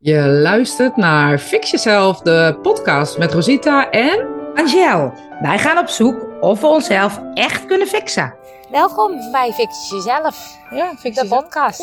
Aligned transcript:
Je 0.00 0.20
luistert 0.26 0.96
naar 0.96 1.38
Fix 1.38 1.70
Jezelf, 1.70 2.20
de 2.20 2.58
podcast 2.62 3.18
met 3.18 3.32
Rosita 3.32 3.90
en... 3.90 4.36
Angel, 4.54 5.12
wij 5.40 5.58
gaan 5.58 5.78
op 5.78 5.88
zoek 5.88 6.26
of 6.40 6.60
we 6.60 6.66
onszelf 6.66 7.20
echt 7.34 7.66
kunnen 7.66 7.86
fixen. 7.86 8.34
Welkom 8.70 9.30
bij 9.32 9.52
Fix 9.52 9.90
Jezelf, 9.90 10.56
Ja, 10.70 10.94
Fix 10.96 11.16
de 11.16 11.22
Jezelf. 11.22 11.28
podcast. 11.42 11.78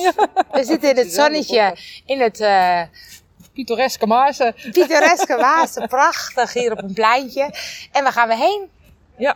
We 0.51 0.63
zitten 0.63 0.89
in 0.89 0.97
het 0.97 1.13
zonnetje, 1.13 1.77
in 2.05 2.21
het 2.21 2.39
eh 2.39 2.81
Pittoreske 3.53 4.05
Maarsen. 4.07 4.53
pittoreske 4.71 5.35
Waasen, 5.35 5.87
prachtig 5.97 6.53
hier 6.53 6.71
op 6.71 6.83
een 6.83 6.93
pleintje. 6.93 7.53
En 7.91 8.03
waar 8.03 8.11
gaan 8.11 8.27
we 8.27 8.35
heen? 8.35 8.69
Ja, 9.17 9.35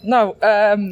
nou, 0.00 0.34
ehm, 0.38 0.82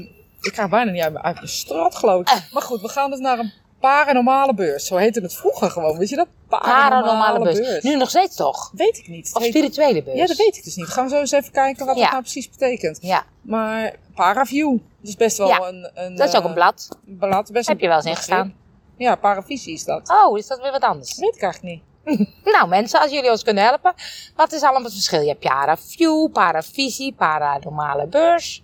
ik 0.41 0.53
krijg 0.53 0.69
bijna 0.69 0.91
niet 0.91 1.03
uit, 1.03 1.13
mijn- 1.13 1.25
uit 1.25 1.35
mijn 1.35 1.49
straat 1.49 1.95
geloof 1.97 2.21
ik. 2.21 2.43
Maar 2.53 2.63
goed, 2.63 2.81
we 2.81 2.89
gaan 2.89 3.11
dus 3.11 3.19
naar 3.21 3.39
een 3.39 3.53
paranormale 3.81 4.55
beurs. 4.55 4.87
Zo 4.87 4.97
heette 4.97 5.21
het 5.21 5.35
vroeger 5.35 5.71
gewoon, 5.71 5.99
weet 5.99 6.09
je 6.09 6.17
dat? 6.17 6.27
Paranormale 6.49 7.39
beurs. 7.43 7.83
Nu 7.83 7.97
nog 7.97 8.09
steeds 8.09 8.37
toch? 8.37 8.71
Weet 8.75 8.99
ik 8.99 9.09
niet. 9.09 9.31
Of 9.35 9.43
heet- 9.43 9.51
spirituele 9.51 10.03
beurs? 10.03 10.19
Ja, 10.19 10.27
dat 10.27 10.37
weet 10.37 10.57
ik 10.57 10.65
dus 10.65 10.77
niet. 10.77 10.87
Gaan 10.87 11.05
we 11.05 11.11
zo 11.11 11.21
eens 11.21 11.33
even 11.33 11.53
kijken 11.53 11.87
wat 11.87 11.95
Ja. 11.97 12.03
dat 12.03 12.11
nou 12.11 12.23
precies 12.23 12.51
betekent. 12.51 12.99
Ja, 13.01 13.25
Maar 13.43 13.95
Paraview, 14.15 14.71
dat 15.01 15.09
is 15.09 15.17
best 15.17 15.39
wel 15.39 15.49
Ja, 15.49 15.61
een, 15.69 15.91
een... 15.95 16.17
dat 16.17 16.29
is 16.29 16.35
ook 16.35 16.43
een 16.43 16.49
eh, 16.49 16.55
blad. 16.55 16.89
blad. 17.05 17.53
Best 17.53 17.67
Heb 17.69 17.77
een 17.77 17.83
je 17.83 17.89
wel 17.89 17.97
eens 17.97 18.07
ingestaan? 18.07 18.55
Ja, 18.97 19.15
Paravisie 19.17 19.73
is 19.75 19.85
dat. 19.85 20.11
Oh, 20.25 20.39
is 20.39 20.47
dat 20.47 20.61
weer 20.61 20.71
wat 20.71 20.83
anders? 20.83 21.19
Weet 21.19 21.35
ik 21.37 21.43
eigenlijk 21.43 21.75
niet. 21.75 21.87
Nou 22.45 22.69
mensen, 22.69 23.01
als 23.01 23.11
jullie 23.11 23.31
ons 23.31 23.43
kunnen 23.43 23.65
helpen. 23.65 23.95
Wat 24.37 24.53
is 24.53 24.63
allemaal 24.63 24.83
het 24.83 24.93
verschil? 24.93 25.21
Je 25.21 25.29
hebt 25.29 25.41
Paraview, 25.41 26.33
Paravisie, 26.33 27.15
Paranormale 27.15 28.07
beurs. 28.07 28.63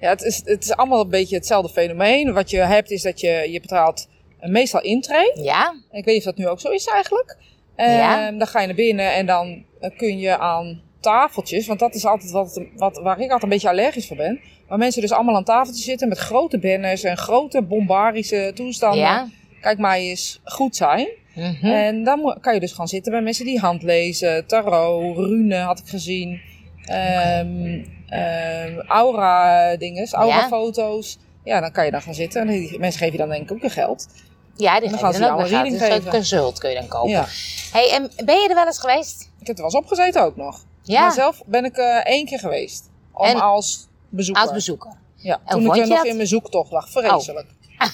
Ja, 0.00 0.08
het 0.08 0.22
is, 0.22 0.42
het 0.44 0.64
is 0.64 0.72
allemaal 0.76 1.00
een 1.00 1.08
beetje 1.10 1.36
hetzelfde 1.36 1.72
fenomeen. 1.72 2.32
Wat 2.32 2.50
je 2.50 2.56
hebt 2.58 2.90
is 2.90 3.02
dat 3.02 3.20
je, 3.20 3.48
je 3.50 3.60
betaalt 3.60 4.08
meestal 4.50 4.80
intree. 4.80 5.32
Ja, 5.42 5.74
Ik 5.90 6.04
weet 6.04 6.14
niet 6.14 6.16
of 6.16 6.24
dat 6.24 6.36
nu 6.36 6.48
ook 6.48 6.60
zo 6.60 6.68
is 6.70 6.86
eigenlijk. 6.86 7.36
Ehm, 7.76 7.90
Ja. 7.90 8.30
Dan 8.30 8.46
ga 8.46 8.60
je 8.60 8.66
naar 8.66 8.76
binnen 8.76 9.12
en 9.14 9.26
dan 9.26 9.64
eh, 9.80 9.90
kun 9.96 10.18
je 10.18 10.38
aan 10.38 10.80
tafeltjes, 11.00 11.66
want 11.66 11.78
dat 11.80 11.94
is 11.94 12.04
altijd 12.04 12.30
wat, 12.30 12.60
wat, 12.76 12.96
waar 13.02 13.16
ik 13.16 13.22
altijd 13.22 13.42
een 13.42 13.48
beetje 13.48 13.68
allergisch 13.68 14.06
voor 14.06 14.16
ben. 14.16 14.40
Waar 14.68 14.78
mensen 14.78 15.00
dus 15.02 15.12
allemaal 15.12 15.36
aan 15.36 15.44
tafeltjes 15.44 15.84
zitten 15.84 16.08
met 16.08 16.18
grote 16.18 16.58
banners 16.58 17.02
en 17.02 17.16
grote 17.16 17.62
bombarische 17.62 18.52
toestanden. 18.54 19.00
ja. 19.00 19.28
Kijk 19.60 19.78
mij 19.78 20.00
eens 20.08 20.40
goed 20.44 20.76
zijn. 20.76 21.08
Mhm. 21.34 21.66
En 21.66 22.04
dan 22.04 22.36
kan 22.40 22.54
je 22.54 22.60
dus 22.60 22.72
gaan 22.72 22.88
zitten 22.88 23.12
bij 23.12 23.20
mensen 23.22 23.44
die 23.44 23.58
handlezen, 23.58 24.46
tarot, 24.46 25.16
rune 25.16 25.56
had 25.56 25.78
ik 25.78 25.86
gezien. 25.88 26.40
Ehm 26.84 27.80
ehm, 28.08 28.78
aura 28.86 29.76
dinges, 29.76 30.12
aura 30.12 30.36
Ja. 30.36 30.46
foto's. 30.48 31.18
Ja, 31.44 31.60
dan 31.60 31.72
kan 31.72 31.84
je 31.84 31.90
dan 31.90 32.02
gaan 32.02 32.14
zitten. 32.14 32.40
En 32.40 32.46
die 32.48 32.78
mensen 32.78 32.98
geven 32.98 33.12
je 33.12 33.18
dan 33.18 33.28
denk 33.28 33.42
ik 33.42 33.52
ook 33.52 33.60
weer 33.60 33.70
geld. 33.70 34.08
Ja, 34.56 34.80
die 34.80 34.88
gaan 34.96 35.12
ze 35.14 35.30
ook 35.30 35.38
een 35.38 35.46
reading. 35.46 35.80
Een 35.82 36.08
consult 36.08 36.58
kun 36.58 36.70
je 36.70 36.76
dan 36.76 36.88
kopen. 36.88 37.10
Ja. 37.10 37.26
Hey, 37.72 37.90
en 37.90 38.10
ben 38.24 38.40
je 38.40 38.48
er 38.48 38.54
wel 38.54 38.66
eens 38.66 38.78
geweest? 38.78 39.20
Ik 39.40 39.46
heb 39.46 39.56
er 39.56 39.62
wel 39.62 39.64
eens 39.64 39.74
opgezeten 39.74 40.22
ook 40.22 40.36
nog. 40.36 40.64
Ja, 40.82 41.00
Maar 41.00 41.12
zelf 41.12 41.42
ben 41.46 41.64
ik 41.64 41.76
eh 41.76 42.04
één 42.04 42.26
keer 42.26 42.38
geweest. 42.38 42.90
Om 43.12 43.24
En- 43.26 43.40
als 43.40 43.86
bezoeker. 44.08 44.42
als 44.42 44.52
bezoeker. 44.52 44.92
Ja, 45.16 45.40
En 45.44 45.56
toen 45.60 45.74
ik 45.74 45.80
er 45.82 45.88
nog 45.88 46.04
in 46.04 46.16
mijn 46.16 46.28
zoektocht 46.28 46.70
lag. 46.70 46.90
Vreselijk. 46.90 47.46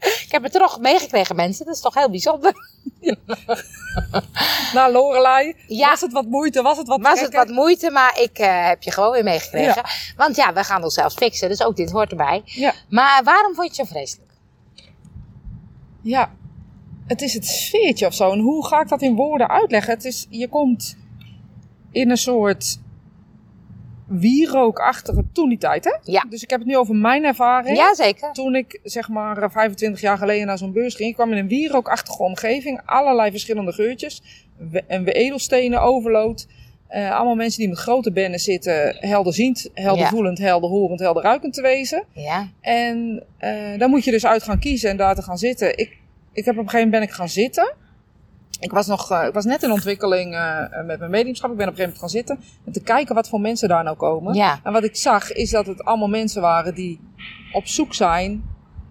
Ik 0.00 0.26
heb 0.28 0.42
het 0.42 0.52
toch 0.52 0.78
meegekregen, 0.80 1.36
mensen. 1.36 1.66
Dat 1.66 1.74
is 1.74 1.80
toch 1.80 1.94
heel 1.94 2.10
bijzonder. 2.10 2.52
Nou, 4.74 4.92
Lorelei, 4.92 5.56
Ja. 5.66 5.88
was 5.88 6.00
het 6.00 6.12
wat 6.12 6.24
moeite? 6.26 6.62
Was 6.62 6.78
het 6.78 6.86
wat 6.88 7.00
Was 7.00 7.20
het 7.20 7.34
wat 7.34 7.48
moeite, 7.48 7.90
maar 7.90 8.20
ik 8.20 8.38
eh, 8.38 8.66
heb 8.66 8.82
je 8.82 8.90
gewoon 8.90 9.12
weer 9.12 9.24
meegekregen. 9.24 9.82
Want 10.16 10.36
ja, 10.36 10.52
we 10.52 10.64
gaan 10.64 10.82
onszelf 10.84 11.12
fixen, 11.12 11.48
dus 11.48 11.62
ook 11.62 11.76
dit 11.76 11.90
hoort 11.90 12.10
erbij. 12.10 12.42
Ja. 12.44 12.72
Maar 12.88 13.24
waarom 13.24 13.54
vond 13.54 13.76
je 13.76 13.82
het 13.82 13.88
zo 13.88 13.94
vreselijk? 13.94 14.29
Ja, 16.02 16.32
het 17.06 17.22
is 17.22 17.34
het 17.34 17.46
sfeertje 17.46 18.06
of 18.06 18.14
zo. 18.14 18.32
En 18.32 18.38
hoe 18.38 18.66
ga 18.66 18.80
ik 18.80 18.88
dat 18.88 19.02
in 19.02 19.14
woorden 19.14 19.48
uitleggen? 19.48 19.94
Het 19.94 20.04
is, 20.04 20.26
je 20.30 20.48
komt 20.48 20.96
in 21.90 22.10
een 22.10 22.16
soort 22.16 22.78
wierookachtige 24.06 25.24
toen 25.32 25.48
die 25.48 25.58
tijd, 25.58 25.84
hè? 25.84 25.96
Ja. 26.02 26.24
Dus 26.28 26.42
ik 26.42 26.50
heb 26.50 26.58
het 26.58 26.68
nu 26.68 26.76
over 26.76 26.94
mijn 26.94 27.24
ervaring. 27.24 27.76
Jazeker. 27.76 28.32
Toen 28.32 28.54
ik 28.54 28.80
zeg 28.82 29.08
maar 29.08 29.42
eh, 29.42 29.50
25 29.50 30.00
jaar 30.00 30.18
geleden 30.18 30.46
naar 30.46 30.58
zo'n 30.58 30.72
beurs 30.72 30.94
ging, 30.94 31.08
ik 31.08 31.14
kwam 31.14 31.32
in 31.32 31.38
een 31.38 31.48
wierookachtige 31.48 32.22
omgeving. 32.22 32.80
Allerlei 32.84 33.30
verschillende 33.30 33.72
geurtjes. 33.72 34.22
En 34.86 35.04
we 35.04 35.12
edelstenen 35.12 35.82
overload. 35.82 36.46
Eh, 36.90 37.14
allemaal 37.14 37.34
mensen 37.34 37.58
die 37.58 37.68
met 37.68 37.78
grote 37.78 38.12
bennen 38.12 38.38
zitten, 38.38 38.96
helderziend, 38.98 39.70
heldervoelend, 39.74 40.38
helderhorend, 40.38 41.00
helderruikend 41.00 41.54
te 41.54 41.62
wezen. 41.62 42.04
Ja. 42.12 42.48
En 42.60 43.22
eh 43.38 43.78
daar 43.78 43.88
moet 43.88 44.04
je 44.04 44.10
dus 44.10 44.26
uit 44.26 44.42
gaan 44.42 44.58
kiezen 44.58 44.90
en 44.90 44.96
daar 44.96 45.14
te 45.14 45.22
gaan 45.22 45.38
zitten. 45.38 45.78
Ik, 45.78 45.98
ik 46.32 46.44
heb 46.44 46.54
op 46.54 46.62
een 46.62 46.70
gegeven 46.70 46.78
moment 46.78 46.90
ben 46.90 47.02
ik 47.02 47.10
gaan 47.10 47.28
zitten. 47.28 47.74
Ik 48.60 48.70
was, 48.70 48.86
nog, 48.86 49.10
eh, 49.10 49.26
ik 49.26 49.32
was 49.32 49.44
net 49.44 49.62
in 49.62 49.70
ontwikkeling 49.70 50.30
met 50.86 50.98
mijn 50.98 51.10
mediumschap. 51.10 51.50
Ik 51.50 51.56
ben 51.56 51.68
op 51.68 51.72
een 51.72 51.78
gegeven 51.78 51.98
moment 51.98 51.98
gaan 51.98 52.08
zitten. 52.08 52.38
En 52.66 52.72
te 52.72 52.82
kijken 52.82 53.14
wat 53.14 53.28
voor 53.28 53.40
mensen 53.40 53.68
daar 53.68 53.84
nou 53.84 53.96
komen. 53.96 54.34
Ja. 54.34 54.60
En 54.64 54.72
wat 54.72 54.84
ik 54.84 54.96
zag 54.96 55.32
is 55.32 55.50
dat 55.50 55.66
het 55.66 55.84
allemaal 55.84 56.08
mensen 56.08 56.42
waren 56.42 56.74
die 56.74 57.00
op 57.52 57.66
zoek 57.66 57.94
zijn 57.94 58.42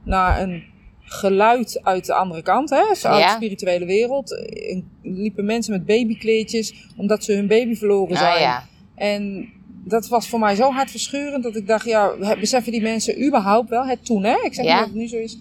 naar 0.04 0.42
een 0.42 0.64
geluid 1.12 1.80
uit 1.84 2.06
de 2.06 2.14
andere 2.14 2.42
kant. 2.42 2.70
Hè? 2.70 2.75
Uit 2.88 3.02
Ja. 3.02 3.25
de 3.28 3.36
spirituele 3.36 3.86
wereld. 3.86 4.46
En 4.72 4.84
liepen 5.03 5.46
mensen 5.46 5.72
met 5.74 5.86
babykleedjes 5.86 6.90
omdat 6.97 7.24
ze 7.24 7.34
hun 7.34 7.47
baby 7.47 7.75
verloren 7.75 8.18
zijn. 8.18 8.30
Nou 8.30 8.42
ja. 8.42 8.64
En 8.96 9.50
dat 9.86 10.08
was 10.08 10.28
voor 10.28 10.40
mij 10.40 10.56
zo 10.56 10.72
hartverscheurend 10.72 11.44
dat 11.44 11.56
ik 11.56 11.68
dacht, 11.68 11.86
ja, 11.86 12.12
beseffen 12.40 12.72
die 12.72 12.81
mensen 12.81 13.25
überhaupt 13.25 13.69
wel, 13.69 13.86
het 13.86 14.06
toen 14.06 14.24
hè, 14.24 14.36
ik 14.44 14.53
zeg 14.53 14.66
Ja. 14.66 14.72
niet 14.72 14.80
dat 14.80 14.88
het 14.88 14.96
nu 14.98 15.08
zo 15.08 15.18
is, 15.18 15.38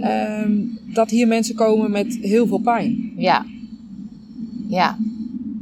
ehm, 0.00 0.52
dat 0.94 1.10
hier 1.10 1.26
mensen 1.26 1.54
komen 1.54 1.90
met 1.90 2.18
heel 2.20 2.46
veel 2.46 2.58
pijn. 2.60 3.12
Ja. 3.16 3.46
Ja. 4.68 4.98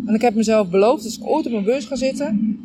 En 0.07 0.15
ik 0.15 0.21
heb 0.21 0.35
mezelf 0.35 0.69
beloofd, 0.71 1.05
als 1.05 1.19
ik 1.19 1.27
ooit 1.27 1.47
op 1.47 1.53
een 1.53 1.65
beurs 1.65 1.85
ga 1.85 1.97
zitten, 1.97 2.59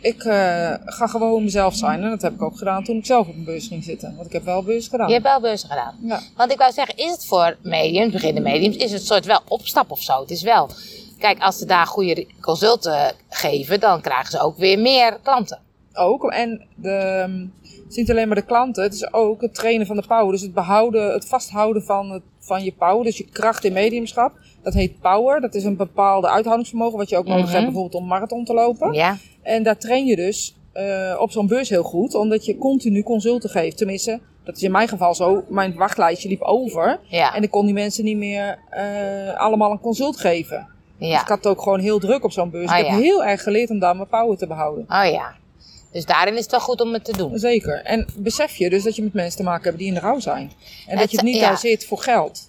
ik 0.00 0.24
eh, 0.24 0.74
ga 0.84 1.06
gewoon 1.06 1.44
mezelf 1.44 1.74
zijn. 1.74 2.02
En 2.02 2.10
dat 2.10 2.22
heb 2.22 2.32
ik 2.32 2.42
ook 2.42 2.58
gedaan 2.58 2.84
toen 2.84 2.96
ik 2.96 3.06
zelf 3.06 3.28
op 3.28 3.34
een 3.34 3.44
beurs 3.44 3.66
ging 3.66 3.84
zitten. 3.84 4.14
Want 4.14 4.26
ik 4.26 4.32
heb 4.32 4.44
wel 4.44 4.62
beurs 4.62 4.88
gedaan. 4.88 5.06
Je 5.06 5.12
hebt 5.12 5.26
wel 5.26 5.40
beurzen 5.40 5.68
gedaan. 5.68 5.96
Ja. 6.02 6.20
Want 6.36 6.52
ik 6.52 6.58
wou 6.58 6.72
zeggen, 6.72 6.96
is 6.96 7.10
het 7.10 7.26
voor 7.26 7.56
mediums, 7.62 8.12
beginnende 8.12 8.50
mediums, 8.50 8.76
is 8.76 8.92
het 8.92 9.06
soort 9.06 9.26
wel 9.26 9.40
opstap 9.48 9.90
of 9.90 10.02
zo? 10.02 10.20
Het 10.20 10.30
is 10.30 10.42
wel, 10.42 10.70
kijk, 11.18 11.38
als 11.38 11.58
ze 11.58 11.64
daar 11.64 11.86
goede 11.86 12.26
consulten 12.40 13.12
geven, 13.28 13.80
dan 13.80 14.00
krijgen 14.00 14.30
ze 14.30 14.40
ook 14.40 14.56
weer 14.56 14.78
meer 14.78 15.18
klanten. 15.22 15.60
Ook. 15.92 16.30
En 16.30 16.66
de, 16.74 16.90
ehm, 16.90 17.46
het 17.62 17.90
is 17.90 17.96
niet 17.96 18.10
alleen 18.10 18.26
maar 18.26 18.36
de 18.36 18.42
klanten, 18.42 18.82
het 18.82 18.94
is 18.94 19.12
ook 19.12 19.40
het 19.40 19.54
trainen 19.54 19.86
van 19.86 19.96
de 19.96 20.06
power. 20.06 20.32
Dus 20.32 20.40
het 20.40 20.54
behouden, 20.54 21.12
het 21.12 21.26
vasthouden 21.26 21.82
van, 21.82 22.10
het, 22.10 22.22
van 22.38 22.64
je 22.64 22.72
power, 22.72 23.04
dus 23.04 23.16
je 23.16 23.28
kracht 23.28 23.64
in 23.64 23.72
mediumschap. 23.72 24.32
Dat 24.62 24.74
heet 24.74 25.00
power. 25.00 25.40
Dat 25.40 25.54
is 25.54 25.64
een 25.64 25.76
bepaalde 25.76 26.28
uithoudingsvermogen 26.28 26.98
wat 26.98 27.08
je 27.08 27.16
ook 27.16 27.26
nodig 27.26 27.44
Mhm. 27.44 27.52
hebt 27.52 27.64
bijvoorbeeld 27.64 27.94
om 28.02 28.06
marathon 28.08 28.44
te 28.44 28.54
lopen. 28.54 28.92
Ja. 28.92 29.16
En 29.42 29.62
daar 29.62 29.78
train 29.78 30.06
je 30.06 30.16
dus 30.16 30.52
eh, 30.72 31.16
op 31.20 31.30
zo'n 31.30 31.46
beurs 31.46 31.68
heel 31.68 31.82
goed, 31.82 32.14
omdat 32.14 32.44
je 32.44 32.58
continu 32.58 33.02
consulten 33.02 33.50
geeft. 33.50 33.76
Tenminste, 33.76 34.20
dat 34.44 34.56
is 34.56 34.62
in 34.62 34.70
mijn 34.70 34.88
geval 34.88 35.14
zo. 35.14 35.44
Mijn 35.48 35.74
wachtlijstje 35.74 36.28
liep 36.28 36.40
over 36.42 37.00
Ja. 37.08 37.34
en 37.34 37.42
ik 37.42 37.50
kon 37.50 37.64
die 37.64 37.74
mensen 37.74 38.04
niet 38.04 38.16
meer 38.16 38.58
eh, 38.70 39.36
allemaal 39.36 39.70
een 39.70 39.80
consult 39.80 40.16
geven. 40.16 40.68
Dus 40.98 41.08
Ja. 41.08 41.20
ik 41.20 41.28
had 41.28 41.36
het 41.36 41.46
ook 41.46 41.62
gewoon 41.62 41.80
heel 41.80 41.98
druk 41.98 42.24
op 42.24 42.32
zo'n 42.32 42.50
beurs. 42.50 42.70
Ah, 42.70 42.78
ik 42.78 42.84
heb 42.86 42.94
ja. 42.94 43.00
heel 43.02 43.24
erg 43.24 43.42
geleerd 43.42 43.70
om 43.70 43.78
daar 43.78 43.96
mijn 43.96 44.08
power 44.08 44.36
te 44.38 44.46
behouden. 44.46 44.84
Oh 44.88 45.10
ja. 45.10 45.34
Dus 45.92 46.04
daarin 46.04 46.34
is 46.34 46.42
het 46.42 46.50
wel 46.50 46.60
goed 46.60 46.80
om 46.80 46.92
het 46.92 47.04
te 47.04 47.16
doen. 47.16 47.38
Zeker. 47.38 47.82
En 47.84 48.06
besef 48.16 48.56
je 48.56 48.70
dus 48.70 48.82
dat 48.82 48.96
je 48.96 49.02
met 49.02 49.12
mensen 49.12 49.36
te 49.38 49.44
maken 49.44 49.64
hebt 49.64 49.78
die 49.78 49.86
in 49.88 49.94
de 49.94 50.00
rouw 50.00 50.18
zijn. 50.18 50.52
En 50.86 50.98
dat 50.98 51.10
je 51.10 51.16
het 51.16 51.26
niet 51.26 51.40
daar 51.40 51.58
zit 51.58 51.86
voor 51.86 51.98
geld. 51.98 52.48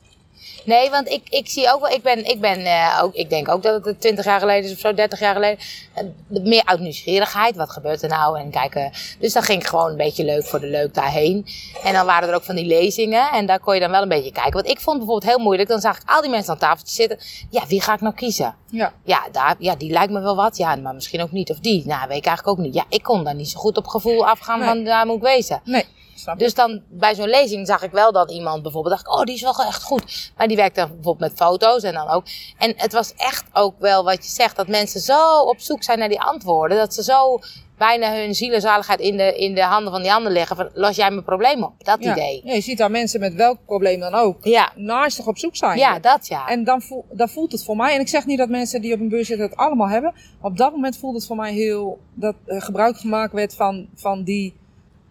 Nee, 0.66 0.90
want 0.90 1.10
ik, 1.10 1.22
ik 1.30 1.50
zie 1.50 1.74
ook 1.74 1.82
wel, 1.82 1.90
ik 1.90 2.04
ben, 2.04 2.26
ik 2.26 2.40
ben 2.40 2.66
eh, 2.66 3.00
ook, 3.04 3.14
ik 3.14 3.30
denk 3.30 3.50
ook 3.50 3.64
dat 3.64 3.86
het 3.86 4.02
20 4.02 4.26
jaar 4.26 4.40
geleden 4.40 4.64
is 4.70 4.74
of 4.76 4.80
zo, 4.80 4.94
30 4.94 5.20
jaar 5.20 5.34
geleden. 5.34 5.60
eh, 5.94 6.04
meer 6.44 6.62
uit 6.66 6.80
nieuwsgierigheid, 6.80 7.56
wat 7.56 7.70
gebeurt 7.70 8.02
er 8.04 8.10
nou? 8.10 8.40
En 8.40 8.52
kijken. 8.52 8.92
Dus 9.20 9.34
dan 9.34 9.44
ging 9.44 9.62
ik 9.62 9.68
gewoon 9.68 9.90
een 9.90 9.98
beetje 9.98 10.24
leuk 10.24 10.46
voor 10.46 10.60
de 10.60 10.68
leuk 10.68 10.94
daarheen. 10.94 11.46
En 11.84 11.94
dan 11.94 12.06
waren 12.06 12.30
er 12.30 12.36
ook 12.36 12.44
van 12.44 12.56
die 12.56 12.66
lezingen 12.66 13.32
en 13.32 13.46
daar 13.46 13.60
kon 13.60 13.74
je 13.74 13.80
dan 13.80 13.92
wel 13.92 14.02
een 14.02 14.08
beetje 14.10 14.32
kijken. 14.32 14.54
Want 14.54 14.68
ik 14.68 14.80
vond 14.80 14.98
bijvoorbeeld 14.98 15.32
heel 15.32 15.44
moeilijk, 15.44 15.70
dan 15.70 15.80
zag 15.80 15.98
ik 15.98 16.04
al 16.10 16.22
die 16.22 16.30
mensen 16.30 16.54
aan 16.54 16.60
tafeltjes 16.60 16.96
zitten. 16.96 17.20
Ja, 17.50 17.64
wie 17.68 17.82
ga 17.82 17.94
ik 17.94 18.02
nou 18.02 18.14
kiezen? 18.16 18.56
Ja. 18.72 18.94
Ja, 19.04 19.28
daar, 19.32 19.56
ja, 19.60 19.76
die 19.76 19.92
lijkt 19.92 20.12
me 20.12 20.20
wel 20.22 20.36
wat. 20.36 20.58
Ja, 20.58 20.76
maar 20.76 20.94
misschien 20.94 21.22
ook 21.22 21.32
niet. 21.32 21.50
Of 21.50 21.60
die. 21.60 21.86
Nou, 21.86 22.08
weet 22.08 22.18
ik 22.18 22.26
eigenlijk 22.26 22.60
ook 22.60 22.66
niet. 22.66 22.74
Ja, 22.74 22.86
ik 22.90 23.04
kon 23.04 23.24
daar 23.24 23.36
niet 23.36 23.50
zo 23.50 23.60
goed 23.60 23.78
op 23.78 23.88
gevoel 23.88 24.28
afgaan 24.28 24.60
Nee. 24.60 24.68
van 24.68 24.84
daar 24.84 25.06
moet 25.06 25.16
ik 25.16 25.22
wezen. 25.22 25.62
Nee. 25.64 25.86
Snap? 26.20 26.40
Dus 26.40 26.54
dan 26.54 26.82
bij 26.88 27.16
zo'n 27.16 27.30
lezing 27.30 27.68
zag 27.68 27.84
ik 27.84 27.92
wel 27.92 28.12
dat 28.12 28.32
iemand 28.32 28.62
bijvoorbeeld 28.62 28.96
dacht, 28.96 29.18
oh 29.18 29.24
die 29.24 29.36
is 29.36 29.42
wel 29.42 29.64
echt 29.66 29.84
goed. 29.84 30.32
Maar 30.38 30.48
die 30.48 30.58
werkte 30.58 30.82
bijvoorbeeld 30.82 31.20
met 31.20 31.34
foto's 31.36 31.84
en 31.84 31.94
dan 31.94 32.08
ook. 32.08 32.26
En 32.58 32.74
het 32.78 32.94
was 32.94 33.14
echt 33.16 33.44
ook 33.54 33.80
wel 33.80 34.04
wat 34.04 34.26
je 34.26 34.32
zegt, 34.32 34.56
dat 34.56 34.68
mensen 34.68 35.02
zo 35.02 35.40
op 35.40 35.60
zoek 35.60 35.84
zijn 35.84 36.00
naar 36.00 36.10
die 36.10 36.22
antwoorden. 36.22 36.78
Dat 36.78 36.94
ze 36.94 37.04
zo 37.04 37.40
bijna 37.80 38.14
hun 38.14 38.36
ziel 38.36 38.54
en 38.54 38.62
zaligheid 38.62 39.00
in 39.00 39.18
de, 39.18 39.38
in 39.38 39.56
de 39.56 39.64
handen 39.64 39.92
van 39.92 40.02
die 40.02 40.14
ander 40.14 40.32
leggen. 40.32 40.56
Van, 40.56 40.70
los 40.74 40.96
jij 40.96 41.12
mijn 41.12 41.24
probleem 41.24 41.64
op? 41.64 41.74
Dat 41.78 42.04
ja. 42.04 42.12
idee. 42.12 42.42
Ja, 42.44 42.54
je 42.54 42.62
ziet 42.62 42.78
daar 42.78 42.92
mensen 42.92 43.20
met 43.20 43.34
welk 43.34 43.58
probleem 43.66 44.00
dan 44.00 44.14
ook. 44.14 44.38
Ja, 44.42 44.72
Naastig 44.76 45.28
op 45.28 45.38
zoek 45.38 45.56
zijn. 45.56 45.78
ja 45.78 46.00
dat 46.00 46.28
ja. 46.28 46.48
En 46.48 46.64
dan, 46.64 46.82
voel, 46.82 47.06
dan 47.12 47.30
voelt 47.30 47.52
het 47.52 47.64
voor 47.64 47.76
mij, 47.76 47.94
en 47.94 48.00
ik 48.00 48.08
zeg 48.08 48.26
niet 48.26 48.38
dat 48.38 48.50
mensen 48.50 48.82
die 48.82 48.94
op 48.94 49.00
een 49.00 49.10
beurs 49.10 49.28
zitten 49.28 49.46
het 49.46 49.58
allemaal 49.58 49.90
hebben. 49.90 50.14
Maar 50.14 50.52
op 50.52 50.58
dat 50.58 50.72
moment 50.72 50.98
voelt 50.98 51.16
het 51.16 51.26
voor 51.26 51.36
mij 51.36 51.54
heel, 51.54 52.00
dat 52.14 52.36
eh, 52.46 52.62
gebruik 52.62 52.98
gemaakt 52.98 53.34
werd 53.34 53.56
van, 53.56 53.88
van 53.96 54.24
die, 54.24 54.56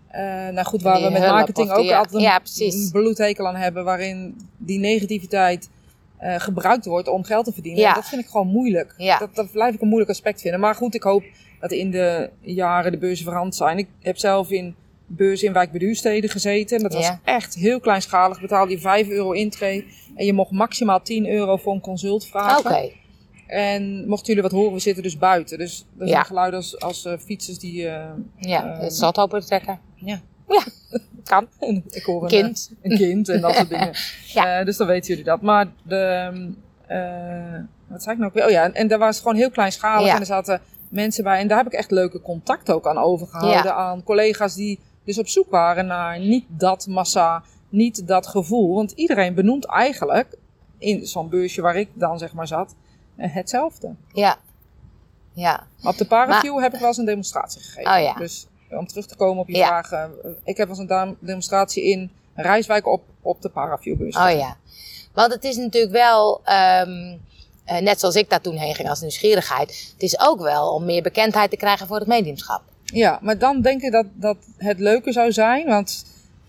eh, 0.08 0.22
nou 0.49 0.64
goed, 0.64 0.82
waar 0.82 0.96
Die 0.96 1.05
we 1.05 1.12
met 1.12 1.20
marketing 1.20 1.70
ook 1.70 1.84
ja. 1.84 1.99
altijd 1.99 2.14
een, 2.14 2.20
Ja, 2.20 2.40
bloedhekel 2.93 3.46
aan 3.46 3.56
hebben. 3.56 3.84
Waarin 3.84 4.37
die 4.56 4.78
negativiteit 4.78 5.69
eh, 6.16 6.34
gebruikt 6.38 6.84
wordt 6.84 7.08
om 7.08 7.25
geld 7.25 7.44
te 7.44 7.52
verdienen. 7.52 7.81
Ja. 7.81 7.94
Dat 7.94 8.08
vind 8.08 8.22
ik 8.22 8.28
gewoon 8.28 8.46
moeilijk. 8.46 8.94
Dat, 9.19 9.34
dat 9.34 9.52
blijf 9.52 9.75
ik 9.75 9.81
een 9.81 9.88
moeilijk 9.88 10.10
aspect 10.10 10.40
vinden. 10.40 10.60
Maar 10.60 10.75
goed, 10.75 10.94
ik 10.94 11.02
hoop 11.02 11.22
dat 11.60 11.72
in 11.72 11.90
de 11.90 12.31
jaren 12.40 12.93
de 12.93 12.99
beurzen 12.99 13.25
veranderd 13.25 13.55
zijn. 13.55 13.78
Ik 13.78 13.88
heb 14.00 14.19
zelf 14.19 14.50
in 14.50 14.75
beurs 15.06 15.43
in 15.43 15.52
wijk 15.52 15.72
beduursteden 15.72 16.31
gezeten. 16.31 16.82
Dat 16.82 16.94
was 16.94 17.12
echt 17.25 17.54
heel 17.54 17.81
kleinschalig. 17.81 18.40
Betaalde 18.40 18.70
je 18.70 18.78
5 18.78 19.08
euro 19.08 19.32
intree. 19.32 19.87
En 20.16 20.26
je 20.26 20.32
mocht 20.32 20.50
maximaal 20.50 21.02
10 21.02 21.28
euro 21.28 21.56
voor 21.56 21.75
een 21.75 21.81
consult 21.81 22.26
vragen. 22.26 22.58
Oké. 22.58 22.90
En 23.49 24.09
mochten 24.09 24.27
jullie 24.27 24.43
wat 24.43 24.53
horen, 24.53 24.73
we 24.73 24.79
zitten 24.79 25.03
dus 25.03 25.19
buiten. 25.19 25.59
Dus 25.59 25.79
er 25.81 25.87
zijn 26.06 26.09
Ja. 26.09 26.23
geluiden 26.23 26.59
als, 26.59 26.81
als 26.81 27.05
eh, 27.05 27.19
fietsers 27.19 27.59
die... 27.59 27.89
eh, 27.89 28.05
Ja, 28.37 28.73
Ehm, 28.75 28.83
het 28.83 28.95
zat 28.95 29.19
open 29.19 29.47
trekken. 29.47 29.81
ja. 29.95 30.21
Ja, 30.49 30.62
kan. 31.25 31.49
Ik 31.91 32.03
hoor 32.03 32.23
een, 32.23 32.29
Kind. 32.29 32.71
eh, 32.83 32.91
een 32.91 32.97
kind 32.99 33.29
en 33.29 33.41
dat 33.41 33.55
soort 33.55 33.69
dingen. 33.79 33.93
Ja. 34.27 34.59
Eh, 34.59 34.65
dus 34.65 34.77
dan 34.77 34.87
weten 34.87 35.09
jullie 35.09 35.25
dat. 35.25 35.41
Maar 35.43 35.67
de... 35.83 36.31
eh, 36.87 37.61
wat 37.87 38.03
zei 38.03 38.15
ik 38.15 38.21
nou? 38.21 38.45
Oh 38.47 38.50
ja, 38.50 38.73
en, 38.73 38.89
daar 38.89 38.99
was 38.99 39.09
het 39.15 39.23
gewoon 39.23 39.37
heel 39.37 39.50
kleinschalig. 39.50 40.06
Ja. 40.06 40.15
En 40.15 40.21
er 40.21 40.27
zaten 40.27 40.61
mensen 40.89 41.25
bij. 41.25 41.39
En 41.41 41.49
daar 41.49 41.59
heb 41.59 41.67
ik 41.67 41.73
echt 41.73 41.91
leuke 41.91 42.21
contact 42.21 42.71
ook 42.71 42.87
aan 42.87 42.99
overgehouden. 42.99 43.62
Ja. 43.65 43.73
Aan 43.73 44.03
collega's 44.03 44.55
die 44.55 44.79
dus 45.05 45.19
op 45.19 45.29
zoek 45.29 45.50
waren 45.50 45.87
naar 45.87 46.19
niet 46.19 46.45
dat 46.49 46.87
massa, 46.87 47.43
niet 47.69 48.06
dat 48.06 48.27
gevoel. 48.27 48.75
Want 48.75 48.91
iedereen 48.93 49.35
benoemt 49.35 49.65
eigenlijk, 49.67 50.37
in 50.79 51.06
zo'n 51.06 51.29
beursje 51.29 51.61
waar 51.62 51.77
ik 51.77 51.89
dan 51.95 52.19
zeg 52.19 52.33
maar 52.33 52.47
zat, 52.47 52.71
eh, 52.71 52.77
hetzelfde. 53.19 53.94
Ja. 54.12 54.37
Ja. 55.32 55.67
Maar 55.81 55.93
op 55.93 55.99
de 55.99 56.06
Paraview 56.06 56.61
heb 56.61 56.73
ik 56.75 56.79
wel 56.79 56.88
eens 56.88 56.97
een 56.97 57.05
demonstratie 57.05 57.61
gegeven. 57.61 57.93
Oh 57.93 58.00
ja. 58.03 58.15
Dus 58.15 58.47
om 58.70 58.87
terug 58.87 59.06
te 59.06 59.17
komen 59.17 59.38
op 59.43 59.49
je 59.49 59.56
Ja. 59.56 59.67
vraag. 59.67 59.91
eh, 59.93 60.31
ik 60.44 60.56
heb 60.56 60.69
wel 60.69 60.79
eens 60.79 60.91
een 60.91 61.17
demonstratie 61.20 61.85
in 61.85 62.11
Rijswijk 62.35 62.87
op, 62.87 63.03
op 63.23 63.43
de 63.43 63.49
Paraviewbus. 63.49 64.17
Oh 64.17 64.31
ja. 64.31 64.56
Want 65.12 65.32
het 65.32 65.44
is 65.44 65.56
natuurlijk 65.56 65.93
wel, 65.93 66.41
ehm, 66.44 67.17
eh, 67.65 67.79
net 67.79 68.00
zoals 68.00 68.15
ik 68.15 68.31
daar 68.31 68.41
toen 68.41 68.56
heen 68.56 68.75
ging 68.75 68.88
als 68.88 69.00
nieuwsgierigheid. 69.00 69.91
Het 69.93 70.03
is 70.03 70.21
ook 70.21 70.41
wel 70.41 70.73
om 70.75 70.85
meer 70.85 71.03
bekendheid 71.03 71.50
te 71.50 71.56
krijgen 71.56 71.87
voor 71.87 71.99
het 71.99 72.06
mediumschap. 72.09 72.62
Ja, 72.85 73.19
maar 73.23 73.38
dan 73.38 73.61
denk 73.61 73.82
ik 73.82 73.93
dat, 73.93 74.06
dat 74.14 74.37
het 74.56 74.79
leuke 74.79 75.12
zou 75.12 75.32
zijn. 75.32 75.67
Want 75.67 76.05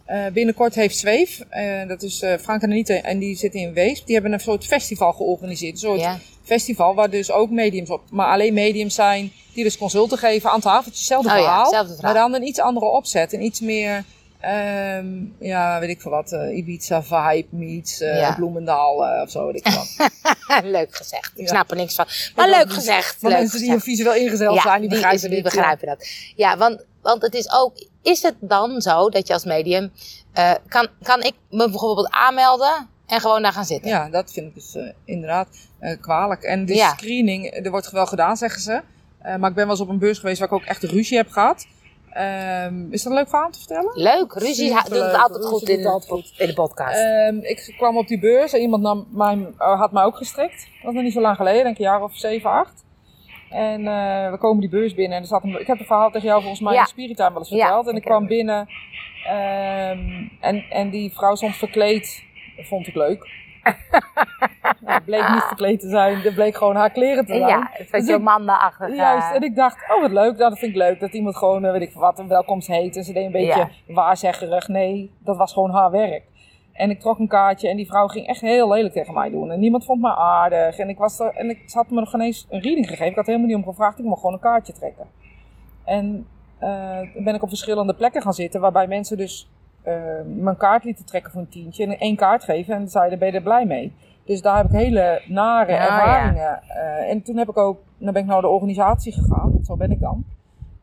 eh, 0.05 0.25
binnenkort 0.27 0.75
heeft 0.75 0.97
Zweef, 0.97 1.39
eh, 1.49 1.87
dat 1.87 2.03
is 2.03 2.21
eh, 2.21 2.37
Frank 2.37 2.61
en 2.61 2.69
Anita, 2.71 2.93
en 2.93 3.19
die 3.19 3.35
zitten 3.35 3.59
in 3.59 3.73
Weesp. 3.73 4.05
Die 4.05 4.13
hebben 4.15 4.33
een 4.33 4.39
soort 4.39 4.65
festival 4.65 5.13
georganiseerd. 5.13 5.71
Een 5.73 5.79
soort 5.79 5.99
Ja. 5.99 6.19
Festival 6.49 6.95
waar 6.95 7.09
dus 7.09 7.31
ook 7.31 7.49
mediums 7.49 7.89
op, 7.89 8.01
maar 8.11 8.27
alleen 8.31 8.53
mediums 8.53 8.95
zijn 8.95 9.31
die 9.53 9.63
dus 9.63 9.77
consulten 9.77 10.17
geven 10.17 10.49
aan 10.51 10.59
tafeltjes. 10.59 10.97
Hetzelfde 10.99 11.29
Oh 11.29 11.35
verhaal, 11.35 11.85
maar 12.01 12.13
dan 12.13 12.33
een 12.33 12.47
iets 12.47 12.59
andere 12.59 12.85
opzet. 12.85 13.33
En 13.33 13.41
iets 13.41 13.59
meer, 13.59 14.03
ehm, 14.39 15.07
ja, 15.39 15.79
weet 15.79 15.89
ik 15.89 16.01
veel 16.01 16.11
wat, 16.11 16.31
eh, 16.31 16.57
Ibiza 16.57 17.03
vibe 17.03 17.47
meets 17.49 17.97
Ja. 17.97 18.33
Bloemendaal 18.35 19.05
eh, 19.05 19.21
of 19.21 19.29
zo, 19.29 19.45
weet 19.45 19.55
ik 19.55 19.73
wat. 19.73 20.09
leuk 20.63 20.95
gezegd. 20.95 21.31
Ik 21.35 21.41
Ja. 21.41 21.47
snap 21.47 21.71
er 21.71 21.77
niks 21.77 21.95
van. 21.95 22.05
Maar 22.35 22.49
leuk 22.49 22.73
gezegd. 22.73 23.21
Maar 23.21 23.31
leuk 23.31 23.39
mensen 23.39 23.59
die 23.59 23.67
gezegd. 23.67 23.85
visueel 23.85 24.13
ingezeld 24.15 24.61
zijn, 24.61 24.79
die 24.81 24.89
begrijpen 24.89 25.19
die 25.29 25.29
dit. 25.29 25.43
begrijpen 25.43 25.87
dat. 25.87 26.07
Ja, 26.35 26.57
want, 26.57 26.85
want 27.01 27.21
het 27.21 27.33
is 27.33 27.51
ook... 27.51 27.87
Is 28.01 28.21
het 28.21 28.35
dan 28.39 28.81
zo 28.81 29.09
dat 29.09 29.27
je 29.27 29.33
als 29.33 29.43
medium... 29.45 29.91
kan, 30.67 30.87
kan 31.01 31.21
ik 31.23 31.33
me 31.49 31.69
bijvoorbeeld 31.69 32.09
aanmelden 32.11 32.87
en 33.09 33.19
gewoon 33.19 33.41
daar 33.41 33.53
gaan 33.53 33.65
zitten? 33.65 33.89
Ja, 33.89 34.09
dat 34.09 34.31
vind 34.33 34.47
ik 34.47 34.53
dus 34.53 34.75
eh, 34.75 34.83
inderdaad 35.05 35.47
eh, 35.79 35.97
kwalijk. 36.01 36.43
En 36.43 36.65
de 36.65 36.75
Ja. 36.75 36.89
screening, 36.89 37.45
er 37.65 37.71
wordt 37.71 37.91
wel 37.91 38.05
gedaan, 38.05 38.37
zeggen 38.37 38.61
ze. 38.61 38.81
Eh, 39.19 39.35
maar 39.35 39.49
ik 39.49 39.55
ben 39.55 39.63
wel 39.63 39.69
eens 39.69 39.79
op 39.79 39.89
een 39.89 39.99
beurs 39.99 40.19
geweest 40.19 40.39
waar 40.39 40.47
ik 40.47 40.53
ook 40.53 40.63
echt 40.63 40.83
ruzie 40.83 41.17
heb 41.17 41.29
gehad. 41.29 41.67
Ehm, 42.09 42.91
is 42.91 43.03
dat 43.03 43.11
een 43.11 43.17
leuk 43.17 43.29
verhaal 43.29 43.49
te 43.49 43.57
vertellen? 43.59 43.91
Leuk. 43.93 44.33
Ruzie 44.33 44.69
doet 44.69 44.89
het 44.89 45.13
altijd 45.13 45.45
goed 45.45 45.69
in, 45.69 45.77
het 45.77 45.87
altijd 45.87 46.11
goed. 46.11 46.33
in 46.37 46.47
de 46.47 46.53
podcast. 46.53 46.97
Ehm, 46.97 47.37
ik 47.41 47.73
kwam 47.77 47.97
op 47.97 48.07
die 48.07 48.19
beurs 48.19 48.53
en 48.53 48.59
iemand 48.61 48.83
nam 48.83 49.07
mij, 49.11 49.47
eh, 49.57 49.79
had 49.79 49.91
mij 49.91 50.03
ook 50.03 50.17
gestrikt. 50.17 50.55
Dat 50.65 50.83
was 50.83 50.93
nog 50.93 51.03
niet 51.03 51.13
zo 51.13 51.21
lang 51.21 51.35
geleden, 51.35 51.63
denk 51.63 51.75
ik 51.75 51.77
een 51.85 51.91
jaar 51.91 52.03
of 52.03 52.15
zeven, 52.17 52.49
acht. 52.51 52.85
En 53.49 53.87
eh, 53.87 54.31
we 54.31 54.37
komen 54.39 54.59
die 54.59 54.69
beurs 54.69 54.93
binnen 54.93 55.15
en 55.17 55.21
er 55.23 55.27
zat 55.29 55.43
een, 55.43 55.59
ik 55.59 55.67
heb 55.67 55.77
het 55.77 55.87
verhaal 55.87 56.11
tegen 56.11 56.27
jou 56.27 56.39
volgens 56.41 56.61
mij 56.61 56.73
Ja. 56.73 56.79
in 56.79 56.85
Spiritaan 56.87 57.31
wel 57.33 57.41
eens 57.41 57.49
Ja, 57.49 57.57
verteld. 57.65 57.85
en 57.87 57.91
ik 57.91 57.97
ik 57.97 58.03
kwam 58.03 58.27
binnen 58.27 58.67
ehm, 59.27 60.27
en, 60.39 60.63
en 60.69 60.89
die 60.89 61.13
vrouw 61.13 61.35
stond 61.35 61.55
verkleed. 61.55 62.23
Dat 62.59 62.67
vond 62.67 62.87
ik 62.87 62.95
leuk. 62.95 63.27
nou, 64.81 64.93
het 64.95 65.05
bleek 65.05 65.29
niet 65.29 65.43
verkleed 65.43 65.79
te 65.79 65.89
zijn, 65.89 66.19
het 66.19 66.33
bleek 66.35 66.55
gewoon 66.55 66.75
haar 66.75 66.89
kleren 66.91 67.25
te 67.25 67.33
zijn. 67.35 67.47
ja, 67.47 67.69
het 67.71 67.77
Dus 67.91 68.01
is 68.01 68.07
ik- 68.07 68.15
je 68.15 68.23
man 68.23 68.45
daarachter. 68.45 68.95
Juist, 68.95 69.31
en 69.35 69.41
ik 69.41 69.55
dacht, 69.55 69.77
oh 69.95 70.01
wat 70.01 70.11
leuk, 70.11 70.37
nou, 70.37 70.49
dat 70.49 70.59
vind 70.59 70.71
ik 70.71 70.77
leuk. 70.77 70.99
Dat 70.99 71.13
iemand 71.13 71.37
gewoon, 71.37 71.65
eh, 71.65 71.71
weet 71.71 71.81
ik 71.81 71.93
wat, 71.93 72.19
een 72.19 72.27
welkomst 72.27 72.67
heet. 72.67 72.95
En 72.95 73.03
ze 73.03 73.13
deed 73.13 73.25
een 73.25 73.31
beetje 73.31 73.67
waarzeggerig. 73.87 74.67
Nee, 74.67 75.11
dat 75.19 75.37
was 75.37 75.53
gewoon 75.53 75.71
haar 75.71 75.91
werk. 75.91 76.23
En 76.73 76.89
ik 76.89 76.99
trok 76.99 77.19
een 77.19 77.27
kaartje 77.27 77.69
en 77.69 77.75
die 77.77 77.87
vrouw 77.87 78.07
ging 78.07 78.27
echt 78.27 78.41
heel 78.41 78.69
lelijk 78.71 78.93
tegen 78.93 79.13
mij 79.13 79.29
doen. 79.29 79.51
En 79.51 79.59
niemand 79.59 79.85
vond 79.85 80.01
me 80.01 80.15
aardig. 80.15 80.77
En 80.77 80.89
ik 80.89 80.97
was 80.97 81.19
er, 81.19 81.33
en 81.35 81.49
ik, 81.49 81.63
ze 81.69 81.77
had 81.77 81.89
me 81.89 81.99
nog 81.99 82.09
geen 82.09 82.21
eens 82.21 82.47
een 82.49 82.61
reading 82.61 82.87
gegeven. 82.87 83.07
Ik 83.09 83.15
had 83.15 83.25
helemaal 83.25 83.47
niet 83.47 83.55
om 83.55 83.63
gevraagd, 83.63 83.99
ik 83.99 84.05
mocht 84.05 84.19
gewoon 84.19 84.35
een 84.35 84.41
kaartje 84.41 84.73
trekken. 84.73 85.05
En 85.85 86.27
toen 87.13 87.23
ben 87.23 87.35
ik 87.35 87.43
op 87.43 87.49
verschillende 87.49 87.93
plekken 87.95 88.21
gaan 88.21 88.33
zitten, 88.33 88.61
waarbij 88.61 88.87
mensen 88.87 89.17
dus 89.17 89.49
mijn 90.35 90.57
kaart 90.57 90.83
lieten 90.83 91.05
trekken 91.05 91.31
voor 91.31 91.41
een 91.41 91.49
tientje. 91.49 91.83
En 91.83 91.97
één 91.99 92.15
kaart 92.15 92.43
geven 92.43 92.75
en 92.75 92.89
zeiden, 92.89 93.19
ben 93.19 93.27
je 93.27 93.33
er 93.33 93.41
blij 93.41 93.65
mee? 93.65 93.93
Dus 94.25 94.41
daar 94.41 94.57
heb 94.57 94.65
ik 94.65 94.71
hele 94.71 95.21
nare 95.27 95.71
Ja, 95.71 95.79
ervaringen. 95.79 96.61
eh, 96.67 97.09
en 97.09 97.21
toen 97.21 97.37
heb 97.37 97.49
ik 97.49 97.57
ook, 97.57 97.77
dan 97.97 98.13
ben 98.13 98.21
ik 98.21 98.27
naar 98.27 98.41
de 98.41 98.47
organisatie 98.47 99.13
gegaan. 99.13 99.59
Zo 99.63 99.75
ben 99.75 99.91
ik 99.91 99.99
dan. 99.99 100.23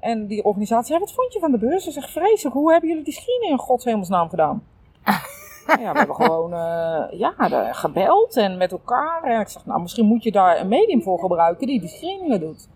En 0.01 0.27
die 0.27 0.45
organisatie, 0.45 0.95
ja, 0.95 1.01
wat 1.01 1.13
vond 1.13 1.33
je 1.33 1.39
van 1.39 1.51
de 1.51 1.59
beurs? 1.59 1.85
Ze 1.85 1.91
zegt, 1.91 2.11
vreselijk, 2.11 2.55
hoe 2.57 2.71
hebben 2.73 2.89
jullie 2.89 3.05
die 3.05 3.13
screening 3.15 3.51
in 3.51 3.59
godshemelsnaam 3.59 4.29
gedaan? 4.29 4.63
ja, 5.81 5.93
we 5.93 5.99
hebben 5.99 6.15
gewoon 6.17 6.53
eh, 6.53 7.19
ja, 7.19 7.35
gebeld 7.73 8.37
en 8.37 8.57
met 8.57 8.73
elkaar. 8.73 9.23
En 9.23 9.41
ik 9.41 9.49
zeg, 9.49 9.67
nou, 9.67 9.81
misschien 9.81 10.07
moet 10.07 10.23
je 10.23 10.33
daar 10.33 10.61
een 10.61 10.69
medium 10.69 11.03
voor 11.03 11.19
gebruiken 11.19 11.67
die 11.67 11.81
die 11.81 11.89
screeningen 11.89 12.41
doet. 12.41 12.69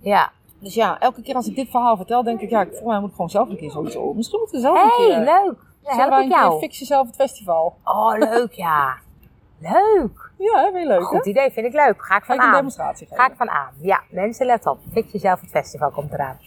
Ja. 0.00 0.30
Dus 0.58 0.74
ja, 0.74 1.00
elke 1.00 1.22
keer 1.22 1.34
als 1.34 1.46
ik 1.46 1.54
dit 1.54 1.68
verhaal 1.70 1.96
vertel, 1.96 2.22
denk 2.22 2.40
ik, 2.40 2.50
ja, 2.50 2.62
volgens 2.62 2.82
mij 2.86 3.00
moet 3.00 3.08
ik 3.08 3.14
gewoon 3.14 3.30
zelf 3.30 3.48
een 3.48 3.56
keer 3.56 3.70
zoiets 3.70 3.96
op. 3.96 4.16
Misschien 4.16 4.38
moeten 4.38 4.56
we 4.56 4.66
zelf 4.66 4.82
een 4.82 5.06
keer... 5.06 5.18
leuk. 5.18 5.70
Dan 5.82 5.98
help 5.98 6.22
ik 6.24 6.28
jou. 6.30 6.58
Fix 6.58 6.78
jezelf 6.78 7.06
het 7.06 7.16
festival. 7.16 7.76
Oh, 7.84 8.18
leuk 8.18 8.52
ja. 8.52 8.94
Leuk. 9.58 10.30
Ja, 10.38 10.64
hè, 10.64 10.72
weer 10.72 10.86
leuk, 10.86 10.98
hè? 10.98 11.04
Goed 11.04 11.26
idee, 11.26 11.50
vind 11.50 11.66
ik 11.66 11.72
leuk. 11.72 12.02
Ga 12.04 12.16
ik 12.16 12.22
Ga 12.22 12.26
van 12.26 12.34
ik 12.34 12.40
een 12.40 12.46
aan. 12.48 12.54
demonstratie 12.54 13.06
geven. 13.06 13.22
Ga 13.24 13.30
ik 13.30 13.36
van 13.36 13.50
aan. 13.50 13.70
Ja, 13.80 14.00
mensen, 14.10 14.46
let 14.46 14.66
op. 14.66 14.78
Fix 14.92 15.12
jezelf, 15.12 15.40
het 15.40 15.50
festival 15.50 15.90
komt 15.90 16.12
eraan. 16.12 16.38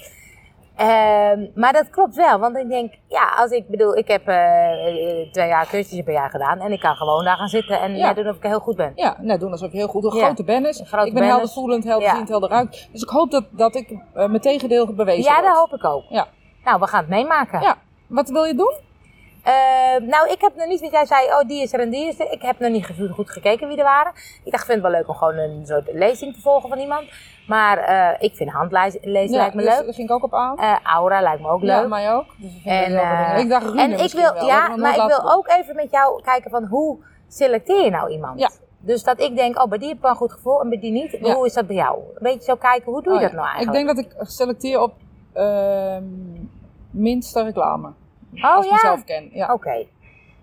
Ehm, 0.76 1.48
maar 1.56 1.74
dat 1.74 1.90
klopt 1.90 2.16
wel, 2.16 2.40
want 2.40 2.58
ik 2.58 2.70
denk, 2.70 2.94
ja, 3.08 3.34
als 3.38 3.52
ik 3.52 3.68
bedoel, 3.68 3.98
ik 3.98 4.08
heb 4.08 4.28
eh, 4.28 5.22
eh, 5.22 5.32
twee 5.32 5.48
jaar 5.48 5.68
cursussen 5.68 6.04
per 6.04 6.14
jaar 6.14 6.30
gedaan 6.30 6.60
en 6.60 6.72
ik 6.72 6.80
kan 6.80 6.96
gewoon 6.96 7.24
daar 7.24 7.38
gaan 7.38 7.48
zitten 7.48 7.80
en 7.82 7.96
Ja. 7.96 8.06
net 8.08 8.16
doen 8.16 8.28
of 8.30 8.36
ik 8.36 8.44
heel 8.44 8.60
goed 8.60 8.76
ben. 8.76 8.92
Ja, 8.96 9.16
nou 9.22 9.40
doen 9.40 9.52
alsof 9.52 9.72
je 9.72 9.78
heel 9.78 9.88
goed 9.88 10.04
een 10.04 10.16
Ja. 10.18 10.26
grote 10.26 10.44
bennis. 10.44 10.80
Een 10.80 10.86
grote 10.86 11.06
ik 11.08 11.14
ben 11.14 11.22
bennis. 11.22 11.38
heldervoelend, 11.38 11.84
helderziend, 11.84 12.28
Ja. 12.28 12.32
helderruik. 12.32 12.88
Dus 12.92 13.02
ik 13.02 13.10
hoop 13.10 13.32
dat, 13.32 13.46
dat 13.52 13.76
ik 13.76 13.90
eh, 13.92 13.98
mijn 14.14 14.40
tegendeel 14.42 14.94
bewezen 14.94 15.32
Ja, 15.32 15.42
dat 15.42 15.56
hoop 15.58 15.74
ik 15.74 15.84
ook. 15.86 16.04
Ja. 16.10 16.28
Nou, 16.64 16.80
we 16.80 16.88
gaan 16.88 17.00
het 17.00 17.10
meemaken. 17.10 17.62
Ja. 17.62 17.78
Wat 18.08 18.30
wil 18.30 18.44
je 18.44 18.56
doen? 18.56 18.74
Ehm, 19.46 20.06
nou, 20.06 20.30
ik 20.30 20.42
heb 20.42 20.56
nog 20.56 20.68
niet, 20.68 20.80
want 20.80 20.92
jij 20.92 21.06
zei, 21.06 21.28
oh, 21.28 21.48
die 21.48 21.62
is 21.62 21.74
er 21.74 21.80
en 21.80 21.90
die 21.90 22.08
is 22.08 22.20
er. 22.20 22.32
Ik 22.32 22.42
heb 22.42 22.60
nog 22.60 22.72
niet 22.72 22.86
goed, 22.86 23.12
goed 23.12 23.30
gekeken 23.30 23.68
wie 23.68 23.78
er 23.78 23.84
waren. 23.84 24.12
Ik 24.44 24.52
dacht, 24.52 24.64
ik 24.64 24.70
vind 24.70 24.82
het 24.82 24.82
wel 24.82 24.92
leuk 24.92 25.08
om 25.08 25.16
gewoon 25.16 25.38
een 25.38 25.66
soort 25.66 25.94
lezing 25.94 26.34
te 26.34 26.42
volgen 26.42 26.70
van 26.70 26.80
iemand. 26.80 27.04
Maar 27.48 27.78
eh, 27.78 28.16
ik 28.20 28.36
vind 28.36 28.52
handlezen 28.52 29.00
lijkt 29.04 29.32
me 29.32 29.62
dus 29.62 29.76
leuk. 29.76 29.86
daar 29.86 29.94
ging 29.94 30.10
ik 30.10 30.16
ook 30.16 30.24
op 30.24 30.34
aan. 30.34 30.58
Eh, 30.58 30.76
aura 30.84 31.22
lijkt 31.22 31.42
me 31.42 31.50
ook 31.50 31.62
leuk. 31.62 31.82
Ja, 31.82 31.88
mij 31.88 32.14
ook. 32.14 32.26
Dus 32.38 32.56
ik 32.56 32.62
vind 32.62 32.76
En, 32.76 32.92
dat 32.92 33.02
eh, 33.02 33.40
ik 33.40 33.50
dacht 33.50 33.66
Rune 33.66 33.82
En 33.82 33.92
ik 33.92 34.12
wil, 34.12 34.22
wel. 34.22 34.34
Dat 34.34 34.46
ja, 34.46 34.72
ik 34.72 34.78
maar 34.78 34.96
ik 34.96 35.08
wil 35.08 35.32
ook 35.32 35.48
even 35.48 35.76
met 35.76 35.92
jou 35.92 36.22
kijken 36.22 36.52
van 36.52 36.66
hoe 36.66 36.98
selecteer 37.28 37.84
je 37.84 37.90
nou 37.90 38.10
iemand? 38.10 38.40
Ja. 38.40 38.50
Dus 38.80 39.04
dat 39.04 39.20
ik 39.20 39.36
denk, 39.36 39.62
oh, 39.62 39.70
bij 39.70 39.78
die 39.78 39.88
heb 39.88 39.98
ik 39.98 40.04
wel 40.04 40.12
een 40.12 40.18
goed 40.18 40.32
gevoel 40.32 40.62
en 40.62 40.70
bij 40.70 40.80
die 40.80 40.92
niet. 40.92 41.18
Ja. 41.22 41.34
Hoe 41.34 41.46
is 41.46 41.54
dat 41.54 41.68
bij 41.68 41.76
jou? 41.76 41.98
Een 41.98 42.18
beetje 42.20 42.44
zo 42.44 42.56
kijken, 42.56 42.92
hoe 42.92 43.04
doe 43.04 43.14
je 43.14 43.20
Oh, 43.20 43.26
dat 43.26 43.34
nou 43.34 43.48
Ik 43.48 43.54
eigenlijk? 43.54 43.86
denk 43.86 44.08
dat 44.12 44.20
ik 44.20 44.28
selecteer 44.28 44.82
op 44.82 44.94
ehm 45.34 46.04
minste 46.96 47.44
reclame. 47.44 47.94
Oh 48.44 48.56
als 48.56 48.66
ik 48.66 48.72
ja? 48.72 48.76
mezelf 48.76 49.04
ken. 49.04 49.30
Ja. 49.34 49.54
Oké. 49.54 49.86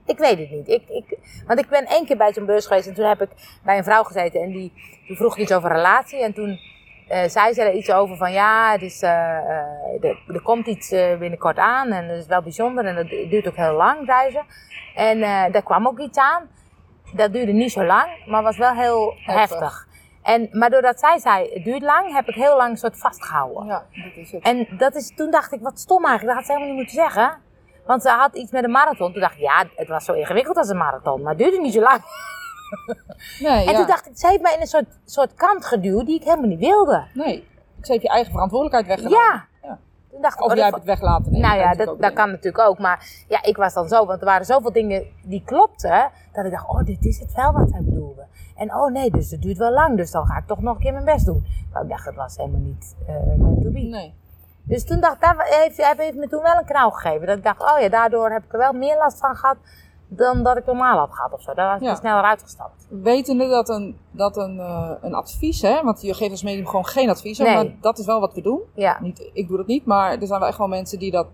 Ik 0.06 0.18
weet 0.18 0.38
het 0.38 0.50
niet. 0.50 0.68
Ik, 0.68 0.88
ik, 0.88 1.18
want 1.46 1.58
ik 1.58 1.68
ben 1.68 1.86
één 1.86 2.06
keer 2.06 2.16
bij 2.16 2.32
zo'n 2.32 2.46
beurs 2.46 2.66
geweest 2.66 2.86
en 2.86 2.94
toen 2.94 3.04
heb 3.04 3.22
ik 3.22 3.30
bij 3.62 3.78
een 3.78 3.84
vrouw 3.84 4.02
gezeten 4.02 4.40
en 4.40 4.50
die, 4.50 4.72
die 5.06 5.16
vroeg 5.16 5.38
iets 5.38 5.52
over 5.52 5.72
relatie. 5.72 6.22
En 6.22 6.34
toen 6.34 6.58
eh, 7.08 7.28
zei 7.28 7.52
ze 7.52 7.62
er 7.62 7.72
iets 7.72 7.92
over 7.92 8.16
van 8.16 8.32
ja, 8.32 8.72
het 8.72 8.82
is, 8.82 9.02
eh, 9.02 9.36
eh, 9.36 10.04
er, 10.04 10.22
er 10.26 10.42
komt 10.42 10.66
iets 10.66 10.88
binnenkort 11.18 11.58
aan 11.58 11.90
en 11.90 12.08
dat 12.08 12.16
is 12.16 12.26
wel 12.26 12.42
bijzonder 12.42 12.84
en 12.84 12.94
dat 12.94 13.08
duurt 13.08 13.48
ook 13.48 13.56
heel 13.56 13.72
lang, 13.72 14.06
zei 14.06 14.30
ze. 14.30 14.42
En 14.94 15.20
daar 15.52 15.62
kwam 15.62 15.86
ook 15.86 15.98
iets 15.98 16.18
aan. 16.18 16.50
Dat 17.14 17.32
duurde 17.32 17.52
niet 17.52 17.72
zo 17.72 17.84
lang, 17.84 18.26
maar 18.26 18.42
was 18.42 18.56
wel 18.56 18.74
heel 18.74 19.14
heftig. 19.16 19.60
Heftig. 19.60 19.86
En, 20.22 20.48
maar 20.52 20.70
doordat 20.70 21.00
zij 21.00 21.18
zei, 21.18 21.50
het 21.52 21.64
duurt 21.64 21.82
lang, 21.82 22.12
heb 22.12 22.28
ik 22.28 22.34
heel 22.34 22.56
lang 22.56 22.70
een 22.70 22.76
soort 22.76 22.98
vastgehouden. 22.98 23.66
ja, 23.66 23.84
dat 23.90 24.16
is 24.16 24.32
het. 24.32 24.42
En 24.42 24.66
dat 24.78 24.94
is, 24.94 25.14
toen 25.14 25.30
dacht 25.30 25.52
ik, 25.52 25.60
wat 25.60 25.78
stom 25.78 26.04
eigenlijk. 26.04 26.26
Dat 26.26 26.36
had 26.36 26.46
ze 26.46 26.52
helemaal 26.52 26.74
niet 26.74 26.84
moeten 26.84 27.04
zeggen. 27.04 27.38
Want 27.86 28.02
ze 28.02 28.08
had 28.08 28.34
iets 28.36 28.50
met 28.50 28.64
een 28.64 28.70
marathon. 28.70 29.12
Toen 29.12 29.20
dacht 29.20 29.34
ik, 29.34 29.40
ja, 29.40 29.64
het 29.76 29.88
was 29.88 30.04
zo 30.04 30.12
ingewikkeld 30.12 30.56
als 30.56 30.68
een 30.68 30.76
marathon. 30.76 31.20
Maar 31.22 31.32
het 31.34 31.38
duurde 31.42 31.60
niet 31.60 31.72
zo 31.72 31.80
lang. 31.80 32.00
Nee, 33.40 33.66
En 33.66 33.72
ja. 33.72 33.78
toen 33.78 33.86
dacht 33.86 34.06
ik, 34.06 34.18
ze 34.18 34.26
heeft 34.26 34.40
mij 34.42 34.54
in 34.54 34.60
een 34.60 34.66
soort, 34.66 34.98
soort 35.04 35.34
kant 35.34 35.64
geduwd 35.64 36.06
die 36.06 36.14
ik 36.16 36.24
helemaal 36.24 36.48
niet 36.48 36.58
wilde. 36.58 37.04
nee. 37.14 37.36
Ik 37.78 37.88
zei, 37.88 37.98
heb 37.98 38.06
je 38.06 38.12
eigen 38.12 38.32
verantwoordelijkheid 38.32 38.86
weggedaan. 38.86 39.24
Ja. 39.34 39.46
Ja. 39.62 39.78
Toen 40.10 40.20
dacht 40.22 40.34
ik, 40.34 40.44
Of 40.44 40.50
oh, 40.50 40.56
jij 40.56 40.64
hebt 40.64 40.76
het 40.76 40.84
weg 40.84 41.00
laten 41.00 41.32
nemen. 41.32 41.48
nou 41.48 41.60
ja, 41.60 41.74
dat, 41.98 42.12
kan 42.12 42.30
natuurlijk 42.30 42.68
ook. 42.68 42.78
Maar 42.78 43.24
ja, 43.28 43.42
ik 43.42 43.56
was 43.56 43.74
dan 43.74 43.88
zo, 43.88 44.06
want 44.06 44.20
er 44.20 44.26
waren 44.26 44.46
zoveel 44.46 44.72
dingen 44.72 45.06
die 45.24 45.42
klopten. 45.44 46.10
Dat 46.32 46.44
ik 46.44 46.50
dacht, 46.50 46.68
oh, 46.68 46.84
dit 46.84 47.04
is 47.04 47.18
het 47.18 47.32
wel 47.34 47.52
wat 47.52 47.70
hij 47.70 47.80
bedoelde. 47.84 48.26
En 48.56 48.74
oh 48.74 48.92
nee, 48.92 49.10
dus 49.10 49.30
het 49.30 49.42
duurt 49.42 49.58
wel 49.58 49.72
lang. 49.72 49.96
Dus 49.96 50.10
dan 50.10 50.26
ga 50.26 50.36
ik 50.38 50.46
toch 50.46 50.60
nog 50.60 50.74
een 50.74 50.80
keer 50.80 50.92
mijn 50.92 51.04
best 51.04 51.26
doen. 51.26 51.46
Maar 51.72 51.82
ik 51.82 51.88
dacht, 51.88 52.04
het 52.06 52.14
was 52.14 52.36
helemaal 52.36 52.60
niet 52.60 52.96
eh 53.06 53.14
meant 53.14 53.62
to 53.62 53.70
be. 53.70 53.80
Nee. 53.80 54.14
Dus 54.64 54.84
toen 54.84 55.00
dacht 55.00 55.16
ik, 55.16 55.34
heeft, 55.38 55.76
hij 55.76 55.94
heeft 55.96 56.16
me 56.16 56.28
toen 56.28 56.42
wel 56.42 56.54
een 56.58 56.64
knauw 56.64 56.90
gegeven. 56.90 57.26
Dat 57.26 57.36
ik 57.36 57.44
dacht, 57.44 57.60
oh 57.60 57.80
ja, 57.80 57.88
daardoor 57.88 58.30
heb 58.30 58.44
ik 58.44 58.52
er 58.52 58.58
wel 58.58 58.72
meer 58.72 58.96
last 58.96 59.18
van 59.18 59.34
gehad 59.36 59.56
dan 60.08 60.42
dat 60.42 60.56
ik 60.56 60.66
normaal 60.66 60.98
had 60.98 61.08
gehad 61.12 61.32
of 61.32 61.42
zo. 61.42 61.54
Daar 61.54 61.66
was 61.66 61.76
ik 61.76 61.82
Ja. 61.82 61.90
er 61.90 61.96
sneller 61.96 62.22
uitgestapt. 62.22 62.86
Wetende 62.88 63.48
dat 63.48 63.68
een, 63.68 63.98
dat 64.10 64.36
een, 64.36 64.58
eh, 64.60 64.90
een 65.00 65.14
advies, 65.14 65.62
hè, 65.62 65.82
want 65.82 66.02
je 66.02 66.14
geeft 66.14 66.30
als 66.30 66.42
medium 66.42 66.66
gewoon 66.66 66.86
geen 66.86 67.10
advies, 67.10 67.38
Nee. 67.38 67.54
maar 67.54 67.66
dat 67.80 67.98
is 67.98 68.06
wel 68.06 68.20
wat 68.20 68.34
we 68.34 68.40
doen. 68.42 68.60
Ja, 68.74 68.98
Niet, 69.00 69.30
ik 69.32 69.48
doe 69.48 69.56
dat 69.56 69.66
niet, 69.66 69.86
maar 69.86 70.10
er 70.20 70.26
zijn 70.26 70.38
wel 70.40 70.48
echt 70.48 70.58
wel 70.58 70.68
mensen 70.68 70.98
die 70.98 71.10
dat 71.10 71.26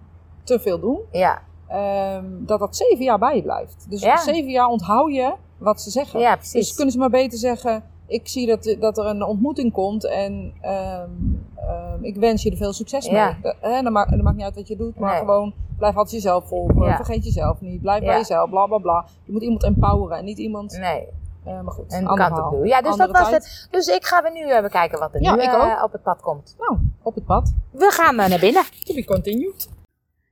te 0.45 0.61
veel 0.61 0.81
doen. 0.81 1.01
ja, 1.11 1.43
Ehm, 1.69 2.25
dat 2.39 2.59
dat 2.59 2.77
zeven 2.77 3.05
jaar 3.05 3.19
bij 3.19 3.37
je 3.37 3.43
blijft. 3.43 3.87
Dus 3.91 4.03
Ja. 4.03 4.17
zeven 4.17 4.51
jaar 4.51 4.67
onthoud 4.67 5.13
je 5.13 5.35
wat 5.59 5.81
ze 5.81 5.91
zeggen. 5.91 6.21
ja, 6.21 6.35
precies. 6.37 6.53
Dus 6.53 6.75
kunnen 6.75 6.93
ze 6.93 6.99
maar 6.99 7.11
beter 7.11 7.39
zeggen: 7.39 7.85
Ik 8.09 8.29
zie 8.29 8.47
dat, 8.47 8.77
dat 8.81 8.99
er 8.99 9.07
een 9.07 9.23
ontmoeting 9.23 9.73
komt 9.73 10.07
en 10.07 10.53
ehm, 10.61 11.11
ehm, 11.57 12.05
ik 12.05 12.17
wens 12.17 12.43
je 12.43 12.50
er 12.50 12.57
veel 12.57 12.73
succes 12.73 13.07
Ja. 13.07 13.25
mee. 13.27 13.37
Dat, 13.43 13.57
hè, 13.61 13.91
maakt, 13.91 14.11
dat 14.11 14.21
maakt 14.23 14.37
niet 14.37 14.45
uit 14.45 14.55
wat 14.55 14.69
je 14.69 14.77
doet, 14.77 14.99
maar 14.99 15.11
Nee. 15.11 15.19
gewoon 15.19 15.55
blijf 15.79 15.97
altijd 15.97 16.15
jezelf 16.15 16.49
volgen. 16.49 16.83
Ja. 16.85 16.97
Vergeet 16.97 17.25
jezelf 17.25 17.61
niet. 17.61 17.81
Blijf 17.81 18.00
Ja. 18.00 18.07
bij 18.07 18.17
jezelf, 18.17 18.50
bla 18.50 18.67
bla 18.67 18.79
bla. 18.79 19.07
Je 19.25 19.33
moet 19.33 19.43
iemand 19.43 19.62
empoweren 19.62 20.19
en 20.19 20.25
niet 20.25 20.38
iemand. 20.38 20.79
Nee, 20.79 21.07
eh, 21.45 21.61
maar 21.61 21.73
goed, 21.73 21.93
en 21.93 22.05
kan 22.05 22.19
het 22.21 22.29
ook 22.31 22.35
verhaal. 22.35 22.50
doen. 22.50 22.67
Ja, 22.67 22.83
dus 22.83 22.97
dat 22.97 23.11
was 23.11 23.29
tijd. 23.29 23.43
het. 23.45 23.69
Dus 23.71 23.87
ik 23.87 24.05
ga 24.05 24.23
weer 24.23 24.33
nu 24.33 24.53
even 24.57 24.71
kijken 24.71 24.99
wat 24.99 25.15
er 25.15 25.23
Ja, 25.23 25.35
nu 25.35 25.43
eh, 25.43 25.83
op 25.85 25.93
het 25.93 26.03
pad 26.03 26.21
komt. 26.21 26.55
Nou, 26.59 26.79
op 27.03 27.15
het 27.15 27.25
pad. 27.25 27.55
We 27.71 27.91
gaan 27.91 28.19
eh, 28.19 28.29
naar 28.29 28.41
binnen. 28.41 28.62
To 28.85 28.95
be 28.95 29.05
continued. 29.05 29.69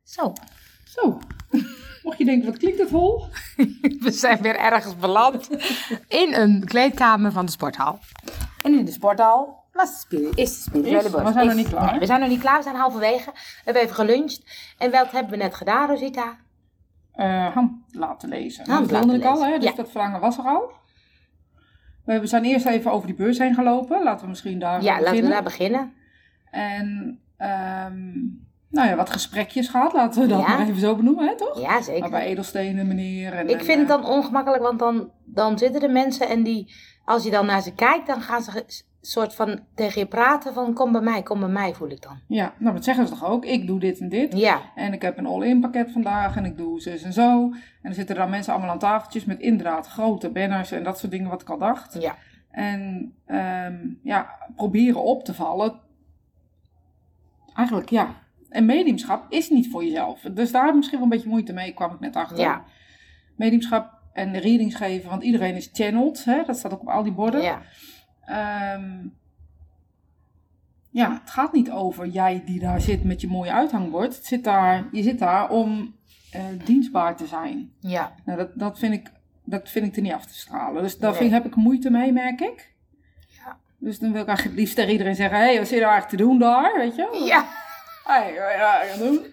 Zo, 0.03 0.33
Zo. 0.85 1.19
Mocht 2.07 2.19
je 2.19 2.25
denken, 2.25 2.47
wat 2.51 2.59
klinkt 2.59 2.79
het 2.79 2.91
hol? 2.91 3.25
we 4.01 4.11
zijn 4.11 4.43
weer 4.43 4.57
ergens 4.57 4.97
beland 4.97 5.49
in 6.09 6.35
een 6.35 6.65
kleedkamer 6.65 7.33
van 7.33 7.45
de 7.47 7.51
sporthal. 7.53 7.99
En 8.63 8.79
in 8.79 8.85
de 8.85 8.93
sporthal 8.93 9.65
was 9.73 10.07
de 10.09 10.33
is 10.35 10.51
de 10.57 10.61
spirituele 10.71 11.05
Is, 11.05 11.11
borst. 11.11 11.27
we 11.27 11.33
zijn 11.33 11.47
nog 11.47 11.55
niet 11.57 11.69
klaar. 11.69 11.91
nee, 11.91 11.99
we 12.01 12.07
zijn 12.07 12.21
nog 12.21 12.29
niet 12.29 12.41
klaar, 12.41 12.57
we 12.57 12.63
zijn 12.63 12.77
halverwege. 12.77 13.31
We 13.33 13.41
hebben 13.65 13.83
even 13.83 13.95
geluncht. 13.95 14.43
En 14.79 14.91
wat 14.91 15.11
hebben 15.11 15.31
we 15.31 15.37
net 15.37 15.55
gedaan, 15.55 15.89
Rosita? 15.89 16.37
eh, 17.13 17.47
hand 17.55 17.73
laten 17.93 18.29
lezen. 18.29 18.71
Hand 18.71 18.89
dat 18.89 18.91
laten 18.91 19.15
ik 19.21 19.25
al, 19.25 19.33
lezen, 19.35 19.53
hè? 19.53 19.59
dus 19.59 19.69
ja. 19.71 19.75
dat 19.77 19.91
verlangen 19.91 20.21
was 20.21 20.39
er 20.39 20.45
al. 20.45 20.71
We 22.05 22.27
zijn 22.27 22.45
eerst 22.45 22.67
even 22.67 22.93
over 22.93 23.07
die 23.07 23.17
beurs 23.17 23.39
heen 23.39 23.55
gelopen. 23.55 24.03
Laten 24.03 24.23
we 24.25 24.29
misschien 24.29 24.59
daar 24.59 24.83
Ja, 24.83 24.91
laten 24.91 25.05
we 25.05 25.09
beginnen. 25.11 25.31
daar 25.31 25.43
beginnen. 25.43 25.93
En 26.51 27.19
ehm, 27.37 28.15
nou 28.77 28.89
ja, 28.89 28.97
wat 28.97 29.11
gesprekjes 29.11 29.69
gehad, 29.69 29.93
laten 29.93 30.23
we 30.23 30.29
dat 30.29 30.41
Ja. 30.41 30.49
maar 30.49 30.61
even 30.67 30.81
zo 30.81 30.97
benoemen, 30.97 31.27
hè, 31.29 31.37
toch? 31.37 31.61
Ja, 31.61 31.69
Maar 31.69 31.83
zeker. 31.83 32.11
bij 32.11 32.27
edelstenen, 32.27 32.87
meneer. 32.87 33.33
En, 33.33 33.49
Ik 33.49 33.59
en, 33.59 33.65
vind 33.65 33.89
het 33.89 33.91
eh, 33.91 34.03
dan 34.03 34.13
ongemakkelijk, 34.13 34.63
want 34.63 34.79
dan, 34.79 35.11
dan 35.25 35.59
zitten 35.59 35.83
er 35.83 35.91
mensen 35.91 36.29
en 36.29 36.43
die, 36.43 36.75
als 37.05 37.25
je 37.25 37.31
dan 37.31 37.47
naar 37.47 37.63
ze 37.63 37.75
kijkt, 37.75 38.07
dan 38.07 38.21
gaan 38.21 38.43
ze 38.43 38.65
soort 39.01 39.35
van 39.35 39.61
tegen 39.75 40.01
je 40.01 40.07
praten 40.07 40.55
van 40.55 40.75
kom 40.75 40.93
bij 40.93 41.01
mij, 41.01 41.23
kom 41.23 41.41
bij 41.41 41.49
mij, 41.49 41.75
voel 41.75 41.91
ik 41.91 42.03
dan. 42.03 42.19
Ja, 42.29 42.53
nou, 42.59 42.75
dat 42.75 42.85
zeggen 42.85 43.07
ze 43.07 43.13
toch 43.13 43.25
ook. 43.25 43.45
Ik 43.45 43.67
doe 43.67 43.79
dit 43.81 43.99
en 43.99 44.09
dit. 44.09 44.37
Ja, 44.39 44.61
En 44.75 44.93
ik 44.93 45.03
heb 45.03 45.19
een 45.19 45.27
all-in 45.27 45.61
pakket 45.61 45.93
vandaag 45.93 46.37
en 46.37 46.45
ik 46.45 46.57
doe 46.57 46.81
zus 46.81 47.03
en 47.03 47.13
zo. 47.13 47.43
En 47.83 47.91
er 47.91 47.95
zitten 47.95 48.17
dan 48.17 48.31
mensen 48.31 48.53
allemaal 48.53 48.71
aan 48.71 48.79
tafeltjes 48.79 49.25
met 49.25 49.41
inderdaad 49.41 49.87
grote 49.87 50.31
banners 50.31 50.71
en 50.73 50.83
dat 50.83 50.99
soort 50.99 51.13
dingen 51.13 51.31
wat 51.31 51.41
ik 51.43 51.49
al 51.51 51.59
dacht. 51.59 51.97
ja, 52.01 52.17
En 52.51 53.13
ehm, 53.27 53.77
ja, 54.03 54.29
proberen 54.57 55.03
op 55.03 55.25
te 55.25 55.35
vallen. 55.35 55.81
Eigenlijk 57.55 57.91
ja. 57.91 58.15
En 58.57 58.65
mediumschap 58.65 59.33
is 59.33 59.51
niet 59.51 59.69
voor 59.71 59.85
jezelf. 59.85 60.21
Dus 60.21 60.51
daar 60.51 60.61
heb 60.63 60.71
ik 60.71 60.77
misschien 60.77 60.99
wel 60.99 61.07
een 61.07 61.13
beetje 61.15 61.29
moeite 61.29 61.53
mee, 61.53 61.73
kwam 61.73 61.93
ik 61.93 62.01
net 62.01 62.17
achter. 62.17 62.39
Ja. 62.39 62.65
Mediumschap 63.37 63.93
en 64.13 64.39
readings 64.39 64.75
geven, 64.75 65.11
want 65.11 65.23
iedereen 65.23 65.55
is 65.55 65.71
channeled. 65.73 66.25
Hè? 66.25 66.43
Dat 66.47 66.57
staat 66.59 66.73
ook 66.73 66.81
op 66.81 66.89
al 66.89 67.03
die 67.03 67.13
borden. 67.13 67.43
ja, 67.43 67.63
Ehm, 68.25 69.07
ja, 70.91 71.13
het 71.21 71.31
gaat 71.31 71.53
niet 71.53 71.71
over 71.71 72.07
jij 72.07 72.43
die 72.45 72.61
daar 72.61 72.81
zit 72.81 73.05
met 73.05 73.21
je 73.21 73.29
mooie 73.29 73.53
uithangbord. 73.53 74.17
Het 74.17 74.27
zit 74.27 74.45
daar, 74.45 74.85
je 74.93 75.03
zit 75.03 75.19
daar 75.19 75.51
om 75.51 75.95
eh, 76.31 76.43
dienstbaar 76.65 77.17
te 77.17 77.27
zijn. 77.27 77.73
ja, 77.81 78.13
Nou, 78.25 78.39
dat, 78.39 78.51
dat, 78.55 78.79
vind 78.79 78.95
ik, 78.95 79.11
dat 79.45 79.69
vind 79.71 79.87
ik 79.87 79.97
er 79.97 80.03
niet 80.03 80.13
af 80.13 80.27
te 80.27 80.35
stralen. 80.35 80.83
Dus 80.83 80.99
daar 80.99 81.11
Nee. 81.11 81.19
vind, 81.19 81.33
heb 81.33 81.45
ik 81.47 81.55
moeite 81.55 81.91
mee, 81.91 82.13
merk 82.13 82.41
ik. 82.41 82.75
Ja. 83.29 83.59
Dus 83.79 83.99
dan 83.99 84.13
wil 84.13 84.21
ik 84.21 84.27
eigenlijk 84.29 84.57
het 84.57 84.65
liefst 84.65 84.77
tegen 84.77 84.93
iedereen 84.93 85.15
zeggen... 85.15 85.39
Hé, 85.39 85.45
hey, 85.45 85.59
wat 85.59 85.69
zit 85.69 85.81
nou 85.81 85.91
eigenlijk 85.93 86.23
te 86.23 86.29
doen 86.29 86.39
daar? 86.39 86.75
Weet 86.79 86.95
je? 86.97 87.25
ja, 87.27 87.45
Hey, 88.07 88.33
wat 88.35 88.67
ga 88.69 88.83
je 88.83 88.99
doen? 88.99 89.27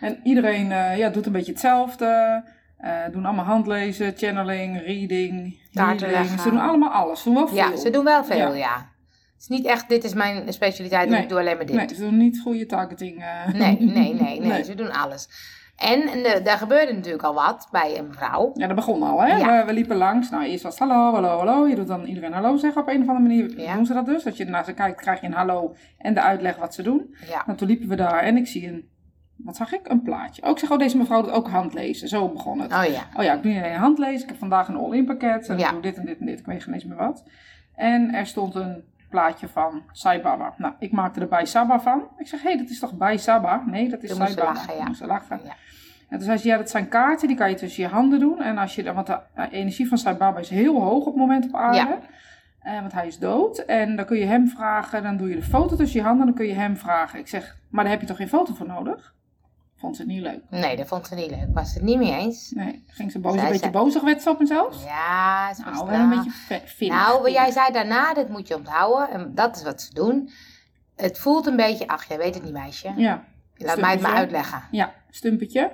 En 0.00 0.20
iedereen 0.24 0.72
eh, 0.72 0.96
ja, 0.98 1.08
doet 1.08 1.26
een 1.26 1.32
beetje 1.32 1.52
hetzelfde. 1.52 2.42
Eh, 2.78 2.92
doen 3.12 3.24
allemaal 3.24 3.44
handlezen, 3.44 4.12
channeling, 4.16 4.82
reading, 4.84 5.60
healing. 5.72 6.40
Ze 6.40 6.50
doen 6.50 6.60
allemaal 6.60 6.90
alles. 6.90 7.18
Ze 7.22 7.24
doen 7.24 7.34
wel 7.34 7.48
veel. 7.48 7.56
ja, 7.56 7.76
ze 7.76 7.90
doen 7.90 8.04
wel 8.04 8.24
veel, 8.24 8.36
Ja. 8.36 8.54
ja. 8.54 8.76
Het 9.34 9.50
is 9.50 9.56
niet 9.56 9.66
echt, 9.66 9.88
dit 9.88 10.04
is 10.04 10.14
mijn 10.14 10.52
specialiteit 10.52 11.04
en 11.06 11.10
Nee. 11.12 11.22
ik 11.22 11.28
doe 11.28 11.38
alleen 11.38 11.56
maar 11.56 11.66
dit. 11.66 11.76
Nee, 11.76 11.88
ze 11.88 12.00
doen 12.00 12.16
niet 12.16 12.40
goede 12.40 12.66
targeting. 12.66 13.24
Nee, 13.52 13.76
nee, 13.80 13.92
nee, 13.92 14.14
nee, 14.14 14.40
Nee. 14.50 14.64
ze 14.64 14.74
doen 14.74 14.92
alles. 14.92 15.28
En 15.80 16.22
daar 16.44 16.56
gebeurde 16.58 16.92
natuurlijk 16.92 17.22
al 17.22 17.34
wat 17.34 17.68
bij 17.70 17.98
een 17.98 18.12
vrouw. 18.12 18.50
Ja, 18.54 18.66
dat 18.66 18.76
begon 18.76 19.02
al, 19.02 19.20
hè? 19.22 19.36
Ja. 19.36 19.60
We, 19.60 19.66
we 19.66 19.72
liepen 19.72 19.96
langs. 19.96 20.30
Nou, 20.30 20.44
eerst 20.44 20.62
was 20.62 20.78
het 20.78 20.88
hallo, 20.88 21.12
hallo, 21.12 21.36
hallo. 21.36 21.66
Je 21.68 21.74
doet 21.74 21.86
dan 21.86 22.04
iedereen 22.04 22.32
hallo 22.32 22.56
zeggen 22.56 22.82
op 22.82 22.88
een 22.88 23.02
of 23.02 23.08
andere 23.08 23.28
manier. 23.28 23.60
Ja. 23.60 23.74
Doen 23.74 23.86
ze 23.86 23.94
dat 23.94 24.06
dus? 24.06 24.26
Als 24.26 24.36
je 24.36 24.44
naar 24.44 24.64
ze 24.64 24.72
kijkt, 24.72 25.00
krijg 25.00 25.20
je 25.20 25.26
een 25.26 25.32
hallo 25.32 25.74
en 25.98 26.14
de 26.14 26.20
uitleg 26.22 26.56
wat 26.56 26.74
ze 26.74 26.82
doen. 26.82 27.14
Ja, 27.28 27.42
Nou, 27.46 27.58
toen 27.58 27.68
liepen 27.68 27.88
we 27.88 27.94
daar 27.96 28.18
en 28.22 28.36
ik 28.36 28.46
zie 28.46 28.68
een, 28.68 28.88
wat 29.36 29.56
zag 29.56 29.72
ik? 29.72 29.88
Een 29.88 30.02
plaatje. 30.02 30.42
Ook 30.42 30.52
ik 30.52 30.58
zeg, 30.58 30.70
oh, 30.70 30.78
deze 30.78 30.96
mevrouw 30.96 31.22
doet 31.22 31.30
ook 31.30 31.48
handlezen. 31.48 32.08
Zo 32.08 32.28
begon 32.28 32.60
het. 32.60 32.72
oh 32.72 32.84
ja. 32.84 33.02
Oh 33.16 33.22
ja, 33.24 33.34
ik 33.34 33.42
doe 33.42 33.52
niet 33.52 33.62
alleen 33.62 33.76
handlezen. 33.76 34.22
Ik 34.22 34.28
heb 34.28 34.38
vandaag 34.38 34.68
een 34.68 34.76
all-in 34.76 35.04
pakket. 35.06 35.48
En 35.48 35.58
Ja. 35.58 35.66
ik 35.66 35.72
doe 35.72 35.82
dit 35.82 35.96
en 35.96 36.04
dit 36.06 36.18
en 36.18 36.26
dit. 36.26 36.38
Ik 36.38 36.46
weet 36.46 36.62
geen 36.62 36.74
eens 36.74 36.84
meer 36.84 36.96
wat. 36.96 37.24
En 37.74 38.14
er 38.14 38.26
stond 38.26 38.54
een 38.54 38.84
plaatje 39.10 39.48
van 39.48 39.82
Sai 39.92 40.20
Baba. 40.20 40.54
Nou, 40.56 40.74
ik 40.78 40.92
maakte 40.92 41.20
er 41.20 41.28
bij 41.28 41.44
Saba 41.44 41.80
van. 41.80 42.02
Ik 42.18 42.26
zeg, 42.26 42.42
hé, 42.42 42.48
hey, 42.48 42.58
dat 42.58 42.68
is 42.68 42.78
toch 42.78 42.92
bij 42.96 43.16
Saba? 43.16 43.62
Nee, 43.66 43.88
dat 43.88 44.02
is 44.02 44.08
Toen 44.08 44.18
Sai 44.18 44.28
moest 44.28 44.42
lachen, 44.42 44.76
ja. 44.76 44.84
Moest 44.84 45.00
lachen. 45.06 45.40
Ja. 45.44 45.52
En 46.08 46.16
toen 46.18 46.26
zei 46.26 46.38
ze, 46.38 46.48
ja, 46.48 46.56
dat 46.56 46.70
zijn 46.70 46.88
kaarten, 46.88 47.28
die 47.28 47.36
kan 47.36 47.50
je 47.50 47.56
tussen 47.56 47.82
je 47.82 47.88
handen 47.88 48.18
doen. 48.20 48.42
En 48.42 48.58
als 48.58 48.74
je, 48.74 48.82
dan- 48.82 48.94
want 48.94 49.06
de 49.06 49.20
eh, 49.34 49.44
energie 49.50 49.88
van 49.88 49.98
Sai 49.98 50.16
Baba 50.16 50.38
is 50.38 50.48
heel 50.48 50.80
hoog 50.80 51.00
op 51.00 51.06
het 51.06 51.16
moment 51.16 51.44
op 51.44 51.54
aarde. 51.54 51.76
Ja. 51.76 51.98
Eh, 52.60 52.80
want 52.80 52.92
hij 52.92 53.06
is 53.06 53.18
dood. 53.18 53.58
En 53.58 53.96
dan 53.96 54.04
kun 54.04 54.18
je 54.18 54.24
hem 54.24 54.48
vragen, 54.48 55.02
dan 55.02 55.16
doe 55.16 55.28
je 55.28 55.36
de 55.36 55.42
foto 55.42 55.76
tussen 55.76 56.00
je 56.00 56.06
handen. 56.06 56.26
Dan 56.26 56.34
kun 56.34 56.46
je 56.46 56.54
hem 56.54 56.76
vragen. 56.76 57.18
Ik 57.18 57.28
zeg, 57.28 57.56
maar 57.70 57.82
daar 57.84 57.92
heb 57.92 58.00
je 58.02 58.06
toch 58.06 58.16
geen 58.16 58.28
foto 58.28 58.54
voor 58.54 58.66
nodig? 58.66 59.14
Vond 59.80 59.96
ze 59.96 60.02
het 60.02 60.10
niet 60.10 60.20
leuk. 60.22 60.40
Nee, 60.50 60.76
dat 60.76 60.86
vond 60.86 61.06
ze 61.06 61.14
niet 61.14 61.30
leuk. 61.30 61.46
Was 61.52 61.74
het 61.74 61.82
niet 61.82 61.98
mee 61.98 62.12
eens. 62.12 62.50
Nee, 62.54 62.84
ging 62.86 63.10
ze 63.12 63.18
boos, 63.18 63.32
Zij 63.32 63.42
een 63.42 63.46
beetje 63.48 63.70
zei- 63.70 63.84
bozig 63.84 64.02
werd 64.02 64.26
op 64.26 64.38
mezelf. 64.38 64.84
Ja, 64.84 65.54
ze 65.54 65.64
was 65.64 65.74
Nou, 65.74 65.90
wel 65.90 65.98
een 66.00 66.08
beetje 66.10 66.60
vinnig. 66.64 66.96
Nou, 66.96 67.30
jij 67.30 67.50
zei 67.50 67.72
daarna, 67.72 68.14
dit 68.14 68.28
moet 68.28 68.48
je 68.48 68.56
onthouden. 68.56 69.10
En 69.10 69.34
dat 69.34 69.56
is 69.56 69.62
wat 69.62 69.82
ze 69.82 69.94
doen. 69.94 70.30
Het 70.96 71.18
voelt 71.18 71.46
een 71.46 71.56
beetje, 71.56 71.86
ach, 71.86 72.04
jij 72.08 72.18
weet 72.18 72.34
het 72.34 72.44
niet, 72.44 72.52
meisje. 72.52 72.92
Ja, 72.96 73.24
Laat 73.56 73.80
mij 73.80 73.90
het 73.90 74.00
maar 74.00 74.14
uitleggen. 74.14 74.62
ja, 74.70 74.92
stumpetje. 75.10 75.70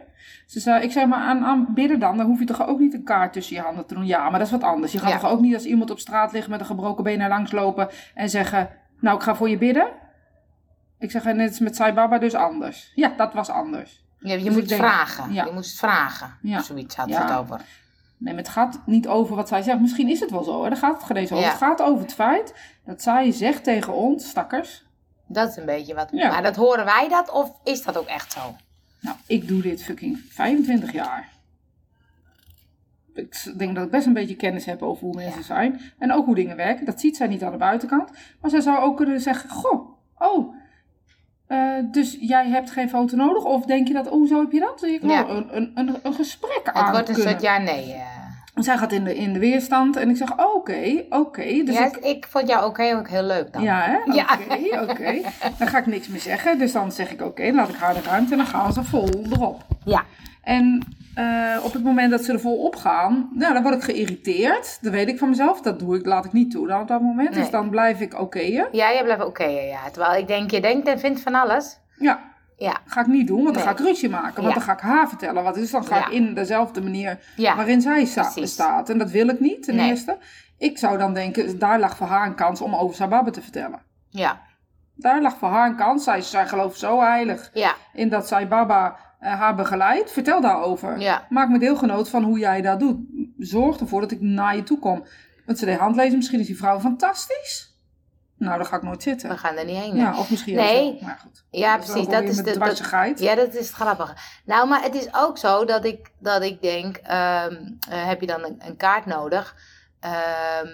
Ze 0.46 0.60
zei, 0.60 0.82
ik 0.84 0.92
zeg 0.92 1.06
maar 1.06 1.20
aan, 1.20 1.44
aan 1.44 1.66
bidden 1.74 1.98
dan, 1.98 2.16
dan 2.16 2.26
hoef 2.26 2.38
je 2.38 2.44
toch 2.44 2.66
ook 2.66 2.78
niet 2.78 2.94
een 2.94 3.04
kaart 3.04 3.32
tussen 3.32 3.56
je 3.56 3.62
handen 3.62 3.86
te 3.86 3.94
doen. 3.94 4.06
Ja, 4.06 4.22
maar 4.30 4.38
dat 4.38 4.46
is 4.46 4.52
wat 4.52 4.62
anders. 4.62 4.92
Je 4.92 4.98
gaat 4.98 5.10
Ja. 5.10 5.18
toch 5.18 5.30
ook 5.30 5.40
niet 5.40 5.54
als 5.54 5.64
iemand 5.64 5.90
op 5.90 5.98
straat 5.98 6.32
ligt 6.32 6.48
met 6.48 6.60
een 6.60 6.66
gebroken 6.66 7.04
been 7.04 7.20
er 7.20 7.28
langs 7.28 7.52
lopen 7.52 7.88
en 8.14 8.30
zeggen, 8.30 8.68
nou 9.00 9.16
ik 9.16 9.22
ga 9.22 9.34
voor 9.36 9.48
je 9.48 9.58
bidden. 9.58 9.88
Ik 10.98 11.10
zeg, 11.10 11.24
en 11.24 11.36
net 11.36 11.50
is 11.50 11.58
met 11.58 11.76
Sai 11.76 11.92
Baba 11.92 12.18
dus 12.18 12.34
anders. 12.34 12.92
Ja, 12.94 13.08
dat 13.16 13.32
was 13.32 13.48
anders. 13.48 14.04
Je, 14.18 14.28
je 14.28 14.36
Dus 14.36 14.44
moet 14.44 14.54
het 14.60 14.68
denk- 14.68 14.80
vragen. 14.80 15.32
ja. 15.32 15.44
Je 15.44 15.52
moest 15.52 15.70
het 15.70 15.78
vragen. 15.78 16.36
Ja. 16.42 16.62
Zoiets 16.62 16.96
had 16.96 17.08
Ja. 17.08 17.22
het 17.28 17.36
over. 17.38 17.60
Nee, 18.18 18.34
maar 18.34 18.42
het 18.42 18.52
gaat 18.52 18.80
niet 18.86 19.08
over 19.08 19.36
wat 19.36 19.48
zij 19.48 19.62
zegt. 19.62 19.80
Misschien 19.80 20.08
is 20.08 20.20
het 20.20 20.30
wel 20.30 20.42
zo, 20.44 20.62
hè? 20.62 20.68
daar 20.68 20.78
gaat 20.78 20.94
het 20.96 21.04
geen 21.04 21.16
eens 21.16 21.32
over. 21.32 21.44
Het 21.48 21.56
gaat 21.56 21.82
over 21.82 22.02
het 22.02 22.14
feit 22.14 22.54
dat 22.84 23.02
zij 23.02 23.30
zegt 23.32 23.64
tegen 23.64 23.92
ons, 23.92 24.28
stakkers, 24.28 24.84
Dat 25.26 25.48
is 25.50 25.56
een 25.56 25.64
beetje 25.64 25.94
wat. 25.94 26.08
Ja. 26.12 26.28
Maar 26.30 26.42
dat 26.42 26.56
horen 26.56 26.84
wij 26.84 27.08
dat 27.08 27.30
of 27.30 27.52
is 27.64 27.82
dat 27.82 27.96
ook 27.98 28.06
echt 28.06 28.32
zo? 28.32 28.56
Nou, 29.00 29.16
ik 29.26 29.48
doe 29.48 29.62
dit 29.62 29.82
fucking 29.84 30.18
25 30.30 30.92
jaar. 30.92 31.28
Ik 33.14 33.52
denk 33.58 33.74
dat 33.74 33.84
ik 33.84 33.90
best 33.90 34.06
een 34.06 34.12
beetje 34.12 34.36
kennis 34.36 34.64
heb 34.64 34.82
over 34.82 35.04
hoe 35.04 35.14
mensen 35.14 35.44
zijn. 35.44 35.80
En 35.98 36.12
ook 36.12 36.24
hoe 36.26 36.34
dingen 36.34 36.56
werken. 36.56 36.84
Dat 36.86 37.00
ziet 37.00 37.16
zij 37.16 37.26
niet 37.26 37.42
aan 37.44 37.52
de 37.52 37.58
buitenkant. 37.58 38.10
Maar 38.40 38.50
zij 38.50 38.60
zou 38.60 38.78
ook 38.78 38.96
kunnen 38.96 39.20
zeggen: 39.20 39.50
Goh, 39.50 39.88
oh. 40.18 40.54
Eh, 41.46 41.58
dus 41.84 42.16
jij 42.20 42.48
hebt 42.48 42.70
geen 42.70 42.88
foto 42.88 43.16
nodig? 43.16 43.44
Of 43.44 43.64
denk 43.64 43.88
je 43.88 43.94
dat, 43.94 44.08
oh, 44.08 44.28
zo 44.28 44.40
heb 44.40 44.52
je 44.52 44.60
dat? 44.60 44.82
Ik 44.82 45.00
wil 45.00 45.10
Ja. 45.10 45.28
een, 45.28 45.56
een, 45.56 45.70
een, 45.74 45.96
een 46.02 46.14
gesprek 46.14 46.60
Het 46.64 46.74
aan 46.74 46.90
wordt 46.92 47.08
een 47.08 47.14
kunnen. 47.14 47.32
soort 47.32 47.42
ja-nee. 47.42 47.92
eh. 47.92 48.00
Zij 48.54 48.76
gaat 48.78 48.92
in 48.92 49.04
de, 49.04 49.16
in 49.16 49.32
de 49.32 49.38
weerstand 49.38 49.96
en 49.96 50.08
ik 50.10 50.16
zeg: 50.16 50.32
Oké, 50.54 51.04
oké. 51.10 51.62
Dus 51.64 51.74
ja, 51.74 51.84
ik, 51.86 51.96
ik 51.96 52.26
vond 52.30 52.48
jou 52.48 52.64
ook 52.64 52.78
heel, 52.78 52.96
ook 52.98 53.08
heel 53.08 53.22
leuk 53.22 53.52
dan. 53.52 53.62
ja, 53.62 53.80
hè? 53.80 53.96
Oké, 54.82 54.90
oké. 54.90 55.20
Dan 55.58 55.68
ga 55.68 55.78
ik 55.78 55.86
niks 55.86 56.08
meer 56.08 56.20
zeggen. 56.20 56.58
Dus 56.58 56.72
dan 56.72 56.92
zeg 56.92 57.10
ik: 57.12 57.22
Oké, 57.22 57.50
laat 57.54 57.68
ik 57.68 57.74
haar 57.76 57.94
de 57.94 58.00
ruimte 58.02 58.30
en 58.32 58.36
dan 58.38 58.46
gaan 58.46 58.72
ze 58.72 58.84
vol 58.84 59.08
erop. 59.32 59.64
Ja. 59.84 60.04
En 60.42 60.82
eh, 61.16 61.56
op 61.64 61.72
het 61.72 61.82
moment 61.84 62.10
dat 62.10 62.24
ze 62.24 62.32
er 62.32 62.40
vol 62.40 62.56
op 62.64 62.76
gaan, 62.76 63.28
nou, 63.32 63.52
dan 63.54 63.62
word 63.62 63.74
ik 63.74 63.82
geïrriteerd. 63.82 64.78
Dat 64.80 64.92
weet 64.92 65.08
ik 65.08 65.18
van 65.18 65.28
mezelf. 65.28 65.60
Dat 65.60 65.78
doe 65.78 65.96
ik, 65.96 66.06
laat 66.06 66.24
ik 66.24 66.32
niet 66.32 66.50
toe 66.50 66.66
dan 66.66 66.80
op 66.80 66.88
dat 66.88 67.00
moment. 67.00 67.34
Dus 67.34 67.50
dan 67.50 67.70
blijf 67.70 68.00
ik 68.00 68.20
okéën. 68.20 68.66
Ja, 68.72 68.92
jij 68.92 69.02
blijft 69.04 69.24
oké, 69.24 69.44
ja. 69.44 69.90
Terwijl 69.92 70.20
ik 70.20 70.26
denk, 70.26 70.50
je 70.50 70.60
denkt 70.60 70.88
en 70.88 70.98
vindt 70.98 71.20
van 71.20 71.34
alles. 71.34 71.78
Ja. 71.98 72.20
Ja, 72.56 72.76
Ga 72.86 73.00
ik 73.00 73.06
niet 73.06 73.26
doen, 73.26 73.42
want 73.42 73.54
dan 73.54 73.62
ga 73.64 73.70
ik 73.70 73.78
ruzie 73.78 74.08
maken. 74.08 74.34
Want 74.42 74.46
Ja. 74.46 74.52
dan 74.54 74.62
ga 74.62 74.72
ik 74.72 74.80
haar 74.80 75.08
vertellen 75.08 75.42
wat 75.42 75.56
is. 75.56 75.70
Dan 75.70 75.84
ga 75.84 75.96
Ja. 75.96 76.06
ik 76.06 76.12
in 76.12 76.34
dezelfde 76.34 76.82
manier 76.82 77.18
ja, 77.36 77.56
waarin 77.56 77.80
zij 77.80 78.04
sta- 78.04 78.22
precies. 78.22 78.52
staat. 78.52 78.90
En 78.90 78.98
dat 78.98 79.10
wil 79.10 79.28
ik 79.28 79.40
niet, 79.40 79.62
ten 79.62 79.76
Nee. 79.76 79.88
eerste. 79.88 80.18
Ik 80.58 80.78
zou 80.78 80.98
dan 80.98 81.14
denken, 81.14 81.58
daar 81.58 81.78
lag 81.80 81.96
voor 81.96 82.06
haar 82.06 82.26
een 82.26 82.34
kans 82.34 82.60
om 82.60 82.74
over 82.74 82.96
Sababbe 82.96 83.30
te 83.30 83.42
vertellen. 83.42 83.80
ja, 84.08 84.40
Daar 84.98 85.22
lag 85.22 85.36
voor 85.38 85.48
haar 85.48 85.68
een 85.68 85.76
kans. 85.76 86.04
Zij, 86.04 86.20
zij 86.20 86.46
gelooft 86.46 86.78
zo 86.78 87.00
heilig 87.00 87.50
ja, 87.52 87.72
in 87.92 88.08
dat 88.08 88.28
zij 88.28 88.48
Baba 88.48 88.96
haar 89.18 89.54
begeleidt. 89.54 90.12
Vertel 90.12 90.40
daarover. 90.40 90.98
ja. 91.00 91.26
Maak 91.28 91.48
me 91.48 91.58
deelgenoot 91.58 92.08
van 92.08 92.22
hoe 92.22 92.38
jij 92.38 92.62
dat 92.62 92.80
doet. 92.80 92.98
Zorg 93.38 93.78
ervoor 93.80 94.00
dat 94.00 94.10
ik 94.10 94.20
naar 94.20 94.56
je 94.56 94.62
toe 94.62 94.78
kom. 94.78 95.06
Want 95.46 95.58
ze 95.58 95.64
deed 95.64 95.78
handlezen. 95.78 96.16
Misschien 96.16 96.40
is 96.40 96.46
die 96.46 96.56
vrouw 96.56 96.80
fantastisch. 96.80 97.74
Nou, 98.38 98.56
dan 98.56 98.66
ga 98.66 98.76
ik 98.76 98.82
nooit 98.82 99.02
zitten. 99.02 99.28
We 99.28 99.36
gaan 99.36 99.56
er 99.56 99.64
niet 99.64 99.76
heen. 99.76 99.96
Ja, 99.96 100.18
of 100.18 100.30
misschien 100.30 100.54
Nee. 100.54 100.92
ook. 100.94 101.00
Maar 101.00 101.18
goed. 101.22 101.44
Ja, 101.50 101.76
Dat 101.76 101.86
precies. 101.86 102.08
Dat 102.08 102.22
is 102.22 102.36
de, 102.36 102.58
dat, 102.58 103.18
ja, 103.18 103.34
dat 103.34 103.54
is 103.54 103.66
het 103.66 103.74
grappige. 103.76 104.14
Nou, 104.44 104.68
maar 104.68 104.82
het 104.82 104.94
is 104.94 105.08
ook 105.14 105.38
zo 105.38 105.64
dat 105.64 105.84
ik, 105.84 106.10
dat 106.18 106.42
ik 106.42 106.62
denk, 106.62 106.96
ehm, 106.96 107.54
eh, 107.90 108.06
heb 108.06 108.20
je 108.20 108.26
dan 108.26 108.44
een, 108.44 108.56
een 108.66 108.76
kaart 108.76 109.06
nodig? 109.06 109.56
Ehm, 110.00 110.68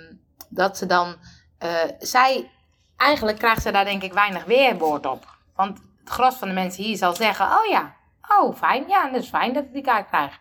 dat 0.48 0.78
ze 0.78 0.86
dan, 0.86 1.14
eh, 1.58 1.70
zij, 1.98 2.50
eigenlijk 2.96 3.38
krijgt 3.38 3.62
ze 3.62 3.70
daar 3.72 3.84
denk 3.84 4.02
ik 4.02 4.12
weinig 4.12 4.44
weerwoord 4.44 5.06
op. 5.06 5.36
Want 5.56 5.78
het 6.00 6.10
gros 6.10 6.34
van 6.34 6.48
de 6.48 6.54
mensen 6.54 6.84
hier 6.84 6.96
zal 6.96 7.14
zeggen, 7.14 7.46
oh 7.46 7.66
ja, 7.70 7.94
oh 8.40 8.56
fijn, 8.56 8.84
ja, 8.88 9.10
dat 9.10 9.22
is 9.22 9.28
fijn 9.28 9.52
dat 9.52 9.64
ik 9.64 9.72
die 9.72 9.82
kaart 9.82 10.06
krijg. 10.08 10.40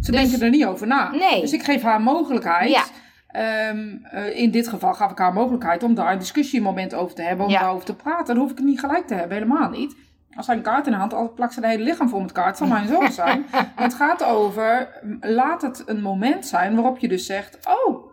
Ze 0.00 0.10
Dus- 0.12 0.20
denken 0.20 0.40
er 0.46 0.50
niet 0.50 0.64
over 0.66 0.86
na. 0.86 1.10
Nee. 1.10 1.40
Dus 1.40 1.52
ik 1.52 1.62
geef 1.62 1.82
haar 1.82 2.00
mogelijkheid. 2.00 2.70
Ja. 2.70 2.82
Ehm, 3.28 3.96
eh, 4.02 4.38
in 4.38 4.50
dit 4.50 4.68
geval 4.68 4.94
gaf 4.94 5.10
ik 5.10 5.18
haar 5.18 5.32
mogelijkheid 5.32 5.82
om 5.82 5.94
daar 5.94 6.12
een 6.12 6.18
discussiemoment 6.18 6.94
over 6.94 7.14
te 7.14 7.22
hebben. 7.22 7.46
Om 7.46 7.52
Ja. 7.52 7.58
daarover 7.60 7.84
te 7.84 7.94
praten. 7.94 8.26
Dan 8.26 8.36
hoef 8.36 8.50
ik 8.50 8.56
het 8.56 8.66
niet 8.66 8.80
gelijk 8.80 9.06
te 9.06 9.14
hebben. 9.14 9.36
Helemaal 9.36 9.70
niet. 9.70 9.96
Als 10.36 10.46
hij 10.46 10.56
een 10.56 10.62
kaart 10.62 10.86
in 10.86 10.92
de 10.92 10.98
hand 10.98 11.12
had, 11.12 11.34
plakt 11.34 11.52
ze 11.52 11.60
het 11.60 11.68
hele 11.70 11.82
lichaam 11.84 12.08
vol 12.08 12.20
met 12.20 12.32
kaart. 12.32 12.48
Het 12.48 12.56
zal 12.56 12.66
mijn 12.66 12.88
zoon 12.88 13.12
zijn. 13.12 13.46
het 13.84 13.94
gaat 13.94 14.24
over, 14.24 14.88
laat 15.20 15.62
het 15.62 15.82
een 15.86 16.02
moment 16.02 16.46
zijn 16.46 16.74
waarop 16.74 16.98
je 16.98 17.08
dus 17.08 17.26
zegt, 17.26 17.58
oh, 17.86 18.10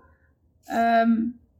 ehm, 0.65 1.11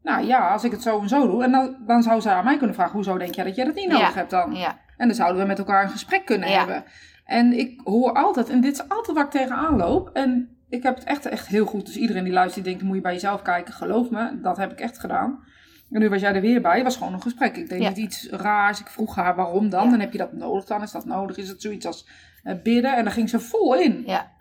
nou 0.04 0.26
ja, 0.26 0.50
als 0.50 0.64
ik 0.64 0.72
het 0.72 0.82
zo 0.82 1.02
en 1.02 1.10
zo 1.10 1.28
doe. 1.28 1.44
En 1.44 1.52
dan, 1.52 1.76
dan 1.88 2.04
zou 2.04 2.22
ze 2.22 2.30
aan 2.32 2.44
mij 2.44 2.58
kunnen 2.58 2.76
vragen, 2.76 2.94
hoezo 2.94 3.18
denk 3.18 3.36
jij 3.36 3.44
dat 3.46 3.56
jij 3.56 3.66
dat 3.66 3.76
niet 3.76 3.88
nodig 3.90 4.08
Ja. 4.08 4.14
hebt 4.14 4.30
dan? 4.30 4.56
Ja, 4.56 4.78
En 4.98 5.08
dan 5.08 5.16
zouden 5.16 5.42
we 5.42 5.48
met 5.48 5.58
elkaar 5.60 5.84
een 5.84 5.90
gesprek 5.90 6.26
kunnen 6.26 6.50
Ja. 6.50 6.58
hebben. 6.58 6.84
En 7.26 7.54
ik 7.60 7.82
hoor 7.84 8.14
altijd, 8.14 8.50
en 8.50 8.62
dit 8.62 8.74
is 8.74 8.90
altijd 8.90 9.18
waar 9.18 9.26
ik 9.26 9.32
tegenaan 9.32 9.78
loop. 9.78 10.10
En 10.14 10.58
ik 10.70 10.84
heb 10.84 10.96
het 10.96 11.04
echt, 11.04 11.26
echt 11.26 11.48
heel 11.48 11.66
goed. 11.66 11.86
Dus 11.86 11.98
iedereen 11.98 12.24
die 12.24 12.34
luistert, 12.34 12.64
die 12.64 12.74
denkt, 12.74 12.88
moet 12.88 12.96
je 12.96 13.02
bij 13.02 13.14
jezelf 13.14 13.42
kijken. 13.42 13.74
Geloof 13.74 14.10
me, 14.10 14.40
dat 14.42 14.58
heb 14.58 14.72
ik 14.72 14.80
echt 14.80 15.00
gedaan. 15.00 15.44
En 15.92 16.00
nu 16.00 16.10
was 16.10 16.22
jij 16.22 16.34
er 16.36 16.42
weer 16.42 16.62
bij. 16.62 16.74
Het 16.76 16.84
was 16.84 16.98
gewoon 16.98 17.14
een 17.14 17.22
gesprek. 17.22 17.58
Ik 17.58 17.70
deed 17.70 17.82
Ja. 17.82 17.88
niet 17.90 17.98
iets 17.98 18.30
raars. 18.30 18.80
Ik 18.80 18.88
vroeg 18.88 19.16
haar 19.16 19.36
waarom 19.36 19.70
dan. 19.70 19.84
Ja. 19.84 19.90
Dan 19.90 20.00
heb 20.00 20.12
je 20.12 20.18
dat 20.18 20.34
nodig 20.34 20.66
dan. 20.66 20.82
Is 20.82 20.92
dat 20.92 21.06
nodig? 21.06 21.38
Is 21.38 21.48
het 21.50 21.62
zoiets 21.62 21.86
als 21.86 22.08
eh, 22.44 22.56
bidden? 22.64 22.96
En 22.96 23.04
dan 23.04 23.14
ging 23.14 23.30
ze 23.30 23.40
vol 23.40 23.76
in. 23.76 24.04
ja, 24.06 24.32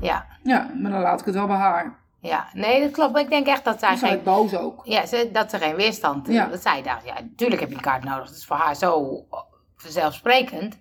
ja, 0.00 0.26
Ja, 0.42 0.70
maar 0.80 0.90
dan 0.90 1.00
laat 1.00 1.20
ik 1.20 1.26
het 1.26 1.34
wel 1.34 1.46
bij 1.46 1.56
haar. 1.56 1.98
ja. 2.20 2.46
Nee, 2.52 2.80
dat 2.80 2.90
klopt. 2.90 3.12
Maar 3.12 3.22
ik 3.22 3.30
denk 3.30 3.46
echt 3.46 3.64
dat 3.64 3.78
zij 3.80 3.96
zijn 3.96 4.12
geen, 4.12 4.22
boos 4.22 4.54
ook. 4.56 4.80
Ja, 4.86 5.06
ze, 5.06 5.28
dat 5.32 5.50
ze 5.50 5.58
geen 5.58 5.74
weerstand. 5.76 6.26
Ja. 6.28 6.46
Dat 6.46 6.62
zij 6.62 6.82
dacht, 6.82 7.04
ja, 7.04 7.14
natuurlijk 7.14 7.60
heb 7.60 7.68
je 7.70 7.74
een 7.76 7.80
kaart 7.80 8.04
nodig. 8.04 8.26
Dat 8.26 8.36
is 8.36 8.44
voor 8.46 8.56
haar 8.56 8.76
zo 8.76 9.24
vanzelfsprekend 9.82 10.78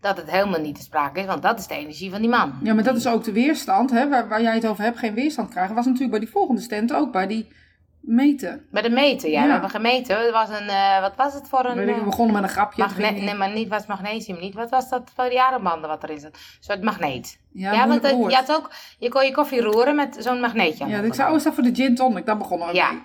dat 0.00 0.16
het 0.16 0.30
helemaal 0.30 0.60
niet 0.60 0.74
te 0.74 0.82
sprake 0.82 1.20
is, 1.20 1.26
want 1.26 1.42
dat 1.42 1.58
is 1.58 1.66
de 1.66 1.74
energie 1.74 2.10
van 2.10 2.20
die 2.20 2.30
man. 2.30 2.58
Ja, 2.62 2.74
maar 2.74 2.84
dat 2.84 2.96
is 2.96 3.06
ook 3.06 3.24
de 3.24 3.32
weerstand. 3.32 3.90
Hè, 3.90 4.08
waar, 4.08 4.28
waar 4.28 4.42
jij 4.42 4.54
het 4.54 4.66
over 4.66 4.84
hebt, 4.84 4.98
geen 4.98 5.14
weerstand 5.14 5.50
krijgen. 5.50 5.74
Was 5.74 5.84
natuurlijk 5.84 6.10
bij 6.10 6.20
die 6.20 6.30
volgende 6.30 6.60
stand 6.60 6.92
ook. 6.94 7.12
Bij 7.12 7.26
die 7.26 7.52
meten. 8.00 8.66
Bij 8.70 8.82
de 8.82 8.90
meten, 8.90 9.30
ja, 9.30 9.40
Ja. 9.40 9.44
we 9.46 9.52
hebben 9.52 9.70
gemeten. 9.70 10.18
Het 10.24 10.30
was 10.30 10.48
een, 10.48 10.68
eh, 10.68 11.00
wat 11.00 11.16
was 11.16 11.34
het 11.34 11.48
voor 11.48 11.64
een... 11.64 11.76
We 11.86 11.92
eh, 11.92 12.04
begonnen 12.04 12.34
met 12.34 12.42
een 12.42 12.48
grapje. 12.48 12.82
magne- 12.82 13.10
nee, 13.10 13.34
maar 13.34 13.50
niet 13.52 13.68
was 13.68 13.86
magnesium 13.86 14.38
niet. 14.40 14.54
Wat 14.54 14.70
was 14.70 14.88
dat 14.88 15.10
voor 15.14 15.28
die 15.28 15.40
armbanden 15.40 15.88
wat 15.88 16.02
erin 16.02 16.20
zat? 16.20 16.32
Een 16.34 16.40
soort 16.60 16.82
magneet. 16.82 17.40
Ja, 17.52 17.72
Ja, 17.72 17.88
want 17.88 18.02
het- 18.02 18.12
woord. 18.12 18.30
je 18.30 18.36
had 18.36 18.52
ook, 18.52 18.70
je 18.98 19.08
kon 19.08 19.24
je 19.24 19.32
koffie 19.32 19.60
roeren 19.60 19.94
met 19.94 20.16
zo'n 20.18 20.40
magneetje. 20.40 20.86
Ja, 20.86 20.98
ik 21.00 21.14
zei, 21.14 21.30
oh, 21.30 21.36
is 21.36 21.42
dat 21.42 21.54
voor 21.54 21.62
de 21.62 21.74
gin 21.74 21.94
tonic? 21.94 22.26
Daar 22.26 22.36
begonnen 22.36 22.68
we 22.68 22.74
Ja. 22.74 22.90
mee. 22.92 23.02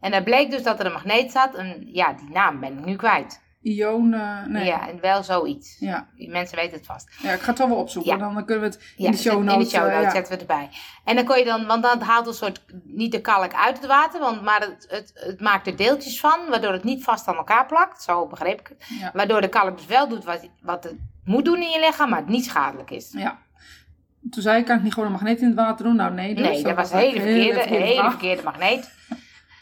En 0.00 0.12
het 0.12 0.24
bleek 0.24 0.50
dus 0.50 0.62
dat 0.62 0.80
er 0.80 0.86
een 0.86 0.92
magneet 0.92 1.30
zat. 1.32 1.54
En 1.54 1.88
ja, 1.92 2.12
die 2.12 2.30
naam 2.30 2.60
ben 2.60 2.78
ik 2.78 2.84
nu 2.84 2.96
kwijt. 2.96 3.40
Ion, 3.62 4.14
eh, 4.14 4.44
nee. 4.46 4.64
Ja. 4.64 4.70
Ja, 4.70 4.88
en 4.88 5.00
wel 5.00 5.22
zoiets. 5.22 5.76
Ja. 5.78 6.08
Mensen 6.16 6.56
weten 6.56 6.76
het 6.76 6.86
vast. 6.86 7.08
ik 7.08 7.40
ga 7.40 7.46
het 7.46 7.58
wel 7.58 7.68
wel 7.68 7.76
opzoeken. 7.76 8.18
Ja. 8.18 8.32
Dan 8.32 8.44
kunnen 8.44 8.70
we 8.70 8.76
het 8.76 8.94
in 8.96 9.04
Ja, 9.04 9.10
de 9.10 9.16
show 9.16 9.42
notes... 9.42 9.52
in 9.52 9.58
de 9.58 9.68
show 9.68 9.86
eh, 9.86 9.94
notes 9.94 10.04
ja. 10.04 10.10
zetten 10.10 10.34
we 10.34 10.40
erbij. 10.40 10.68
En 11.04 11.16
dan 11.16 11.24
kon 11.24 11.38
je 11.38 11.44
dan, 11.44 11.66
want 11.66 11.82
dan 11.82 12.00
haalt 12.00 12.26
een 12.26 12.34
soort, 12.34 12.64
niet 12.84 13.12
de 13.12 13.20
kalk 13.20 13.54
uit 13.54 13.76
het 13.76 13.86
water, 13.86 14.20
want, 14.20 14.42
maar 14.42 14.60
het, 14.60 14.86
het, 14.88 15.12
het 15.14 15.40
maakt 15.40 15.66
er 15.66 15.76
deeltjes 15.76 16.20
van, 16.20 16.38
waardoor 16.48 16.72
het 16.72 16.84
niet 16.84 17.04
vast 17.04 17.28
aan 17.28 17.36
elkaar 17.36 17.66
plakt. 17.66 18.02
Zo 18.02 18.26
begreep 18.26 18.60
ik 18.60 18.68
het. 18.68 18.86
Ja. 19.00 19.10
Waardoor 19.14 19.40
de 19.40 19.48
kalk 19.48 19.76
dus 19.76 19.86
wel 19.86 20.08
doet 20.08 20.24
wat, 20.24 20.48
wat 20.62 20.84
het 20.84 20.96
moet 21.24 21.44
doen 21.44 21.62
in 21.62 21.70
je 21.70 21.80
lichaam, 21.80 22.08
maar 22.08 22.18
het 22.18 22.28
niet 22.28 22.44
schadelijk 22.44 22.90
is. 22.90 23.12
Ja. 23.12 23.38
Toen 24.30 24.42
zei 24.42 24.58
ik, 24.58 24.64
kan 24.64 24.76
ik 24.76 24.82
niet 24.82 24.92
gewoon 24.92 25.08
een 25.08 25.14
magneet 25.14 25.40
in 25.40 25.46
het 25.46 25.56
water 25.56 25.84
doen? 25.84 25.96
Nou, 25.96 26.12
nee. 26.12 26.34
Dus. 26.34 26.46
nee, 26.46 26.62
dat 26.62 26.76
was 26.76 26.90
een 26.90 26.98
hele 26.98 27.20
verkeerde, 27.20 27.60
hele 27.60 28.10
verkeerde 28.10 28.42
magneet. 28.42 28.90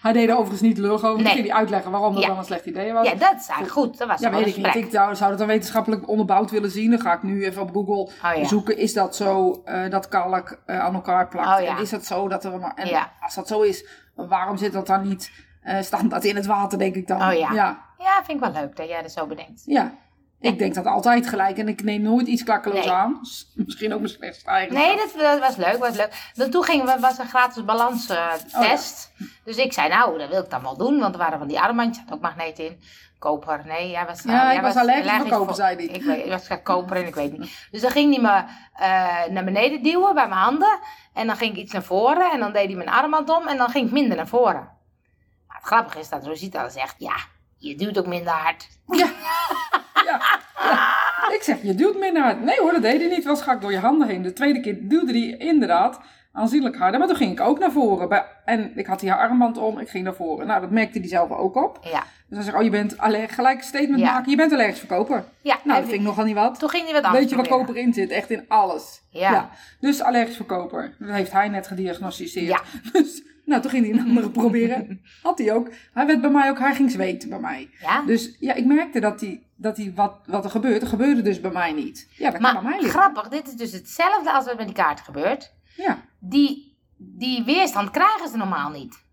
Hij 0.00 0.12
deed 0.12 0.28
er 0.28 0.34
overigens 0.34 0.60
niet 0.60 0.78
lullig 0.78 1.04
over. 1.04 1.22
Nee. 1.22 1.40
Hij 1.40 1.52
uitleggen 1.52 1.90
waarom 1.90 2.12
dat 2.14 2.22
Ja. 2.22 2.28
dan 2.28 2.38
een 2.38 2.44
slecht 2.44 2.66
idee 2.66 2.92
was. 2.92 3.06
Ja, 3.06 3.14
dat 3.14 3.20
is 3.34 3.46
eigenlijk 3.46 3.70
goed. 3.70 3.98
Dat 3.98 4.08
was 4.08 4.20
Ja, 4.20 4.30
weet 4.30 4.40
een 4.42 4.48
ik 4.48 4.74
niet. 4.74 4.84
Ik 4.84 4.90
zou, 4.92 5.14
zou 5.16 5.30
dat 5.30 5.38
dan 5.38 5.46
wetenschappelijk 5.48 6.08
onderbouwd 6.08 6.50
willen 6.50 6.70
zien. 6.70 6.90
Dan 6.90 7.00
ga 7.00 7.12
ik 7.12 7.22
nu 7.22 7.44
even 7.44 7.62
op 7.62 7.70
Google 7.72 7.94
Oh 8.30 8.36
ja. 8.36 8.44
zoeken. 8.44 8.76
Is 8.76 8.92
dat 8.94 9.16
zo 9.16 9.62
eh, 9.64 9.90
dat 9.90 10.08
kalk 10.08 10.58
eh, 10.66 10.80
aan 10.80 10.94
elkaar 10.94 11.28
plakt? 11.28 11.58
Oh 11.58 11.64
ja. 11.64 11.76
En 11.76 11.82
is 11.82 11.90
dat 11.90 12.04
zo 12.04 12.28
dat 12.28 12.44
er... 12.44 12.58
maar- 12.58 12.74
En 12.74 13.08
als 13.20 13.34
dat 13.34 13.48
zo 13.48 13.60
is, 13.60 13.86
waarom 14.14 14.56
zit 14.56 14.72
dat 14.72 14.86
dan 14.86 15.08
niet 15.08 15.30
eh, 15.62 15.80
standaard 15.80 16.24
in 16.24 16.36
het 16.36 16.46
water, 16.46 16.78
denk 16.78 16.94
ik 16.94 17.06
dan? 17.06 17.16
Oh 17.22 17.32
ja. 17.38 17.52
Ja. 17.52 17.86
Ja, 17.98 18.14
vind 18.24 18.44
ik 18.44 18.52
wel 18.52 18.62
leuk 18.62 18.76
dat 18.76 18.88
jij 18.88 19.02
dat 19.02 19.10
zo 19.12 19.26
bedenkt. 19.26 19.62
ja. 19.64 19.92
Ik 20.40 20.58
denk 20.58 20.74
dat 20.74 20.86
altijd 20.86 21.28
gelijk. 21.28 21.58
En 21.58 21.68
ik 21.68 21.82
neem 21.82 22.02
nooit 22.02 22.26
iets 22.26 22.42
klakkeloos 22.42 22.84
Nee. 22.84 22.90
aan. 22.94 23.20
Misschien 23.54 23.92
ook 23.92 24.00
mijn 24.00 24.12
slechtste 24.12 24.50
eigen. 24.50 24.74
Nee, 24.74 24.96
dat, 24.96 25.12
dat 25.16 25.38
was 25.38 25.56
leuk, 25.56 25.78
was 25.78 25.96
leuk. 25.96 26.30
Dan 26.34 26.50
toen 26.50 26.64
gingen 26.64 26.86
we, 26.86 27.00
was 27.00 27.18
een 27.18 27.28
gratis 27.28 27.64
balanstest. 27.64 28.54
Oh 28.54 28.62
ja. 28.62 28.76
Dus 29.44 29.56
ik 29.56 29.72
zei, 29.72 29.88
nou, 29.88 30.18
dat 30.18 30.28
wil 30.28 30.42
ik 30.42 30.50
dan 30.50 30.62
wel 30.62 30.76
doen, 30.76 30.98
want 30.98 31.14
er 31.14 31.20
waren 31.20 31.38
van 31.38 31.48
die 31.48 31.60
armbandjes, 31.60 32.04
had 32.04 32.14
ook 32.14 32.22
magneet 32.22 32.58
in. 32.58 32.80
Koper, 33.18 33.62
nee, 33.66 33.90
jij 33.90 34.06
was... 34.06 34.22
Ja, 34.22 34.44
jij 34.44 34.56
ik 34.56 34.62
was 34.62 34.76
allergisch 34.76 35.10
voor 35.12 35.28
koper, 35.28 35.54
zei 35.54 35.76
hij. 35.76 35.84
Ik, 35.84 36.04
ik 36.24 36.30
was 36.30 36.62
koper 36.62 36.96
en 36.96 37.06
ik 37.06 37.14
weet 37.14 37.38
niet. 37.38 37.66
Dus 37.70 37.80
dan 37.80 37.90
ging 37.90 38.14
hij 38.14 38.22
me 38.22 38.44
eh, 38.84 39.32
naar 39.32 39.44
beneden 39.44 39.82
duwen 39.82 40.14
bij 40.14 40.28
mijn 40.28 40.40
handen. 40.40 40.78
En 41.14 41.26
dan 41.26 41.36
ging 41.36 41.52
ik 41.52 41.58
iets 41.58 41.72
naar 41.72 41.82
voren 41.82 42.30
en 42.30 42.40
dan 42.40 42.52
deed 42.52 42.66
hij 42.66 42.76
mijn 42.76 42.88
armband 42.88 43.28
om 43.28 43.46
en 43.46 43.56
dan 43.56 43.70
ging 43.70 43.86
ik 43.86 43.92
minder 43.92 44.16
naar 44.16 44.28
voren. 44.28 44.68
Maar 45.46 45.56
het 45.56 45.66
grappige 45.66 45.98
is 45.98 46.08
dat 46.08 46.26
Rosita 46.26 46.68
zegt, 46.68 46.94
ja, 46.98 47.16
je 47.56 47.74
duwt 47.74 47.98
ook 47.98 48.06
minder 48.06 48.32
hard. 48.32 48.68
Ja. 48.86 49.06
Ik 51.38 51.42
zeg, 51.42 51.62
je 51.62 51.74
duwt 51.74 51.98
minder 51.98 52.22
hard. 52.22 52.42
Nee 52.44 52.58
hoor, 52.60 52.72
dat 52.72 52.82
deed 52.82 53.00
hij 53.00 53.10
niet. 53.10 53.24
Was 53.24 53.42
ga 53.42 53.52
ik 53.52 53.60
door 53.60 53.72
je 53.72 53.78
handen 53.78 54.08
heen. 54.08 54.22
De 54.22 54.32
tweede 54.32 54.60
keer 54.60 54.88
duwde 54.88 55.12
hij 55.12 55.36
inderdaad 55.38 56.00
aanzienlijk 56.32 56.76
harder. 56.76 56.98
Maar 56.98 57.08
toen 57.08 57.16
ging 57.16 57.32
ik 57.32 57.40
ook 57.40 57.58
naar 57.58 57.72
voren. 57.72 58.24
En 58.44 58.72
ik 58.74 58.86
had 58.86 59.00
hier 59.00 59.16
armband 59.18 59.56
om. 59.58 59.78
Ik 59.78 59.88
ging 59.88 60.04
naar 60.04 60.14
voren. 60.14 60.46
Nou, 60.46 60.60
dat 60.60 60.70
merkte 60.70 60.98
hij 60.98 61.08
zelf 61.08 61.30
ook 61.30 61.56
op. 61.56 61.78
Ja, 61.82 62.02
Dus 62.28 62.36
hij 62.36 62.42
zegt, 62.42 62.56
oh, 62.56 62.62
je 62.62 62.70
bent 62.70 62.98
allergisch. 62.98 63.34
Gelijk 63.34 63.58
een 63.58 63.64
statement 63.64 64.00
Ja. 64.00 64.12
maken. 64.12 64.30
Je 64.30 64.36
bent 64.36 64.52
allergisch 64.52 64.78
voor 64.80 64.88
koper. 64.96 65.24
ja. 65.42 65.56
Nou, 65.64 65.78
dat 65.80 65.88
vind 65.88 66.00
ik 66.00 66.06
nogal 66.06 66.24
niet 66.24 66.34
wat. 66.34 66.58
toen 66.58 66.68
ging 66.70 66.84
hij 66.84 66.92
wat 66.92 67.02
anders 67.02 67.20
Weet 67.20 67.30
je 67.30 67.36
waar 67.36 67.46
proberen. 67.46 67.66
koper 67.74 67.82
in 67.86 67.92
zit? 67.94 68.10
Echt 68.10 68.30
in 68.30 68.44
alles. 68.48 69.00
Ja. 69.10 69.50
Dus 69.80 70.02
allergisch 70.02 70.36
voor 70.36 70.46
koper. 70.46 70.94
Dat 70.98 71.10
heeft 71.10 71.32
hij 71.32 71.48
net 71.48 71.66
gediagnosticeerd. 71.66 72.46
Ja. 72.46 72.60
Dus, 72.92 73.22
nou, 73.48 73.62
toen 73.62 73.70
ging 73.70 73.86
hij 73.86 73.94
een 73.98 74.06
andere 74.08 74.30
proberen. 74.30 75.02
Had 75.22 75.38
hij 75.38 75.52
ook. 75.52 75.70
Hij 75.92 76.06
werd 76.06 76.20
bij 76.20 76.30
mij 76.30 76.50
ook, 76.50 76.58
hij 76.58 76.74
ging 76.74 76.90
zweten 76.90 77.28
bij 77.28 77.38
mij. 77.38 77.70
Ja? 77.80 78.02
Dus 78.02 78.36
ja, 78.40 78.54
ik 78.54 78.64
merkte 78.64 79.00
dat, 79.00 79.18
die, 79.18 79.46
dat 79.56 79.76
die, 79.76 79.92
wat, 79.94 80.14
wat 80.26 80.44
er 80.44 80.50
gebeurt, 80.50 80.82
er 80.82 80.88
gebeurde 80.88 81.22
dus 81.22 81.40
bij 81.40 81.50
mij 81.50 81.72
niet. 81.72 82.08
Ja, 82.16 82.30
dat 82.30 82.40
kan 82.40 82.52
bij 82.52 82.62
mij 82.62 82.70
Maar 82.70 82.80
liggen. 82.80 83.00
grappig, 83.00 83.28
dit 83.28 83.46
is 83.48 83.54
dus 83.54 83.72
hetzelfde 83.72 84.32
als 84.32 84.44
wat 84.44 84.56
met 84.56 84.66
die 84.66 84.74
kaart 84.76 85.00
gebeurt. 85.00 85.52
Ja. 85.76 85.98
Die, 86.18 86.76
die 86.96 87.44
weerstand 87.44 87.90
krijgen 87.90 88.28
ze 88.28 88.36
normaal 88.36 88.70
niet. 88.70 89.06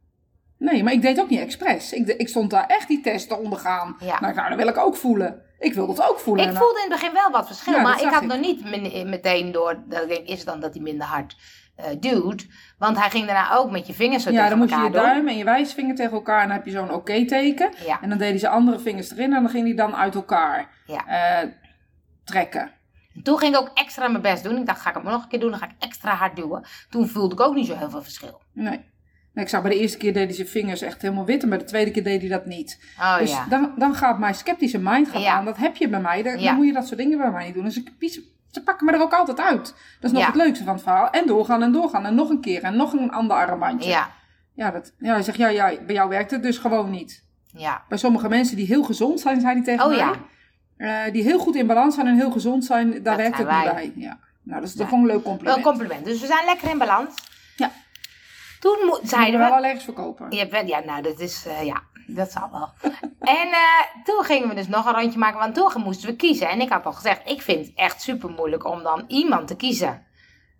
Nee, 0.57 0.83
maar 0.83 0.93
ik 0.93 1.01
deed 1.01 1.19
ook 1.19 1.29
niet 1.29 1.39
expres. 1.39 1.93
Ik, 1.93 2.07
ik 2.07 2.27
stond 2.27 2.49
daar 2.49 2.65
echt 2.67 2.87
die 2.87 3.01
test 3.01 3.27
te 3.27 3.37
ondergaan. 3.37 3.95
Ja. 3.99 4.19
Nou, 4.19 4.33
nou, 4.33 4.49
dat 4.49 4.57
wil 4.57 4.67
ik 4.67 4.77
ook 4.77 4.95
voelen. 4.95 5.41
Ik 5.59 5.73
wil 5.73 5.87
dat 5.87 6.09
ook 6.09 6.19
voelen. 6.19 6.49
Ik 6.49 6.55
voelde 6.57 6.81
in 6.85 6.91
het 6.91 6.99
begin 7.01 7.13
wel 7.13 7.31
wat 7.31 7.47
verschil, 7.47 7.73
Ja, 7.73 7.81
maar 7.81 8.01
ik 8.01 8.07
had 8.09 8.21
ik. 8.21 8.27
nog 8.27 8.39
niet 8.39 8.63
meteen 9.05 9.51
door 9.51 9.83
dat 9.87 10.01
ik 10.01 10.07
denk, 10.07 10.27
is 10.27 10.37
het 10.37 10.47
dan 10.47 10.59
dat 10.59 10.73
hij 10.73 10.83
minder 10.83 11.07
hard 11.07 11.35
duwt? 11.99 12.47
Want 12.77 12.97
hij 12.99 13.09
ging 13.09 13.25
daarna 13.25 13.55
ook 13.55 13.71
met 13.71 13.87
je 13.87 13.93
vingers 13.93 14.23
zo 14.23 14.29
ja, 14.31 14.35
tegen 14.35 14.49
dan 14.49 14.59
moet 14.59 14.69
je 14.69 14.75
je 14.75 14.81
elkaar 14.81 15.01
duim 15.13 15.27
en 15.27 15.37
je 15.37 15.43
wijsvinger 15.43 15.95
tegen 15.95 16.11
elkaar 16.13 16.41
en 16.41 16.47
dan 16.47 16.57
heb 16.57 16.65
je 16.65 16.71
zo'n 16.71 16.93
oké-teken. 16.93 17.69
Ja, 17.85 18.01
En 18.01 18.09
dan 18.09 18.17
deed 18.17 18.29
hij 18.29 18.37
zijn 18.39 18.51
andere 18.51 18.79
vingers 18.79 19.11
erin 19.11 19.33
en 19.33 19.41
dan 19.41 19.49
ging 19.49 19.65
hij 19.65 19.75
dan 19.75 19.95
uit 19.95 20.15
elkaar 20.15 20.69
ja. 20.85 21.05
eh, 21.07 21.49
trekken. 22.23 22.71
En 23.15 23.23
toen 23.23 23.37
ging 23.39 23.53
ik 23.55 23.59
ook 23.61 23.71
extra 23.73 24.07
mijn 24.07 24.21
best 24.21 24.43
doen. 24.43 24.57
Ik 24.57 24.65
dacht, 24.65 24.81
ga 24.81 24.89
ik 24.89 24.95
het 24.95 25.03
nog 25.03 25.23
een 25.23 25.29
keer 25.29 25.39
doen, 25.39 25.49
dan 25.49 25.59
ga 25.59 25.65
ik 25.65 25.75
extra 25.79 26.11
hard 26.15 26.35
duwen. 26.35 26.65
Toen 26.89 27.07
voelde 27.07 27.33
ik 27.35 27.41
ook 27.41 27.55
niet 27.55 27.65
zo 27.67 27.75
heel 27.77 27.89
veel 27.89 28.01
verschil. 28.03 28.41
Nee. 28.53 28.79
Nee, 29.33 29.43
Ik 29.45 29.49
zag 29.49 29.61
bij 29.61 29.71
de 29.71 29.79
eerste 29.79 29.97
keer 29.97 30.13
deed 30.13 30.25
hij 30.25 30.35
zijn 30.35 30.47
vingers 30.47 30.81
echt 30.81 31.01
helemaal 31.01 31.25
wit 31.25 31.43
en 31.43 31.49
bij 31.49 31.57
de 31.57 31.63
tweede 31.63 31.91
keer 31.91 32.03
deed 32.03 32.19
hij 32.21 32.29
dat 32.29 32.45
niet. 32.45 32.79
Oh 32.99 33.17
dus 33.17 33.31
ja. 33.31 33.45
dan, 33.49 33.73
dan 33.77 33.95
gaat 33.95 34.19
mijn 34.19 34.35
sceptische 34.35 34.79
mind 34.79 35.07
gaat 35.09 35.21
Ja. 35.21 35.33
aan. 35.33 35.45
Dat 35.45 35.57
heb 35.57 35.75
je 35.75 35.89
bij 35.89 35.99
mij. 36.01 36.23
Dan, 36.23 36.39
Ja. 36.39 36.45
dan 36.45 36.55
moet 36.55 36.65
je 36.65 36.73
dat 36.73 36.85
soort 36.87 36.97
dingen 36.99 37.17
bij 37.17 37.31
mij 37.31 37.45
niet 37.45 37.53
doen. 37.53 37.63
Dus 37.63 37.77
ik, 37.77 37.97
pies- 37.97 38.21
ze 38.55 38.63
pakken 38.63 38.85
me 38.85 38.91
er 38.91 39.01
ook 39.01 39.13
altijd 39.13 39.39
uit. 39.39 39.63
Dat 39.65 39.75
is 39.99 40.11
nog 40.11 40.21
Ja. 40.21 40.27
het 40.27 40.35
leukste 40.35 40.63
van 40.63 40.73
het 40.73 40.83
verhaal. 40.83 41.09
En 41.09 41.27
doorgaan 41.27 41.63
en 41.63 41.71
doorgaan. 41.71 42.05
En 42.05 42.15
nog 42.15 42.29
een 42.29 42.41
keer. 42.41 42.63
En 42.63 42.75
nog 42.75 42.93
een 42.93 43.11
ander 43.11 43.37
armbandje. 43.37 43.89
Ja, 43.89 44.09
Ja, 44.53 44.71
dat, 44.71 44.93
ja 44.99 45.13
hij 45.13 45.23
zegt, 45.23 45.37
ja, 45.37 45.47
ja, 45.47 45.73
bij 45.85 45.95
jou 45.95 46.09
werkt 46.09 46.31
het 46.31 46.43
dus 46.43 46.57
gewoon 46.57 46.89
niet. 46.89 47.23
ja. 47.51 47.83
Bij 47.89 47.97
sommige 47.97 48.29
mensen 48.29 48.55
die 48.55 48.65
heel 48.65 48.83
gezond 48.83 49.19
zijn, 49.19 49.41
zei 49.41 49.53
hij 49.53 49.63
tegen 49.63 49.83
Oh 49.85 49.89
mij. 49.89 49.97
ja. 49.97 51.05
eh, 51.05 51.13
die 51.13 51.23
heel 51.23 51.39
goed 51.39 51.55
in 51.55 51.67
balans 51.67 51.95
zijn 51.95 52.07
en 52.07 52.15
heel 52.15 52.31
gezond 52.31 52.65
zijn, 52.65 52.91
daar 52.91 53.01
Dat 53.03 53.15
werkt 53.15 53.37
het 53.37 53.49
niet 53.49 53.63
bij. 53.73 53.91
Ja. 53.95 54.19
Nou, 54.43 54.59
dat 54.59 54.69
is 54.69 54.75
toch 54.75 54.89
gewoon 54.89 55.03
een 55.03 55.09
leuk 55.15 55.23
compliment. 55.23 55.57
een 55.57 55.63
compliment. 55.63 56.05
Dus 56.05 56.19
we 56.21 56.25
zijn 56.27 56.45
lekker 56.45 56.69
in 56.69 56.77
balans. 56.77 57.13
Ja. 57.55 57.71
Toen 58.59 58.99
zeiden 59.03 59.39
we 59.39 59.45
we... 59.45 59.51
wel 59.51 59.63
ergens 59.65 59.83
verkopen. 59.83 60.31
Je 60.31 60.47
bent, 60.47 60.69
ja, 60.69 60.79
nou, 60.79 61.01
dat 61.01 61.19
is, 61.19 61.45
eh, 61.45 61.63
ja, 61.65 61.81
dat 62.07 62.31
zal 62.31 62.49
wel. 62.51 62.69
en 63.19 63.47
eh, 63.51 64.03
toen 64.03 64.23
gingen 64.23 64.49
we 64.49 64.55
dus 64.55 64.67
nog 64.67 64.85
een 64.85 64.93
rondje 65.01 65.19
maken, 65.19 65.39
want 65.39 65.55
toen 65.55 65.83
moesten 65.83 66.09
we 66.09 66.15
kiezen. 66.15 66.49
En 66.49 66.61
ik 66.61 66.69
had 66.69 66.85
al 66.85 66.93
gezegd, 66.93 67.21
ik 67.29 67.41
vind 67.41 67.65
het 67.65 67.75
echt 67.75 68.01
super 68.01 68.29
moeilijk 68.29 68.65
om 68.65 68.83
dan 68.83 69.03
iemand 69.07 69.47
te 69.47 69.55
kiezen. 69.55 70.03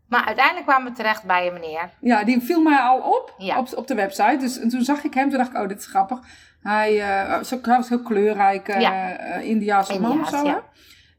Maar 0.10 0.26
uiteindelijk 0.26 0.66
kwamen 0.68 0.92
we 0.92 0.98
terecht 0.98 1.24
bij 1.24 1.48
een 1.48 1.54
meneer. 1.54 1.90
Ja, 2.00 2.24
die 2.24 2.42
viel 2.42 2.62
mij 2.62 2.78
al 2.80 2.98
op, 3.00 3.34
Ja. 3.38 3.58
op 3.60 3.68
op 3.76 3.88
de 3.88 3.96
website. 3.96 4.38
Dus 4.40 4.60
en 4.60 4.70
toen 4.70 4.82
zag 4.84 5.04
ik 5.04 5.14
hem, 5.14 5.30
toen 5.30 5.38
dacht 5.38 5.50
ik, 5.52 5.58
oh, 5.62 5.68
dit 5.68 5.80
is 5.80 5.86
grappig. 5.86 6.20
Hij, 6.62 7.02
eh, 7.02 7.44
zo- 7.44 7.60
hij 7.62 7.78
was 7.78 7.90
heel 7.90 8.02
kleurrijk, 8.02 8.68
eh 8.68 8.82
Ja. 8.82 9.18
eh, 9.18 9.50
Indiaanse 9.50 10.00
man 10.00 10.22
of 10.22 10.30
zo. 10.30 10.44
ja. 10.46 10.62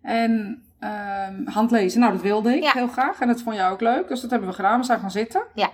En 0.03 0.63
ehm, 0.81 1.47
handlezen, 1.47 2.01
nou 2.01 2.13
dat 2.13 2.23
wilde 2.23 2.57
ik 2.57 2.63
Ja. 2.63 2.73
heel 2.73 2.89
graag. 2.89 3.21
En 3.21 3.29
dat 3.29 3.43
vond 3.43 3.57
jij 3.57 3.71
ook 3.71 3.81
leuk. 3.81 4.09
Dus 4.09 4.21
dat 4.21 4.31
hebben 4.31 4.49
we 4.49 4.55
gedaan. 4.55 4.79
We 4.79 4.85
zijn 4.85 5.01
gaan 5.01 5.11
zitten. 5.11 5.43
Ja. 5.55 5.71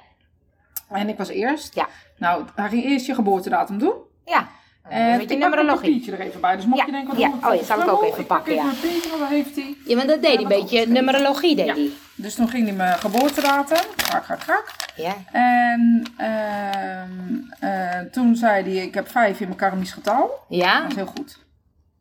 En 0.89 1.09
ik 1.09 1.17
was 1.19 1.29
eerst. 1.29 1.75
Ja. 1.75 1.87
Nou, 2.19 2.45
hij 2.55 2.69
ging 2.69 2.85
eerst 2.85 3.07
je 3.07 3.15
geboortedatum 3.15 3.79
doen. 3.79 3.95
Ja, 4.25 4.49
En 4.89 5.13
een 5.13 5.19
beetje 5.19 5.35
ik 5.35 5.41
numerologie. 5.41 5.81
papiertje 5.81 6.13
er 6.13 6.21
even 6.21 6.41
bij. 6.41 6.57
Dus 6.57 6.65
mocht 6.65 6.79
Ja, 6.81 6.87
je 6.87 6.93
denken, 6.93 7.19
ja. 7.19 7.31
wat 7.41 7.51
Oh, 7.53 7.57
die 7.59 7.65
zal 7.67 7.81
ik 7.81 7.89
ook 7.89 8.03
even 8.03 8.27
pakken, 8.27 8.55
ja. 8.55 8.63
Papiertje, 8.65 9.09
want 9.09 9.21
dan 9.21 9.29
heeft 9.31 9.55
hij. 9.57 9.77
Ja, 9.87 9.97
maar 9.97 10.07
dat 10.07 10.23
deed 10.23 10.35
hij 10.35 10.45
een 10.45 10.49
Ja, 10.51 10.61
beetje 10.61 10.79
dat 10.79 10.89
numerologie, 10.89 11.57
deed 11.57 11.67
Ja. 11.67 11.75
hij. 11.75 11.91
Dus 12.15 12.35
toen 12.35 12.49
ging 12.49 12.67
hij 12.67 12.77
mijn 12.77 12.99
geboortedatum. 12.99 13.79
Krak, 13.97 14.25
krak, 14.25 14.39
krak. 14.41 14.71
Ja. 14.97 15.15
En 15.33 16.03
ehm, 16.17 17.69
eh, 17.71 18.01
toen 18.13 18.37
zei 18.37 18.63
hij, 18.63 18.85
ik 18.87 18.95
heb 18.95 19.11
vijf 19.11 19.41
in 19.41 19.47
mijn 19.47 19.59
karmisch 19.59 19.93
getal. 19.93 20.21
Dat 20.49 20.59
Ja? 20.59 20.85
was 20.85 20.95
heel 20.95 21.07
goed. 21.07 21.39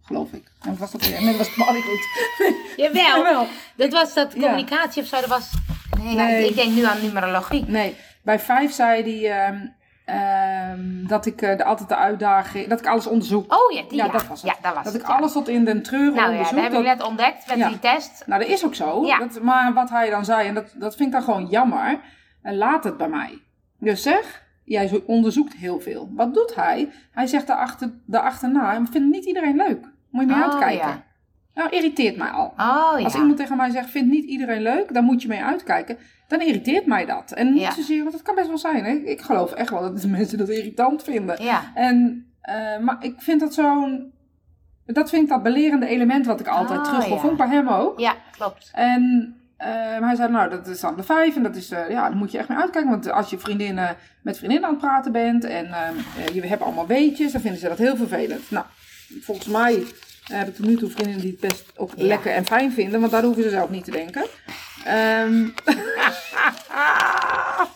Geloof 0.01 0.31
ik. 0.31 0.43
En 0.61 0.69
dat 0.69 0.77
was 0.77 0.91
dat 0.91 1.07
weer. 1.07 1.21
Nee, 1.21 1.37
dat 1.37 1.37
was 1.37 1.47
helemaal 1.55 1.73
niet 1.73 1.83
goed. 1.83 2.07
Jawel. 2.77 3.17
Jawel. 3.23 3.47
Dat 3.75 3.91
was 3.91 4.13
dat 4.13 4.33
Ja. 4.33 4.39
communicatie 4.39 5.01
of 5.01 5.07
zo, 5.07 5.15
dat 5.19 5.29
was... 5.29 5.49
Nee, 5.99 6.15
ja, 6.15 6.23
Nee. 6.25 6.47
ik 6.49 6.55
denk 6.55 6.71
nu 6.75 6.83
aan 6.85 7.01
numerologie. 7.01 7.63
Nee, 7.67 7.95
bij 8.21 8.39
vijf 8.39 8.73
zei 8.73 9.03
hij 9.29 9.53
ehm, 10.05 11.05
dat 11.07 11.25
ik 11.25 11.41
eh, 11.41 11.65
altijd 11.65 11.89
de 11.89 11.95
uitdaging, 11.95 12.67
dat 12.67 12.79
ik 12.79 12.87
alles 12.87 13.07
onderzoek. 13.07 13.53
Oh 13.53 13.71
ja, 13.75 13.81
die 13.89 13.97
Ja, 13.97 14.05
ja. 14.05 14.11
dat 14.11 14.27
was 14.27 14.41
het. 14.41 14.51
Ja, 14.51 14.57
dat 14.61 14.73
was 14.73 14.83
dat 14.83 14.93
het, 14.93 15.01
ik 15.01 15.07
alles 15.07 15.31
tot 15.31 15.47
in 15.47 15.65
den 15.65 15.83
treuren 15.83 16.13
Nou 16.15 16.21
ja, 16.31 16.37
onderzoek. 16.37 16.55
dat 16.55 16.63
heb 16.71 16.73
ik 16.81 16.85
net 16.87 17.03
ontdekt 17.03 17.55
met 17.57 17.67
die 17.67 17.79
test. 17.79 18.23
Nou, 18.25 18.41
dat 18.41 18.49
is 18.49 18.65
ook 18.65 18.75
zo. 18.75 19.05
Dat, 19.19 19.41
maar 19.41 19.73
wat 19.73 19.89
hij 19.89 20.09
dan 20.09 20.25
zei, 20.25 20.47
en 20.47 20.53
dat, 20.53 20.73
dat 20.77 20.95
vind 20.95 21.07
ik 21.07 21.13
dan 21.13 21.23
gewoon 21.23 21.45
jammer, 21.45 21.99
en 22.41 22.55
laat 22.57 22.83
het 22.83 22.97
bij 22.97 23.09
mij. 23.09 23.41
Dus 23.79 24.01
zeg, 24.01 24.43
jij 24.63 24.87
zo- 24.87 25.03
onderzoekt 25.05 25.53
heel 25.53 25.79
veel. 25.79 26.09
Wat 26.15 26.33
doet 26.33 26.55
hij? 26.55 26.91
Hij 27.11 27.27
zegt 27.27 27.47
daarachter, 27.47 27.91
daarachterna, 28.05 28.73
en 28.73 28.87
vindt 28.87 29.09
niet 29.11 29.25
iedereen 29.25 29.55
leuk. 29.55 29.85
Moet 30.09 30.29
je 30.29 30.35
mee 30.35 30.43
Oh, 30.45 30.49
uitkijken. 30.51 31.03
Nou, 31.61 31.73
irriteert 31.75 32.17
mij 32.17 32.29
al. 32.29 32.45
Oh 32.45 32.93
ja. 32.97 33.03
Als 33.03 33.15
iemand 33.15 33.37
tegen 33.37 33.57
mij 33.57 33.69
zegt, 33.69 33.89
vindt 33.89 34.09
niet 34.11 34.25
iedereen 34.25 34.61
leuk, 34.61 34.93
dan 34.93 35.03
moet 35.03 35.21
je 35.21 35.27
mee 35.27 35.43
uitkijken. 35.43 35.97
Dan 36.27 36.41
irriteert 36.41 36.85
mij 36.85 37.05
dat. 37.05 37.31
En 37.31 37.53
niet 37.53 37.61
Ja. 37.61 37.71
zozeer, 37.71 37.99
want 37.99 38.11
dat 38.11 38.21
kan 38.21 38.35
best 38.35 38.47
wel 38.47 38.57
zijn. 38.57 38.83
Hè? 38.85 38.91
Ik 38.91 39.21
geloof 39.21 39.51
echt 39.51 39.69
wel 39.69 39.81
dat 39.81 40.01
de 40.01 40.07
mensen 40.17 40.37
dat 40.37 40.49
irritant 40.49 41.03
vinden. 41.03 41.43
Ja. 41.43 41.61
En, 41.73 42.25
eh, 42.41 42.77
maar 42.79 42.97
ik 42.99 43.13
vind 43.17 43.39
dat 43.39 43.53
zo'n... 43.53 44.11
Dat 44.85 45.09
vind 45.09 45.23
ik 45.23 45.29
dat 45.29 45.43
belerende 45.43 45.85
element 45.87 46.25
wat 46.25 46.39
ik 46.39 46.47
altijd 46.47 46.79
Oh, 46.79 46.85
terug 46.85 47.07
wil. 47.07 47.19
Vond 47.19 47.37
bij 47.37 47.47
hem 47.47 47.67
ook. 47.67 47.99
Ja, 47.99 48.15
klopt. 48.31 48.71
En 48.73 49.35
ehm, 49.57 50.03
hij 50.03 50.15
zei, 50.15 50.31
nou, 50.31 50.49
dat 50.49 50.67
is 50.67 50.79
dan 50.79 50.95
de 50.95 51.03
vijf. 51.03 51.35
En 51.35 51.43
dat 51.43 51.55
is, 51.55 51.71
eh, 51.71 51.89
ja, 51.89 52.01
daar 52.09 52.17
moet 52.17 52.31
je 52.31 52.37
echt 52.37 52.49
mee 52.49 52.57
uitkijken. 52.57 52.91
Want 52.91 53.11
als 53.11 53.29
je 53.29 53.37
vriendinnen 53.39 53.95
met 54.23 54.37
vriendinnen 54.37 54.67
aan 54.67 54.75
het 54.75 54.83
praten 54.83 55.11
bent. 55.11 55.43
En 55.43 55.65
ehm, 55.65 55.95
eh, 56.17 56.33
je 56.33 56.41
hebt 56.47 56.61
allemaal 56.61 56.87
weetjes. 56.87 57.31
Dan 57.31 57.41
vinden 57.41 57.59
ze 57.59 57.67
dat 57.67 57.77
heel 57.77 57.95
vervelend. 57.95 58.51
Nou, 58.51 58.65
volgens 59.21 59.47
mij 59.47 59.83
heb 60.39 60.47
ik 60.47 60.55
tot 60.55 60.65
nu 60.65 60.75
toe 60.75 60.89
vriendinnen 60.89 61.21
die 61.21 61.31
het 61.31 61.39
best 61.49 61.71
ook 61.75 61.91
Ja. 61.95 62.03
lekker 62.05 62.31
en 62.31 62.45
fijn 62.45 62.71
vinden. 62.71 62.99
Want 62.99 63.11
daar 63.11 63.23
hoeven 63.23 63.43
ze 63.43 63.49
zelf 63.49 63.69
niet 63.69 63.83
te 63.83 63.91
denken. 63.91 64.25
Ehm, 64.85 65.41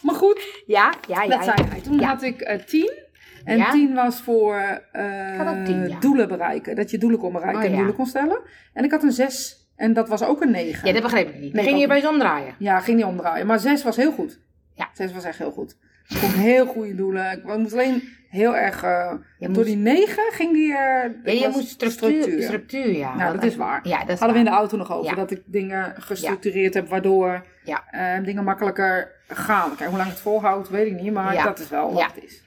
maar 0.05 0.15
goed, 0.15 0.63
Ja, 0.65 0.93
ja, 1.07 1.23
ja. 1.23 1.27
dat 1.29 1.43
zei 1.43 1.61
ja. 1.63 1.69
hij. 1.69 1.81
Toen 1.81 1.99
Ja. 1.99 2.07
had 2.07 2.23
ik 2.23 2.41
eh, 2.41 2.59
tien. 2.59 2.91
En 3.43 3.57
Ja? 3.57 3.71
tien 3.71 3.93
was 3.93 4.21
voor 4.21 4.81
eh, 4.91 5.63
tien, 5.65 5.87
ja. 5.87 5.99
doelen 5.99 6.27
bereiken. 6.27 6.75
Dat 6.75 6.91
je 6.91 6.97
doelen 6.97 7.19
kon 7.19 7.33
bereiken 7.33 7.63
Oh, 7.63 7.69
en 7.69 7.75
doelen 7.75 7.95
kon 7.95 8.05
stellen. 8.05 8.39
En 8.73 8.83
ik 8.83 8.91
had 8.91 9.03
een 9.03 9.11
zes. 9.11 9.63
En 9.75 9.93
dat 9.93 10.09
was 10.09 10.23
ook 10.23 10.41
een 10.41 10.51
negen. 10.51 10.87
Ja, 10.87 10.93
dat 10.93 11.01
begreep 11.01 11.29
ik 11.29 11.39
niet. 11.39 11.53
Nee, 11.53 11.63
ging 11.65 11.79
je 11.79 11.87
bij 11.87 12.01
zon 12.01 12.19
draaien? 12.19 12.55
Ja, 12.59 12.79
ging 12.79 12.97
niet 12.97 13.05
omdraaien. 13.05 13.45
Maar 13.47 13.59
zes 13.59 13.83
was 13.83 13.95
heel 13.95 14.11
goed. 14.11 14.39
Ja. 14.73 14.89
Zes 14.93 15.13
was 15.13 15.23
echt 15.23 15.37
heel 15.37 15.51
goed. 15.51 15.77
Ik 16.09 16.17
heel 16.17 16.65
goede 16.65 16.95
doelen. 16.95 17.31
Ik 17.31 17.43
moest 17.57 17.73
alleen 17.73 18.03
heel 18.29 18.55
erg... 18.55 18.83
eh, 18.83 19.13
door 19.39 19.49
moest- 19.49 19.65
die 19.65 19.75
negen 19.75 20.23
ging 20.31 20.53
die... 20.53 20.71
eh 20.73 21.09
Ja, 21.23 21.31
je 21.31 21.49
moest 21.53 21.67
structuur. 21.69 22.41
Structuur, 22.43 22.91
ja. 22.97 23.15
Nou, 23.15 23.33
dat 23.35 23.43
is 23.43 23.55
waar. 23.55 23.87
Ja, 23.87 23.99
dat 23.99 24.09
is 24.09 24.19
Hadden 24.19 24.31
we 24.33 24.37
in 24.37 24.43
de 24.43 24.49
waar. 24.51 24.59
auto 24.59 24.77
nog 24.77 24.91
over. 24.93 25.09
Ja. 25.09 25.15
Dat 25.15 25.31
ik 25.31 25.41
dingen 25.45 25.93
gestructureerd 25.97 26.73
heb 26.73 26.87
waardoor 26.89 27.45
Ja. 27.63 27.83
eh, 27.91 28.23
dingen 28.25 28.43
makkelijker 28.43 29.11
gaan. 29.27 29.75
Kijk, 29.75 29.89
hoe 29.89 29.97
lang 29.97 30.09
het 30.09 30.19
volhoudt, 30.19 30.69
weet 30.69 30.87
ik 30.91 31.01
niet. 31.01 31.13
Maar 31.13 31.43
dat 31.43 31.59
is 31.59 31.69
wel 31.69 31.93
wat 31.93 31.99
Ja. 32.01 32.09
het 32.15 32.23
is. 32.23 32.43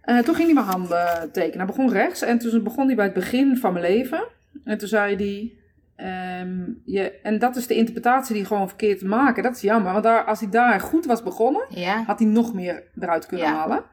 Eh, 0.00 0.18
toen 0.18 0.34
ging 0.34 0.46
hij 0.46 0.54
mijn 0.54 0.66
handen 0.66 1.30
tekenen. 1.32 1.56
Hij 1.58 1.66
begon 1.66 1.92
rechts. 1.92 2.22
En 2.22 2.38
toen 2.38 2.62
begon 2.62 2.86
hij 2.86 2.94
bij 2.96 3.04
het 3.04 3.14
begin 3.14 3.56
van 3.56 3.72
mijn 3.72 3.84
leven. 3.84 4.24
En 4.64 4.78
toen 4.78 4.88
zei 4.88 5.16
hij... 5.16 5.52
ehm, 5.96 6.64
je, 6.84 7.20
en 7.22 7.38
dat 7.38 7.56
is 7.56 7.66
de 7.66 7.74
interpretatie 7.74 8.34
die 8.34 8.44
gewoon 8.44 8.68
verkeerd 8.68 9.02
maken. 9.02 9.42
Dat 9.42 9.54
is 9.56 9.60
jammer. 9.60 9.92
Want 9.92 10.04
daar, 10.04 10.24
als 10.24 10.40
hij 10.40 10.50
daar 10.50 10.80
goed 10.80 11.06
was 11.06 11.22
begonnen 11.22 11.66
Ja. 11.68 12.02
had 12.02 12.18
hij 12.18 12.28
nog 12.28 12.54
meer 12.54 12.82
eruit 13.00 13.26
kunnen 13.26 13.46
Ja. 13.46 13.54
halen. 13.54 13.84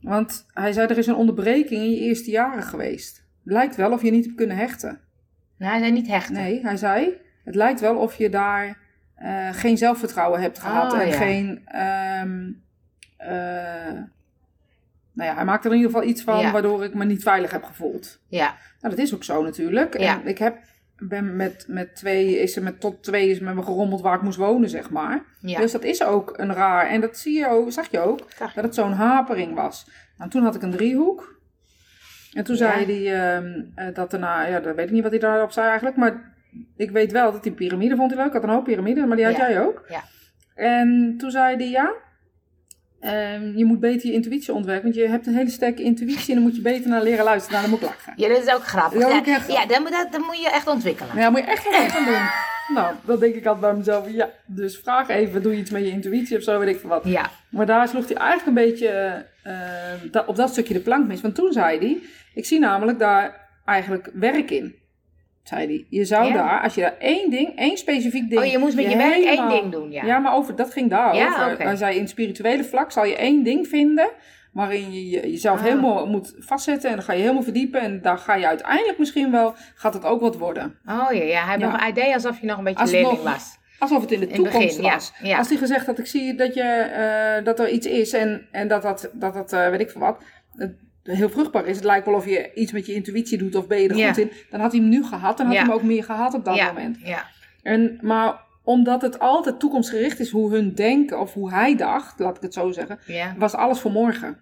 Want 0.00 0.46
hij 0.52 0.72
zei, 0.72 0.86
er 0.88 0.98
is 0.98 1.06
een 1.06 1.14
onderbreking 1.14 1.82
in 1.82 1.90
je 1.90 1.98
eerste 2.00 2.30
jaren 2.30 2.62
geweest. 2.62 3.24
Lijkt 3.42 3.76
wel 3.76 3.92
of 3.92 4.02
je 4.02 4.10
niet 4.10 4.24
hebt 4.24 4.36
kunnen 4.36 4.56
hechten. 4.56 5.00
Nou, 5.58 5.70
hij 5.70 5.80
zei 5.80 5.92
niet 5.92 6.06
hechten. 6.08 6.34
Nee, 6.34 6.60
hij 6.62 6.76
zei, 6.76 7.16
het 7.44 7.54
lijkt 7.54 7.80
wel 7.80 7.96
of 7.96 8.14
je 8.16 8.28
daar 8.28 8.78
eh, 9.14 9.48
geen 9.52 9.78
zelfvertrouwen 9.78 10.40
hebt 10.40 10.58
gehad. 10.58 10.92
Oh, 10.92 11.00
en 11.00 11.08
ja. 11.08 11.16
geen... 11.16 11.62
eh, 11.66 12.22
nou 15.12 15.28
ja, 15.30 15.34
hij 15.34 15.44
maakte 15.44 15.68
er 15.68 15.74
in 15.74 15.80
ieder 15.80 15.94
geval 15.94 16.08
iets 16.08 16.22
van 16.22 16.52
waardoor 16.52 16.84
ik 16.84 16.94
me 16.94 17.04
niet 17.04 17.22
veilig 17.22 17.50
heb 17.50 17.62
gevoeld. 17.64 18.20
Ja. 18.28 18.46
Nou, 18.80 18.94
dat 18.94 19.04
is 19.04 19.14
ook 19.14 19.24
zo 19.24 19.42
natuurlijk. 19.42 19.98
Ja. 19.98 20.20
En 20.20 20.26
ik 20.26 20.38
heb, 20.38 20.58
ben 20.98 21.36
met, 21.36 21.64
met 21.68 21.96
twee, 21.96 22.38
is 22.38 22.56
er 22.56 22.62
met 22.62 22.80
tot 22.80 23.02
twee 23.02 23.28
is 23.30 23.40
met 23.40 23.54
me 23.54 23.62
gerommeld 23.62 24.00
waar 24.00 24.14
ik 24.16 24.22
moest 24.22 24.38
wonen, 24.38 24.68
zeg 24.68 24.90
maar. 24.90 25.22
Ja. 25.40 25.58
Dus 25.60 25.72
dat 25.72 25.82
is 25.84 26.02
ook 26.04 26.32
een 26.38 26.52
raar. 26.52 26.86
En 26.86 27.00
dat 27.00 27.16
zie 27.18 27.38
je 27.38 27.48
ook, 27.48 27.72
zag 27.72 27.90
je 27.90 28.00
ook, 28.00 28.18
dat 28.54 28.64
het 28.64 28.74
zo'n 28.74 28.92
hapering 28.92 29.54
was. 29.54 29.90
Nou, 30.18 30.30
toen 30.30 30.42
had 30.42 30.54
ik 30.54 30.62
een 30.62 30.70
driehoek. 30.70 31.32
En 32.32 32.44
toen 32.44 32.56
Ja. 32.56 32.72
zei 32.72 32.84
hij 33.04 33.36
ehm, 33.36 33.62
eh, 33.74 33.94
dat 33.94 34.10
daarna, 34.10 34.46
ja, 34.46 34.60
dat 34.60 34.74
weet 34.76 34.86
ik 34.86 34.92
niet 34.92 35.02
wat 35.02 35.10
hij 35.10 35.20
daarop 35.20 35.52
zei 35.52 35.66
eigenlijk, 35.66 35.96
maar 35.96 36.32
ik 36.76 36.90
weet 36.90 37.12
wel 37.12 37.32
dat 37.32 37.42
die 37.42 37.52
piramide 37.52 37.96
vond 37.96 38.10
hij 38.10 38.18
leuk. 38.18 38.26
Ik 38.28 38.32
had 38.32 38.42
een 38.42 38.48
hoop 38.54 38.64
piramide, 38.64 39.06
maar 39.06 39.16
die 39.16 39.26
had 39.26 39.36
Ja. 39.36 39.48
jij 39.50 39.60
ook. 39.60 39.84
Ja. 39.88 40.02
En 40.54 41.14
toen 41.18 41.30
zei 41.30 41.56
hij 41.56 41.68
ja. 41.70 41.92
Ehm, 43.04 43.56
je 43.56 43.64
moet 43.64 43.80
beter 43.80 44.06
je 44.08 44.12
intuïtie 44.14 44.52
ontwerpen, 44.54 44.82
want 44.84 44.94
je 44.94 45.08
hebt 45.08 45.26
een 45.26 45.34
hele 45.34 45.50
sterke 45.50 45.82
intuïtie 45.82 46.28
en 46.28 46.34
dan 46.34 46.42
moet 46.42 46.56
je 46.56 46.62
beter 46.62 46.90
naar 46.90 47.02
leren 47.02 47.24
luisteren. 47.24 47.58
Nou, 47.58 47.70
dan 47.70 47.78
moet 47.80 47.88
ik 47.90 47.96
lachen. 47.96 48.12
Ja, 48.16 48.28
dat 48.34 48.46
is 48.46 48.54
ook 48.54 48.64
grappig. 48.66 49.00
Ja, 49.00 49.24
echt 49.24 49.52
ja, 49.52 49.66
dat, 49.66 49.78
moet- 49.80 50.08
dat, 50.10 50.20
moet 50.26 50.40
je 50.42 50.50
echt 50.50 50.66
ontwikkelen. 50.66 51.16
Ja, 51.16 51.30
moet 51.30 51.40
je 51.40 51.46
echt 51.46 51.70
wel 51.70 51.88
gaan 51.88 52.04
doen. 52.04 52.28
Nou, 52.74 52.94
dat 53.04 53.20
denk 53.20 53.34
ik 53.34 53.46
altijd 53.46 53.60
bij 53.72 53.74
mezelf. 53.74 54.10
Ja, 54.10 54.30
dus 54.46 54.78
vraag 54.78 55.08
even, 55.08 55.42
doe 55.42 55.52
je 55.52 55.58
iets 55.60 55.70
met 55.70 55.82
je 55.84 55.90
intuïtie 55.90 56.36
of 56.36 56.42
zo, 56.42 56.58
weet 56.58 56.74
ik 56.74 56.80
veel 56.80 56.88
wat. 56.88 57.02
Ja. 57.04 57.30
Maar 57.50 57.66
daar 57.66 57.88
sloeg 57.88 58.06
hij 58.08 58.16
eigenlijk 58.16 58.46
een 58.58 58.64
beetje 58.64 58.88
eh, 59.42 59.52
da- 60.10 60.24
op 60.26 60.36
dat 60.36 60.50
stukje 60.50 60.74
de 60.74 60.80
plank 60.80 61.06
mis. 61.06 61.20
Want 61.20 61.34
toen 61.34 61.52
zei 61.52 61.78
hij, 61.78 61.98
ik 62.34 62.46
zie 62.46 62.58
namelijk 62.58 62.98
daar 62.98 63.48
eigenlijk 63.64 64.10
werk 64.14 64.50
in. 64.50 64.74
Zei 65.44 65.66
hij, 65.66 65.86
je 65.88 66.04
zou 66.04 66.26
Ja. 66.26 66.32
daar, 66.32 66.62
als 66.62 66.74
je 66.74 66.80
daar 66.80 66.96
één 66.98 67.30
ding, 67.30 67.56
één 67.58 67.76
specifiek 67.76 68.28
ding... 68.30 68.40
Oh, 68.42 68.46
je 68.50 68.58
moest 68.58 68.76
met 68.76 68.90
je 68.90 68.96
werk 68.96 69.24
één 69.24 69.48
ding 69.48 69.72
doen, 69.72 69.90
ja. 69.92 70.04
Ja, 70.04 70.18
maar 70.18 70.34
over, 70.34 70.56
dat 70.56 70.72
ging 70.72 70.90
daar 70.90 71.14
Ja, 71.16 71.26
over. 71.28 71.52
oké. 71.52 71.62
Hij 71.62 71.76
zei, 71.76 71.98
in 71.98 72.08
spirituele 72.08 72.64
vlak 72.64 72.92
zal 72.92 73.04
je 73.04 73.16
één 73.16 73.42
ding 73.42 73.66
vinden... 73.68 74.10
waarin 74.52 74.92
je 74.92 75.08
je- 75.10 75.30
jezelf 75.30 75.58
Ah. 75.58 75.64
helemaal 75.64 76.06
moet 76.06 76.34
vastzetten... 76.38 76.90
en 76.90 76.96
dan 76.96 77.04
ga 77.04 77.12
je 77.12 77.20
helemaal 77.20 77.42
verdiepen... 77.42 77.80
en 77.80 78.02
daar 78.02 78.18
ga 78.18 78.34
je 78.34 78.46
uiteindelijk 78.46 78.98
misschien 78.98 79.30
wel... 79.30 79.54
gaat 79.74 79.94
het 79.94 80.04
ook 80.04 80.20
wat 80.20 80.36
worden. 80.36 80.78
Oh 80.86 81.06
ja, 81.12 81.22
ja. 81.22 81.44
hij 81.44 81.58
Ja. 81.58 81.70
nog 81.70 81.80
een 81.80 81.88
idee 81.88 82.14
alsof 82.14 82.40
je 82.40 82.46
nog 82.46 82.58
een 82.58 82.64
beetje 82.64 82.80
Als 82.80 82.90
leerling 82.90 83.22
nog- 83.22 83.32
was. 83.32 83.58
Alsof 83.78 84.00
het 84.00 84.12
in 84.12 84.20
de 84.20 84.26
In 84.26 84.34
toekomst 84.34 84.76
begin, 84.76 84.82
was. 84.92 85.12
ja. 85.22 85.38
Als 85.38 85.48
hij 85.48 85.56
gezegd 85.58 85.86
had, 85.86 85.98
ik 85.98 86.06
zie 86.06 86.34
dat, 86.34 86.54
je, 86.54 86.62
eh, 86.62 87.44
dat 87.44 87.58
er 87.60 87.68
iets 87.68 87.86
is 87.86 88.12
en, 88.12 88.46
en 88.50 88.68
dat 88.68 88.82
dat, 88.82 89.10
dat, 89.12 89.34
dat 89.34 89.52
eh, 89.52 89.68
weet 89.68 89.80
ik 89.80 89.90
veel 89.90 90.00
wat, 90.00 90.18
heel 91.04 91.28
vruchtbaar 91.28 91.66
is. 91.66 91.76
Het 91.76 91.84
lijkt 91.84 92.06
wel 92.06 92.14
of 92.14 92.24
je 92.26 92.50
iets 92.54 92.72
met 92.72 92.86
je 92.86 92.94
intuïtie 92.94 93.38
doet 93.38 93.54
of 93.54 93.66
ben 93.66 93.80
je 93.80 93.88
er 93.88 93.96
Ja. 93.96 94.06
goed 94.06 94.18
in. 94.18 94.30
Dan 94.50 94.60
had 94.60 94.72
hij 94.72 94.80
hem 94.80 94.88
nu 94.88 95.04
gehad, 95.04 95.36
dan 95.36 95.46
had 95.46 95.54
hij 95.56 95.64
hem 95.64 95.74
ook 95.74 95.82
meer 95.82 96.04
gehad 96.04 96.34
op 96.34 96.44
dat 96.44 96.56
moment. 96.66 96.98
Ja. 97.04 97.24
En, 97.62 97.98
maar 98.02 98.40
omdat 98.62 99.02
het 99.02 99.18
altijd 99.18 99.60
toekomstgericht 99.60 100.20
is 100.20 100.30
hoe 100.30 100.52
hun 100.52 100.74
denken 100.74 101.20
of 101.20 101.32
hoe 101.34 101.50
hij 101.50 101.76
dacht, 101.76 102.18
laat 102.18 102.36
ik 102.36 102.42
het 102.42 102.54
zo 102.54 102.72
zeggen, 102.72 102.98
was 103.38 103.54
alles 103.54 103.80
voor 103.80 103.90
morgen. 103.90 104.38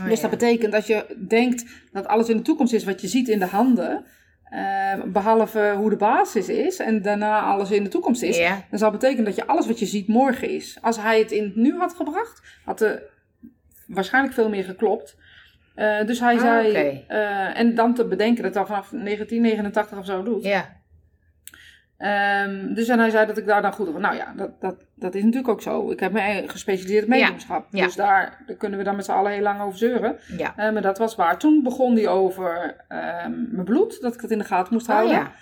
Oh, 0.00 0.08
dus 0.08 0.20
dat 0.20 0.30
betekent 0.30 0.72
dat 0.72 0.86
je 0.86 1.16
denkt 1.28 1.64
dat 1.92 2.06
alles 2.06 2.28
in 2.28 2.36
de 2.36 2.42
toekomst 2.42 2.72
is 2.72 2.84
wat 2.84 3.00
je 3.00 3.08
ziet 3.08 3.28
in 3.28 3.38
de 3.38 3.46
handen. 3.46 4.04
eh, 4.44 5.02
behalve 5.06 5.74
hoe 5.76 5.90
de 5.90 5.96
basis 5.96 6.48
is 6.48 6.78
en 6.78 7.02
daarna 7.02 7.40
alles 7.40 7.70
in 7.70 7.82
de 7.84 7.88
toekomst 7.90 8.22
is. 8.22 8.36
Dan 8.70 8.78
zal 8.78 8.90
betekenen 8.90 9.24
dat 9.24 9.34
je 9.36 9.46
alles 9.46 9.66
wat 9.66 9.78
je 9.78 9.86
ziet 9.86 10.08
morgen 10.08 10.48
is. 10.50 10.78
Als 10.80 10.96
hij 10.96 11.18
het 11.18 11.30
in 11.32 11.42
het 11.44 11.56
nu 11.56 11.78
had 11.78 11.94
gebracht, 11.94 12.42
had 12.64 12.80
er 12.80 13.02
waarschijnlijk 13.86 14.34
veel 14.34 14.48
meer 14.48 14.64
geklopt. 14.64 15.16
Eh, 15.74 16.06
dus 16.06 16.20
hij 16.20 16.34
Ah, 16.34 16.40
zei, 16.40 17.04
eh, 17.08 17.58
en 17.58 17.74
dan 17.74 17.94
te 17.94 18.04
bedenken 18.04 18.42
dat 18.42 18.54
hij 18.54 18.64
vanaf 18.64 18.90
1989 18.90 19.98
of 19.98 20.04
zo 20.06 20.22
doet. 20.22 20.44
Ja. 20.44 20.80
Ehm, 21.98 22.74
dus 22.74 22.88
en 22.88 22.98
hij 22.98 23.10
zei 23.10 23.26
dat 23.26 23.38
ik 23.38 23.46
daar 23.46 23.62
dan 23.62 23.72
goed 23.72 23.88
over. 23.88 24.00
Nou 24.00 24.16
ja, 24.16 24.32
dat, 24.36 24.60
dat, 24.60 24.74
dat 24.94 25.14
is 25.14 25.22
natuurlijk 25.22 25.48
ook 25.48 25.62
zo. 25.62 25.90
Ik 25.90 26.00
heb 26.00 26.12
me 26.12 26.44
gespecialiseerd 26.46 27.04
in 27.04 27.10
mediumschap. 27.10 27.66
ja. 27.70 27.84
Dus 27.84 27.94
daar, 27.94 28.42
daar 28.46 28.56
kunnen 28.56 28.78
we 28.78 28.84
dan 28.84 28.96
met 28.96 29.04
z'n 29.04 29.10
allen 29.10 29.32
heel 29.32 29.42
lang 29.42 29.60
over 29.60 29.78
zeuren. 29.78 30.18
Ja. 30.36 30.52
Eh, 30.56 30.72
maar 30.72 30.82
dat 30.82 30.98
was 30.98 31.14
waar. 31.14 31.38
Toen 31.38 31.62
begon 31.62 31.94
hij 31.94 32.08
over 32.08 32.76
ehm, 32.88 33.32
mijn 33.50 33.64
bloed, 33.64 34.00
dat 34.00 34.14
ik 34.14 34.20
het 34.20 34.30
in 34.30 34.38
de 34.38 34.44
gaten 34.44 34.72
moest 34.72 34.88
Oh 34.88 34.94
houden. 34.94 35.16
ja. 35.16 35.32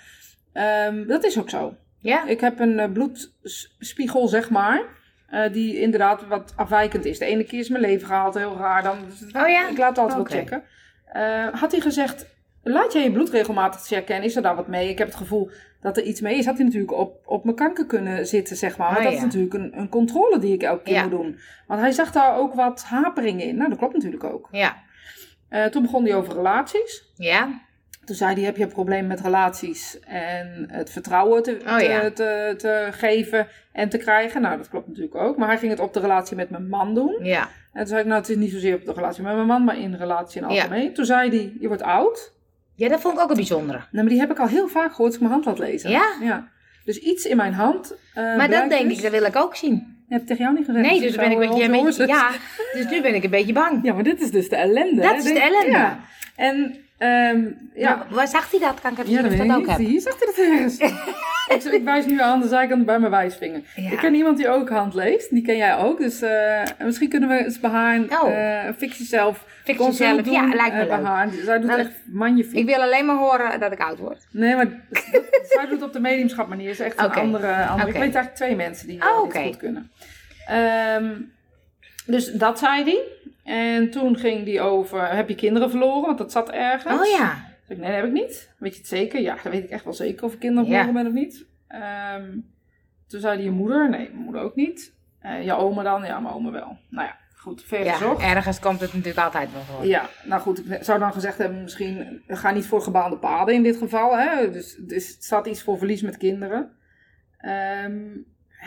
Ehm, 0.53 1.07
dat 1.07 1.25
is 1.25 1.39
ook 1.39 1.51
zo. 1.51 1.75
Ja? 1.99 2.25
Ik 2.27 2.41
heb 2.41 2.61
een 2.61 2.93
bloedspiegel, 2.93 4.29
zeg 4.29 4.51
maar. 4.51 4.83
Eh, 5.31 5.53
die 5.53 5.81
inderdaad 5.81 6.27
wat 6.27 6.53
afwijkend 6.57 7.05
is. 7.05 7.19
De 7.19 7.25
ene 7.25 7.45
keer 7.45 7.59
is 7.61 7.69
mijn 7.69 7.83
lever 7.83 8.07
gehaald, 8.07 8.35
heel 8.35 8.57
raar. 8.57 8.83
Dan, 8.83 8.99
Oh 9.43 9.49
ja? 9.49 9.69
Ik 9.69 9.79
laat 9.79 9.89
het 9.89 9.99
altijd 9.99 10.17
wel 10.31 10.41
checken. 10.41 10.63
Eh, 11.05 11.47
had 11.61 11.71
hij 11.73 11.81
gezegd, 11.81 12.27
laat 12.63 12.93
jij 12.93 13.03
je 13.03 13.13
bloed 13.13 13.31
regelmatig 13.31 13.87
checken 13.87 14.15
en 14.17 14.23
is 14.23 14.37
er 14.37 14.43
daar 14.43 14.57
wat 14.57 14.67
mee? 14.69 14.89
Ik 14.89 14.99
heb 14.99 15.07
het 15.07 15.17
gevoel 15.17 15.51
dat 15.81 15.97
er 15.97 16.03
iets 16.03 16.21
mee 16.21 16.39
is. 16.39 16.47
Had 16.47 16.57
hij 16.57 16.65
natuurlijk 16.65 16.93
op, 16.93 17.21
op 17.25 17.45
mijn 17.45 17.57
kanker 17.57 17.87
kunnen 17.87 18.27
zitten, 18.27 18.57
zeg 18.57 18.77
maar. 18.77 18.87
Want 18.87 18.99
Oh, 18.99 19.05
dat 19.05 19.13
ja. 19.13 19.19
is 19.19 19.25
natuurlijk 19.25 19.55
een, 19.55 19.79
een 19.79 19.89
controle 19.89 20.39
die 20.39 20.55
ik 20.55 20.63
elke 20.63 20.83
keer 20.83 20.95
Ja. 20.95 21.03
moet 21.03 21.11
doen. 21.11 21.39
Want 21.67 21.81
hij 21.81 21.91
zag 21.93 22.13
daar 22.13 22.37
ook 22.37 22.55
wat 22.55 22.83
haperingen 22.85 23.47
in. 23.47 23.57
Nou, 23.57 23.69
dat 23.69 23.79
klopt 23.79 23.95
natuurlijk 23.95 24.25
ook. 24.25 24.49
Ja. 24.51 24.77
Eh, 25.49 25.65
toen 25.65 25.83
begon 25.83 26.05
hij 26.05 26.15
over 26.15 26.35
relaties. 26.35 27.13
Ja? 27.17 27.61
Toen 28.05 28.17
zei 28.17 28.35
hij, 28.35 28.43
heb 28.45 28.57
je 28.57 28.63
een 28.63 28.69
probleem 28.73 29.07
met 29.07 29.21
relaties 29.21 29.99
en 30.07 30.67
het 30.71 30.91
vertrouwen 30.91 31.43
te, 31.43 31.59
Oh, 31.67 31.77
te, 31.77 31.85
ja. 31.85 32.11
te, 32.11 32.55
te 32.57 32.89
geven 32.91 33.47
en 33.73 33.89
te 33.89 33.99
krijgen? 33.99 34.41
Nou, 34.43 34.57
dat 34.57 34.69
klopt 34.69 34.87
natuurlijk 34.89 35.15
ook. 35.15 35.37
Maar 35.37 35.49
hij 35.49 35.59
ging 35.59 35.71
het 35.71 35.81
op 35.81 35.93
de 35.95 36.01
relatie 36.01 36.37
met 36.37 36.51
mijn 36.51 36.69
man 36.69 36.95
doen. 36.95 37.17
Ja. 37.23 37.41
En 37.73 37.79
toen 37.79 37.87
zei 37.87 38.01
ik, 38.01 38.07
nou, 38.07 38.21
het 38.21 38.29
is 38.31 38.37
niet 38.37 38.51
zozeer 38.53 38.75
op 38.75 38.85
de 38.85 38.93
relatie 38.93 39.23
met 39.23 39.35
mijn 39.35 39.47
man, 39.47 39.65
maar 39.65 39.79
in 39.79 39.95
relatie 39.95 40.43
in 40.43 40.49
Ja. 40.49 40.63
algemeen. 40.63 40.95
Toen 40.95 41.05
zei 41.05 41.29
hij, 41.31 41.53
je 41.61 41.69
wordt 41.69 41.83
oud. 41.83 42.33
Ja, 42.75 42.89
dat 42.89 43.01
vond 43.01 43.15
ik 43.15 43.21
ook 43.21 43.31
een 43.31 43.37
bijzondere. 43.37 43.79
Nou, 43.79 43.89
maar 43.93 44.09
die 44.09 44.21
heb 44.21 44.31
ik 44.31 44.39
al 44.39 44.47
heel 44.47 44.69
vaak 44.69 44.91
gehoord 44.91 45.07
als 45.07 45.15
ik 45.15 45.21
mijn 45.21 45.33
hand 45.33 45.45
laat 45.45 45.59
lezen. 45.59 45.91
Ja? 45.91 46.13
Ja. 46.23 46.49
Dus 46.85 46.99
iets 46.99 47.25
in 47.25 47.37
mijn 47.37 47.53
hand. 47.53 47.95
eh, 48.15 48.25
Maar 48.25 48.37
dat 48.39 48.47
blijkt 48.49 48.71
denk 48.71 48.89
dus- 48.89 48.97
ik, 48.97 49.03
dat 49.03 49.13
wil 49.13 49.25
ik 49.25 49.37
ook 49.37 49.57
zien. 49.57 50.05
heb 50.09 50.21
ik 50.21 50.27
tegen 50.27 50.43
jou 50.45 50.57
niet 50.57 50.65
gezegd. 50.67 50.85
Nee, 50.87 50.95
dus 50.95 51.03
dus 51.07 51.17
dan 51.17 51.25
ben 51.29 51.33
ik 51.43 51.51
een 51.51 51.57
beetje, 51.57 51.77
horses- 51.77 52.07
ja, 52.07 52.31
dus 52.73 52.91
nu 52.91 53.03
ben 53.03 53.15
ik 53.15 53.25
een 53.25 53.31
beetje 53.31 53.53
bang. 53.53 53.85
Ja, 53.85 53.93
maar 53.95 54.03
dit 54.03 54.21
is 54.21 54.31
dus 54.31 54.49
de 54.49 54.57
ellende. 54.57 55.01
Dat 55.03 55.11
hè, 55.11 55.17
is 55.17 55.25
de 55.25 55.41
ellende. 55.41 55.71
Ja. 55.71 56.01
En, 56.37 56.77
ehm, 57.01 57.41
ja. 57.75 58.07
Waar 58.11 58.29
zag 58.29 58.51
hij 58.51 58.61
dat? 58.61 58.81
Kan 58.81 58.93
ik 58.93 58.99
even 58.99 59.11
Ja, 59.11 59.23
dat 59.23 59.31
weet 59.31 59.39
dat 59.49 59.57
ook 59.57 59.67
niet. 59.67 59.69
heb? 59.77 59.79
Hier 59.79 60.01
zag 60.01 60.17
hij 60.19 60.27
dat 60.27 60.37
ergens. 60.39 60.79
ik, 61.67 61.73
ik 61.73 61.85
wijs 61.85 62.07
nu 62.07 62.21
aan 62.21 62.41
de 62.41 62.49
zijkant 62.49 62.87
bij 62.87 62.99
mijn 62.99 63.11
wijsvinger. 63.11 63.61
Ja. 63.77 63.91
Ik 63.91 63.99
ken 63.99 64.15
iemand 64.15 64.37
die 64.37 64.49
ook 64.49 64.69
hand 64.69 64.95
leest. 64.95 65.31
Die 65.31 65.43
ken 65.43 65.57
jij 65.57 65.77
ook. 65.77 65.99
Dus 65.99 66.23
eh, 66.23 66.63
misschien 66.79 67.09
kunnen 67.09 67.29
we 67.29 67.45
eens 67.45 67.61
bij 67.61 67.71
haar 67.71 67.99
Oh. 68.23 68.31
eh, 68.31 68.65
een 68.67 68.75
fictie 68.75 69.07
zelf 69.07 69.45
Fictie 69.65 69.77
consult 69.77 70.25
zelf, 70.25 70.31
ja, 70.31 70.55
lijkt 70.55 70.75
me 70.75 70.81
eh, 70.83 70.89
bij 70.89 70.97
leuk. 70.97 71.07
haar. 71.07 71.29
Zij 71.45 71.59
doet 71.59 71.67
Nou, 71.69 71.81
echt 71.81 71.91
magnifiek. 72.07 72.55
Ik 72.59 72.67
wil 72.67 72.83
alleen 72.83 73.07
maar 73.07 73.17
horen 73.17 73.61
dat 73.61 73.73
ik 73.73 73.79
oud 73.81 73.99
word. 73.99 74.27
Nee, 74.31 74.55
maar 74.57 74.67
dat- 74.69 75.05
zij 75.57 75.67
doet 75.69 75.83
op 75.83 75.93
de 75.93 76.01
mediumschap 76.01 76.49
manier. 76.49 76.71
Is 76.71 76.81
echt 76.81 76.99
een 76.99 77.11
andere, 77.13 77.67
andere. 77.67 77.89
Ik 77.89 77.95
weet 77.95 78.03
eigenlijk 78.03 78.35
twee 78.35 78.57
mensen 78.57 78.87
die 78.87 79.03
Oh, 79.03 79.27
uh, 79.27 79.33
dit 79.33 79.43
goed 79.43 79.57
kunnen. 79.57 79.91
Ehm, 80.47 81.11
dus 82.11 82.33
dat 82.33 82.59
zei 82.59 82.85
hij. 82.85 83.03
En 83.45 83.91
toen 83.91 84.17
ging 84.17 84.45
hij 84.47 84.61
over, 84.61 85.15
heb 85.15 85.29
je 85.29 85.35
kinderen 85.35 85.71
verloren? 85.71 86.03
Want 86.07 86.19
dat 86.19 86.33
zat 86.33 86.51
ergens. 86.51 87.01
Oh 87.01 87.07
ja. 87.19 87.49
Ik, 87.69 87.77
nee, 87.79 87.87
dat 87.87 87.97
heb 87.97 88.05
ik 88.05 88.13
niet. 88.13 88.51
Weet 88.59 88.73
je 88.73 88.79
het 88.79 88.89
zeker? 88.89 89.21
Ja, 89.21 89.35
dat 89.43 89.53
weet 89.53 89.65
ik 89.65 89.71
echt 89.71 89.85
wel 89.85 89.93
zeker 89.93 90.25
of 90.25 90.33
ik 90.33 90.39
kinderen 90.39 90.71
Ja. 90.71 90.77
verloren 90.85 91.03
ben 91.03 91.13
of 91.13 91.19
niet. 91.19 91.47
Ehm, 91.69 92.31
toen 93.07 93.21
zei 93.21 93.35
hij 93.35 93.45
je 93.45 93.51
moeder. 93.51 93.91
Nee, 93.91 94.09
mijn 94.13 94.25
moeder 94.25 94.43
ook 94.43 94.55
niet. 94.55 94.95
Eh 95.21 95.45
je 95.45 95.57
oma 95.57 95.83
dan? 95.83 96.05
Ja, 96.05 96.21
mijn 96.21 96.35
oma 96.35 96.51
wel. 96.51 96.79
Nou 96.89 97.07
ja, 97.07 97.17
goed, 97.37 97.63
ver 97.63 97.85
ja. 97.85 97.93
gezocht. 97.93 98.23
Ergens 98.23 98.59
komt 98.61 98.81
het 98.81 98.93
natuurlijk 98.93 99.25
altijd 99.25 99.53
wel 99.53 99.63
voor. 99.63 99.87
Ja, 99.87 100.09
nou 100.25 100.41
goed, 100.43 100.71
ik 100.71 100.85
zou 100.85 100.99
dan 100.99 101.13
gezegd 101.13 101.39
hebben, 101.39 101.63
misschien 101.63 102.23
ga 102.27 102.51
niet 102.51 102.67
voor 102.67 102.83
gebaande 102.83 103.17
paden 103.19 103.55
in 103.55 103.63
dit 103.63 103.77
geval. 103.77 104.19
Hè? 104.19 104.51
Dus, 104.51 104.77
dus 104.79 105.09
het 105.09 105.25
staat 105.25 105.47
iets 105.47 105.63
voor 105.63 105.79
verlies 105.79 106.03
met 106.03 106.17
kinderen. 106.17 106.71
Ehm, 107.39 108.03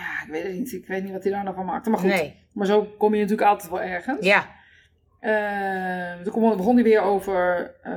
ja, 0.04 0.26
ik 0.26 0.32
weet 0.32 0.44
het 0.44 0.54
niet. 0.54 0.74
Ik 0.74 0.88
weet 0.88 1.04
niet 1.04 1.12
wat 1.12 1.24
hij 1.24 1.32
daar 1.32 1.44
nou 1.44 1.56
van 1.56 1.66
maakte. 1.66 1.90
Maar 1.90 2.00
goed, 2.00 2.10
Nee. 2.10 2.36
maar 2.52 2.66
zo 2.68 2.84
kom 2.98 3.14
je 3.14 3.22
natuurlijk 3.22 3.50
altijd 3.50 3.72
wel 3.72 3.82
ergens. 3.82 4.26
Ja. 4.26 4.48
Ehm, 5.20 6.24
toen 6.24 6.56
begon- 6.58 6.76
hij 6.76 6.84
weer 6.84 7.02
over 7.02 7.72
eh, 7.84 7.94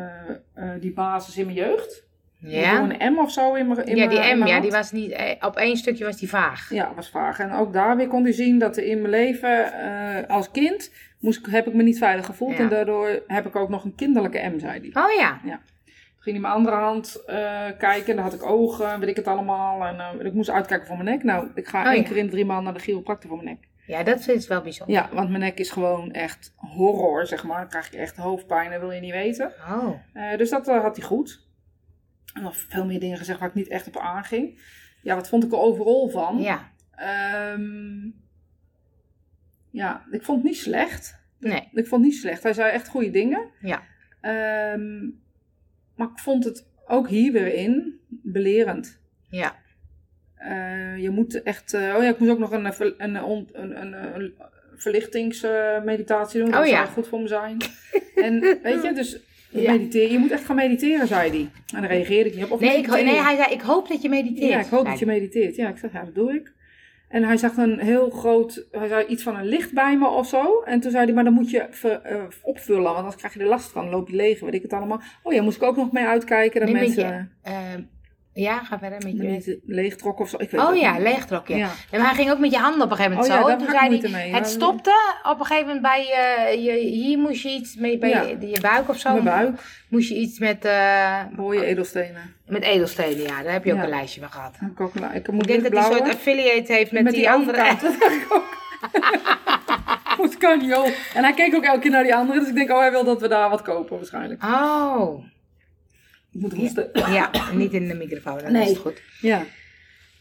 eh, 0.55 0.81
die 0.81 0.93
basis 0.93 1.37
in 1.37 1.45
mijn 1.45 1.57
jeugd. 1.57 2.05
Ja. 2.39 2.81
Een 2.99 3.13
M 3.15 3.19
of 3.19 3.31
zo 3.33 3.55
in 3.55 3.67
mijn 3.69 3.97
Ja, 3.97 4.07
die 4.07 4.35
M, 4.35 4.47
ja, 4.47 4.61
die 4.61 4.71
was 4.71 4.93
niet, 4.93 5.11
eh, 5.11 5.31
op 5.41 5.57
één 5.57 5.77
stukje 5.77 6.05
was 6.05 6.17
die 6.19 6.29
vaag. 6.29 6.71
Ja, 6.71 6.95
was 6.95 7.11
vaag. 7.11 7.39
En 7.39 7.53
ook 7.53 7.73
daar 7.73 7.97
weer 7.97 8.09
kon 8.09 8.23
hij 8.23 8.33
zien 8.33 8.59
dat 8.59 8.77
er 8.77 8.85
in 8.85 8.99
mijn 9.01 9.11
leven 9.11 9.73
eh, 9.73 10.29
als 10.29 10.51
kind 10.51 10.93
moest, 11.21 11.47
heb 11.47 11.67
ik 11.67 11.75
me 11.75 11.83
niet 11.83 11.99
veilig 11.99 12.27
gevoeld. 12.27 12.53
Ja. 12.57 12.59
En 12.59 12.69
daardoor 12.69 13.23
heb 13.27 13.47
ik 13.47 13.57
ook 13.57 13.69
nog 13.69 13.85
een 13.85 13.95
kinderlijke 13.95 14.39
M, 14.39 14.59
zei 14.59 14.91
hij. 14.93 15.05
Oh 15.05 15.13
ja. 15.19 15.41
Toen 15.43 15.59
ging 16.27 16.39
hij 16.39 16.51
mijn 16.51 16.55
andere 16.55 16.77
hand 16.77 17.23
eh, 17.27 17.67
kijken. 17.79 18.07
En 18.07 18.15
daar 18.17 18.25
had 18.25 18.35
ik 18.35 18.43
ogen, 18.43 19.01
weet 19.01 19.09
ik 19.09 19.17
het 19.17 19.27
allemaal. 19.27 19.85
En 19.85 20.01
eh, 20.01 20.27
ik 20.27 20.33
moest 20.33 20.51
uitkijken 20.51 20.87
voor 20.87 20.97
mijn 20.97 21.09
nek. 21.09 21.23
Nou, 21.23 21.51
ik 21.55 21.69
ga 21.69 21.81
Oh, 21.83 21.91
één 21.91 22.03
ja. 22.03 22.09
keer 22.09 22.17
in 22.17 22.31
drie 22.31 22.45
maanden 22.45 22.65
naar 22.65 22.75
de 22.75 22.81
chiropractor 22.81 23.29
voor 23.31 23.43
mijn 23.43 23.59
nek. 23.59 23.69
Ja, 23.87 24.03
dat 24.03 24.29
is 24.29 24.47
wel 24.47 24.63
bijzonder. 24.63 24.95
Ja, 24.97 25.09
want 25.13 25.29
mijn 25.29 25.41
nek 25.41 25.59
is 25.59 25.71
gewoon 25.71 26.13
echt 26.13 26.55
horror, 26.57 27.27
zeg 27.27 27.45
maar. 27.45 27.61
Dan 27.61 27.69
krijg 27.69 27.87
ik 27.87 27.99
echt 27.99 28.17
hoofdpijn, 28.17 28.71
dat 28.71 28.81
wil 28.81 28.91
je 28.91 29.01
niet 29.01 29.13
weten. 29.13 29.53
Oh. 29.71 30.01
Eh, 30.13 30.39
dus 30.39 30.51
dat 30.51 30.67
had 30.67 30.97
hij 30.97 31.07
goed. 31.07 31.45
En 32.35 32.43
nog 32.43 32.57
veel 32.57 32.87
meer 32.87 33.01
dingen 33.01 33.19
gezegd 33.19 33.39
waar 33.39 33.49
ik 33.49 33.55
niet 33.55 33.69
echt 33.69 33.87
op 33.87 33.97
aanging. 33.97 34.61
Ja, 35.03 35.15
wat 35.15 35.29
vond 35.29 35.45
ik 35.45 35.53
er 35.53 35.59
overal 35.59 36.09
van? 36.09 36.39
Ja. 36.41 36.73
Ehm, 36.95 38.11
ja, 39.71 40.07
ik 40.11 40.23
vond 40.23 40.39
het 40.43 40.47
niet 40.47 40.61
slecht. 40.61 41.19
Nee. 41.39 41.69
Ik 41.73 41.87
vond 41.87 42.03
het 42.03 42.11
niet 42.11 42.21
slecht. 42.21 42.43
Hij 42.43 42.53
zei 42.53 42.71
echt 42.73 42.89
goede 42.89 43.11
dingen. 43.11 43.51
Ja. 43.61 43.83
Ehm, 44.21 45.09
maar 45.97 46.07
ik 46.15 46.19
vond 46.19 46.45
het 46.45 46.67
ook 46.87 47.09
hier 47.09 47.33
weer 47.33 47.55
in 47.55 48.01
belerend. 48.09 49.01
Ja. 49.31 49.57
Eh, 50.35 50.99
je 50.99 51.11
moet 51.11 51.43
echt. 51.43 51.75
eh, 51.75 51.95
oh 51.97 52.03
ja, 52.03 52.09
ik 52.09 52.19
moest 52.19 52.31
ook 52.31 52.39
nog 52.39 52.51
een, 52.53 52.67
eh, 52.67 52.73
een, 52.99 53.15
een, 53.53 53.93
een, 54.15 54.35
verlichtingsmeditatie 54.77 56.41
doen. 56.41 56.51
Dat 56.51 56.61
Oh 56.61 56.67
ja. 56.67 56.77
zou 56.77 56.89
goed 56.89 57.09
voor 57.09 57.21
me 57.21 57.29
zijn. 57.29 57.57
en 58.27 58.41
weet 58.63 58.83
je, 58.83 58.93
dus 58.95 59.19
Ja. 59.51 59.73
mediteren. 59.73 60.13
Je 60.13 60.19
moet 60.19 60.31
echt 60.31 60.45
gaan 60.45 60.57
mediteren, 60.57 61.07
zei 61.07 61.31
hij. 61.31 61.49
En 61.75 61.81
daar 61.81 61.91
reageerde 61.91 62.31
ik 62.31 62.35
niet 62.37 62.45
op. 62.45 62.51
Of 62.51 62.61
Nee, 62.61 62.79
ik, 62.79 62.87
nee, 62.87 63.21
hij 63.23 63.37
zei, 63.37 63.53
ik 63.53 63.61
hoop 63.61 63.89
dat 63.89 64.03
je 64.03 64.09
mediteert. 64.09 64.51
Ja, 64.51 64.61
ik 64.61 64.67
hoop 64.67 64.85
dat 64.85 64.99
je 64.99 65.07
mediteert. 65.07 65.57
Ja, 65.57 65.69
ik 65.69 65.77
zeg, 65.79 65.93
ja, 65.93 66.05
dat 66.05 66.15
doe 66.15 66.35
ik. 66.35 66.53
En 67.09 67.23
hij 67.25 67.37
zag 67.37 67.57
een 67.57 67.79
heel 67.79 68.11
groot, 68.11 68.67
hij 68.71 68.89
zei 68.89 69.07
iets 69.07 69.23
van 69.23 69.37
een 69.37 69.45
licht 69.47 69.73
bij 69.73 69.97
me 69.99 70.09
of 70.09 70.27
zo. 70.29 70.63
En 70.65 70.81
toen 70.81 70.91
zei 70.91 71.05
hij, 71.05 71.15
maar 71.15 71.25
dan 71.25 71.33
moet 71.33 71.51
je 71.51 71.67
ver- 71.71 72.03
eh, 72.03 72.23
opvullen, 72.43 72.83
want 72.83 72.97
anders 72.97 73.17
krijg 73.17 73.35
je 73.35 73.41
er 73.41 73.47
last 73.47 73.71
van. 73.71 73.83
Dan 73.83 73.91
loop 73.93 74.09
je 74.09 74.17
leeg, 74.17 74.41
weet 74.41 74.55
ik 74.55 74.63
het 74.63 74.73
allemaal. 74.73 75.01
Oh 75.23 75.33
ja, 75.33 75.43
moest 75.43 75.57
ik 75.57 75.63
ook 75.63 75.77
nog 75.77 75.93
mee 75.93 76.05
uitkijken 76.05 76.61
dat 76.61 76.71
Nee, 76.71 76.81
mensen 76.83 77.07
je, 77.07 77.51
eh, 77.51 77.53
ja, 78.43 78.59
ga 78.65 78.79
verder 78.79 78.99
met 79.05 79.15
me 79.15 79.33
je... 79.33 79.61
leeg 79.67 79.97
trokken 79.97 80.25
of 80.25 80.31
zo. 80.31 80.37
Ik 80.41 80.51
weet 80.51 80.61
Oh 80.61 80.77
ja, 80.77 80.99
leegtrok, 80.99 81.49
ja. 81.49 81.57
Ja. 81.57 81.71
Ja, 81.91 81.99
maar 81.99 82.07
hij 82.07 82.15
ging 82.15 82.31
ook 82.31 82.39
met 82.39 82.51
je 82.51 82.59
handen 82.59 82.83
op 82.83 82.91
een 82.91 82.97
gegeven 82.97 83.17
moment 83.17 83.33
Oh 83.35 83.41
zo. 83.43 83.49
En 83.49 83.59
toen 83.59 83.69
zei 83.71 83.99
hij, 84.01 84.11
mee. 84.11 84.35
het 84.35 84.49
stopte 84.49 84.93
op 85.23 85.39
een 85.41 85.47
gegeven 85.47 85.67
moment 85.67 85.83
bij 85.83 86.03
je, 86.03 86.63
je 86.63 86.73
hier 86.79 87.19
moest 87.19 87.43
je 87.43 87.49
iets 87.49 87.77
mee, 87.77 87.99
bij 87.99 88.09
Ja. 88.09 88.23
je, 88.23 88.49
je 88.49 88.61
buik 88.61 88.89
of 88.89 88.99
zo. 88.99 89.13
Mijn 89.13 89.25
buik, 89.25 89.61
Moest 89.89 90.09
je 90.09 90.15
iets 90.15 90.39
met, 90.39 90.65
eh, 90.65 91.21
mooie 91.37 91.65
edelstenen. 91.65 92.35
met 92.47 92.63
edelstenen, 92.63 93.23
ja. 93.23 93.43
Daar 93.43 93.53
heb 93.53 93.65
je 93.65 93.73
ook 93.73 93.83
een 93.83 93.89
lijstje 93.89 94.21
van 94.21 94.31
gehad. 94.31 94.55
Ik 94.71 94.81
ook 94.81 94.95
ik 94.95 95.31
moet 95.33 95.43
Ik 95.43 95.49
denk 95.49 95.63
dat 95.63 95.73
hij 95.73 95.91
een 95.91 95.97
soort 95.97 96.15
affiliate 96.15 96.73
heeft 96.73 96.93
met, 96.93 97.03
met 97.03 97.13
die, 97.13 97.23
die 97.23 97.31
andere. 97.31 97.59
overkant. 97.61 97.81
Dat 98.01 98.11
ik 98.13 98.27
ook. 98.29 98.45
Goed 100.17 100.37
kan 100.37 100.65
joh. 100.67 100.87
En 101.15 101.23
hij 101.25 101.33
keek 101.33 101.55
ook 101.55 101.65
elke 101.65 101.79
keer 101.81 101.91
naar 101.91 102.03
die 102.03 102.15
andere. 102.15 102.39
Dus 102.39 102.49
ik 102.49 102.55
denk, 102.55 102.71
oh, 102.71 102.79
hij 102.79 102.91
wil 102.91 103.05
dat 103.05 103.21
we 103.21 103.29
daar 103.29 103.51
wat 103.51 103.63
kopen 103.63 103.97
waarschijnlijk. 103.97 104.45
Oh, 104.45 105.25
Ik 106.37 106.43
moet 106.43 106.53
hoesten. 106.55 106.91
ja, 107.13 107.31
niet 107.53 107.73
in 107.73 107.89
de 107.89 107.95
microfoon, 107.95 108.39
dan 108.39 108.53
Nee. 108.53 108.63
is 108.63 108.69
het 108.69 108.79
goed. 108.79 109.03
Ja. 109.21 109.45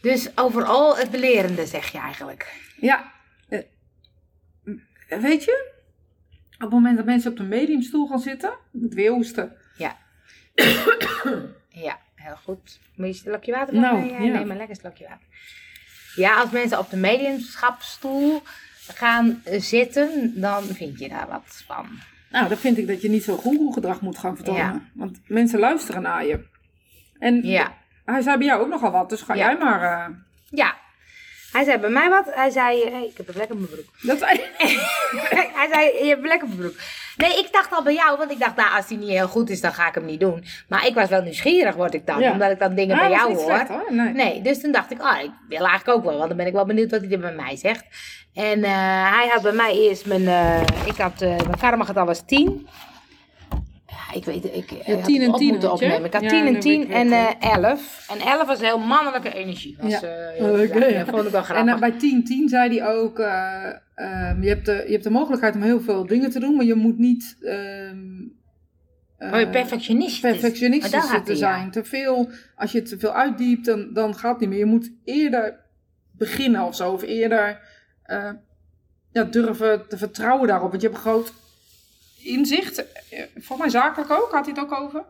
Dus 0.00 0.28
overal 0.38 0.96
het 0.96 1.10
belerende, 1.10 1.66
zeg 1.66 1.92
je 1.92 1.98
eigenlijk. 1.98 2.60
Ja, 2.80 3.12
eh, 3.48 3.58
weet 5.08 5.44
je, 5.44 5.70
op 6.54 6.60
het 6.60 6.70
moment 6.70 6.96
dat 6.96 7.06
mensen 7.06 7.30
op 7.30 7.36
de 7.36 7.42
mediumstoel 7.42 8.06
gaan 8.08 8.18
zitten, 8.18 8.52
moet 8.72 8.94
weer 8.94 9.10
hoesten. 9.10 9.56
Ja, 11.68 12.00
heel 12.14 12.36
goed. 12.44 12.78
Moet 12.94 13.06
je 13.06 13.12
een 13.12 13.14
slokje 13.14 13.52
water 13.52 13.72
van 13.74 13.82
Nou? 13.82 14.04
Ja, 14.04 14.18
ja. 14.18 14.18
Neem 14.18 14.46
maar 14.46 14.56
lekker 14.56 14.68
een 14.68 14.80
slokje 14.80 15.04
water. 15.08 15.26
Ja, 16.14 16.40
als 16.40 16.50
mensen 16.50 16.78
op 16.78 16.90
de 16.90 16.96
mediumschapsstoel 16.96 18.42
gaan 18.94 19.42
zitten, 19.58 20.32
dan 20.40 20.62
vind 20.64 20.98
je 20.98 21.08
daar 21.08 21.28
wat 21.28 21.62
van. 21.66 21.86
Nou, 22.36 22.48
dan 22.48 22.58
vind 22.58 22.78
ik 22.78 22.86
dat 22.86 23.02
je 23.02 23.08
niet 23.08 23.24
zo 23.24 23.40
gedrag 23.72 24.00
moet 24.00 24.18
gaan 24.18 24.34
vertonen. 24.36 24.62
Ja. 24.62 24.80
Want 24.94 25.20
mensen 25.26 25.58
luisteren 25.58 26.02
naar 26.02 26.26
je. 26.26 26.44
En 27.18 27.42
Ja, 27.42 27.74
hij 28.04 28.20
zei 28.22 28.36
bij 28.38 28.46
jou 28.46 28.60
ook 28.62 28.68
nogal 28.68 28.90
wat, 28.90 29.08
dus 29.08 29.22
ga 29.22 29.34
Ja. 29.34 29.44
jij 29.46 29.56
maar... 29.58 29.82
eh, 29.82 30.14
ja. 30.50 30.76
Hij 31.56 31.64
zei 31.64 31.78
bij 31.78 31.90
mij 31.90 32.08
wat. 32.08 32.24
Hij 32.30 32.50
zei, 32.50 32.90
hey, 32.90 33.04
ik 33.06 33.16
heb 33.16 33.28
een 33.28 33.34
vlek 33.34 33.50
op 33.52 33.58
mijn 33.58 33.68
broek. 33.70 33.84
dat 34.02 34.18
zei 34.18 34.40
hij 35.58 35.68
zei, 35.72 35.84
je 36.04 36.08
hebt 36.08 36.18
een 36.22 36.24
vlek 36.28 36.42
op 36.42 36.48
mijn 36.48 36.60
broek. 36.60 36.74
Nee, 37.16 37.38
ik 37.38 37.48
dacht 37.52 37.72
al 37.72 37.82
bij 37.82 37.94
jou, 37.94 38.18
want 38.18 38.30
ik 38.30 38.38
dacht, 38.38 38.56
nou, 38.56 38.76
als 38.76 38.86
die 38.86 38.98
niet 38.98 39.08
heel 39.08 39.28
goed 39.28 39.50
is, 39.50 39.60
dan 39.60 39.72
ga 39.74 39.88
ik 39.88 39.94
hem 39.94 40.04
niet 40.04 40.20
doen. 40.20 40.44
Maar 40.68 40.86
ik 40.86 40.94
was 40.94 41.08
wel 41.08 41.22
nieuwsgierig, 41.22 41.74
word 41.74 41.94
ik 41.94 42.06
dan, 42.06 42.20
Ja. 42.20 42.32
omdat 42.32 42.50
ik 42.50 42.58
dan 42.58 42.74
dingen 42.74 42.94
Ah, 42.96 43.00
bij 43.00 43.10
jou 43.10 43.34
hoor. 43.34 43.44
slecht, 43.44 43.68
hoor. 43.68 43.86
Nee. 43.88 44.12
Nee, 44.12 44.42
dus 44.42 44.60
toen 44.60 44.72
dacht 44.72 44.90
ik, 44.90 45.02
oh, 45.02 45.18
ik 45.22 45.30
wil 45.48 45.66
eigenlijk 45.66 45.98
ook 45.98 46.04
wel, 46.04 46.16
want 46.16 46.28
dan 46.28 46.36
ben 46.36 46.46
ik 46.46 46.52
wel 46.52 46.66
benieuwd 46.66 46.90
wat 46.90 47.00
hij 47.00 47.10
er 47.10 47.18
bij 47.18 47.32
mij 47.34 47.56
zegt. 47.56 47.84
En 48.34 48.64
eh, 48.64 48.70
hij 49.16 49.28
had 49.32 49.42
bij 49.42 49.52
mij 49.52 49.72
eerst 49.74 50.06
mijn, 50.06 50.26
eh, 50.28 50.60
ik 50.84 50.96
had, 50.96 51.22
eh, 51.22 51.28
mijn 51.28 51.58
karmagetal 51.60 52.06
was 52.06 52.22
10. 52.26 52.68
Ja, 53.86 54.14
ik 54.14 54.24
weet 54.24 54.44
ik 54.44 54.70
Ja, 54.86 54.94
had 54.94 55.04
10 55.04 55.16
en 55.16 55.22
het 55.22 55.32
op 55.32 55.38
10 55.38 55.48
moeten 55.48 55.72
opnemen. 55.72 56.04
Ik 56.04 56.12
had 56.12 56.22
Ja, 56.22 56.28
10 56.28 56.46
en 56.46 56.52
dat 56.52 56.62
10 56.62 56.78
weet 56.78 56.88
ik 56.88 56.94
en 56.94 57.08
wel. 57.08 57.28
eh 57.40 57.52
11. 57.54 58.06
En 58.10 58.18
11 58.20 58.46
was 58.46 58.60
heel 58.60 58.78
mannelijke 58.78 59.34
energie. 59.34 59.76
Was, 59.80 60.00
Ja. 60.00 60.00
eh, 60.34 60.44
Oh, 60.44 60.60
oké, 60.62 60.84
ja, 60.84 61.04
dat 61.04 61.14
vond 61.14 61.24
ik 61.26 61.30
wel 61.32 61.40
En 61.40 61.46
grappig. 61.46 61.74
eh, 61.74 61.80
bij 61.80 61.96
10-10 61.98 62.48
zei 62.48 62.78
hij 62.78 62.88
ook, 62.96 63.18
eh, 63.18 63.66
ehm, 63.94 64.42
je, 64.42 64.48
hebt 64.48 64.66
de, 64.66 64.72
je 64.86 64.92
hebt 64.92 65.04
de 65.04 65.10
mogelijkheid 65.10 65.54
om 65.54 65.62
heel 65.62 65.80
veel 65.80 66.06
dingen 66.06 66.30
te 66.30 66.40
doen, 66.40 66.56
maar 66.56 66.64
je 66.64 66.74
moet 66.74 66.98
niet 66.98 67.36
ehm, 67.40 67.98
eh, 69.18 69.32
oh, 69.32 69.38
je 69.38 69.48
perfectionistisch. 69.48 70.20
te 71.24 71.30
hij, 71.30 71.34
zijn. 71.34 71.70
Te 71.70 71.84
veel, 71.84 72.30
als 72.56 72.72
je 72.72 72.82
te 72.82 72.98
veel 72.98 73.12
uitdiept, 73.12 73.64
dan, 73.64 73.92
dan 73.92 74.14
gaat 74.14 74.30
het 74.30 74.40
niet 74.40 74.48
meer. 74.48 74.58
Je 74.58 74.64
moet 74.64 74.90
eerder 75.04 75.58
beginnen 76.12 76.62
of 76.62 76.74
zo, 76.76 76.92
of 76.92 77.02
eerder 77.02 77.60
eh, 78.02 78.30
ja, 79.12 79.24
durven 79.24 79.88
te 79.88 79.98
vertrouwen 79.98 80.48
daarop, 80.48 80.70
want 80.70 80.82
je 80.82 80.88
hebt 80.88 80.98
een 81.00 81.10
groot 81.10 81.32
inzicht. 82.26 82.84
Eh, 83.10 83.22
Voor 83.36 83.58
mij 83.58 83.68
zakelijk 83.68 84.10
ook, 84.10 84.28
had 84.32 84.44
hij 84.46 84.54
het 84.56 84.62
ook 84.64 84.80
over? 84.80 85.04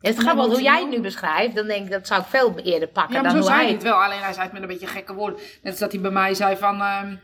Ja, 0.00 0.10
het 0.10 0.18
grappig, 0.18 0.40
want 0.40 0.52
hoe 0.52 0.62
jij 0.62 0.80
het 0.80 0.90
nu 0.90 1.00
beschrijft, 1.00 1.54
dan 1.54 1.66
denk 1.66 1.84
ik 1.84 1.90
dat 1.90 2.06
zou 2.06 2.20
ik 2.20 2.26
veel 2.26 2.58
eerder 2.58 2.88
pakken 2.88 3.14
Ja, 3.14 3.22
maar 3.22 3.32
dan 3.32 3.42
zo 3.42 3.48
hoe 3.48 3.56
zei 3.56 3.64
hij 3.66 3.74
het 3.74 3.82
wel. 3.82 4.02
Alleen 4.02 4.18
hij 4.22 4.32
zei 4.32 4.44
het 4.44 4.52
met 4.52 4.62
een 4.62 4.68
beetje 4.68 4.86
gekke 4.86 5.14
woorden. 5.14 5.38
Net 5.62 5.70
als 5.72 5.80
dat 5.80 5.92
hij 5.92 6.00
bij 6.00 6.10
mij 6.10 6.34
zei 6.34 6.56
van... 6.56 6.80
ehm 6.82 7.16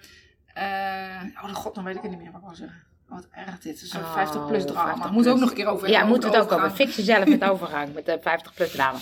eh, 0.54 1.44
oh, 1.44 1.54
god, 1.54 1.74
dan 1.74 1.84
weet 1.84 1.96
ik 1.96 2.02
het 2.02 2.10
niet 2.10 2.20
meer 2.20 2.30
wat 2.32 2.40
ik 2.40 2.46
wil 2.46 2.56
zeggen. 2.56 2.82
Wat 3.08 3.26
erg 3.30 3.58
dit. 3.58 3.72
Het 3.72 3.82
is 3.82 3.92
een 3.92 4.00
Oh, 4.00 4.12
50 4.12 4.46
plus 4.46 4.64
drama. 4.64 4.86
50 4.86 5.10
Moet 5.10 5.28
ook 5.28 5.38
nog 5.38 5.48
een 5.50 5.54
keer 5.56 5.66
over 5.66 5.88
Ja, 5.90 6.04
moet 6.04 6.24
het 6.24 6.36
ook 6.36 6.52
over. 6.52 6.70
Fix 6.70 6.96
jezelf 6.96 7.26
met 7.26 7.44
overgang, 7.50 7.94
met 7.94 8.06
de 8.06 8.18
50 8.22 8.54
plus 8.54 8.70
drama. 8.70 8.98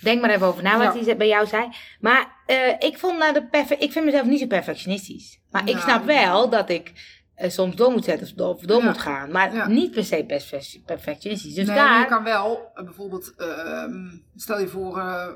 Denk 0.00 0.20
maar 0.20 0.30
even 0.30 0.46
over 0.46 0.62
na 0.62 0.78
wat 0.78 0.94
Ja. 0.94 1.04
hij 1.04 1.16
bij 1.16 1.28
jou 1.28 1.46
zei. 1.46 1.68
Maar 2.00 2.26
eh, 2.46 2.68
ik, 2.78 2.98
vond 2.98 3.18
nou 3.18 3.32
de 3.32 3.74
ik 3.78 3.92
vind 3.92 4.04
mezelf 4.04 4.26
niet 4.26 4.40
zo 4.40 4.46
perfectionistisch. 4.46 5.38
Maar 5.50 5.62
ik 5.62 5.74
Nou, 5.74 5.80
snap 5.80 6.04
wel 6.04 6.48
dat 6.50 6.70
ik 6.70 6.92
eh, 7.34 7.50
soms 7.50 7.76
door 7.76 7.90
moet 7.90 8.04
zetten 8.04 8.26
of 8.26 8.32
door, 8.32 8.48
of 8.54 8.60
door 8.60 8.80
Ja. 8.80 8.84
moet 8.86 8.98
gaan. 8.98 9.30
Maar 9.30 9.54
Ja. 9.54 9.68
niet 9.68 9.90
per 9.90 10.04
se 10.04 10.24
perfe- 10.26 10.80
perfectionistisch. 10.86 11.54
Dus 11.54 11.66
nee, 11.66 11.76
daar... 11.76 12.00
je 12.00 12.06
kan 12.06 12.24
wel, 12.24 12.70
eh, 12.74 12.84
bijvoorbeeld, 12.84 13.32
ehm, 13.36 13.92
stel 14.36 14.60
je 14.60 14.68
voor, 14.68 14.98
eh, 14.98 15.26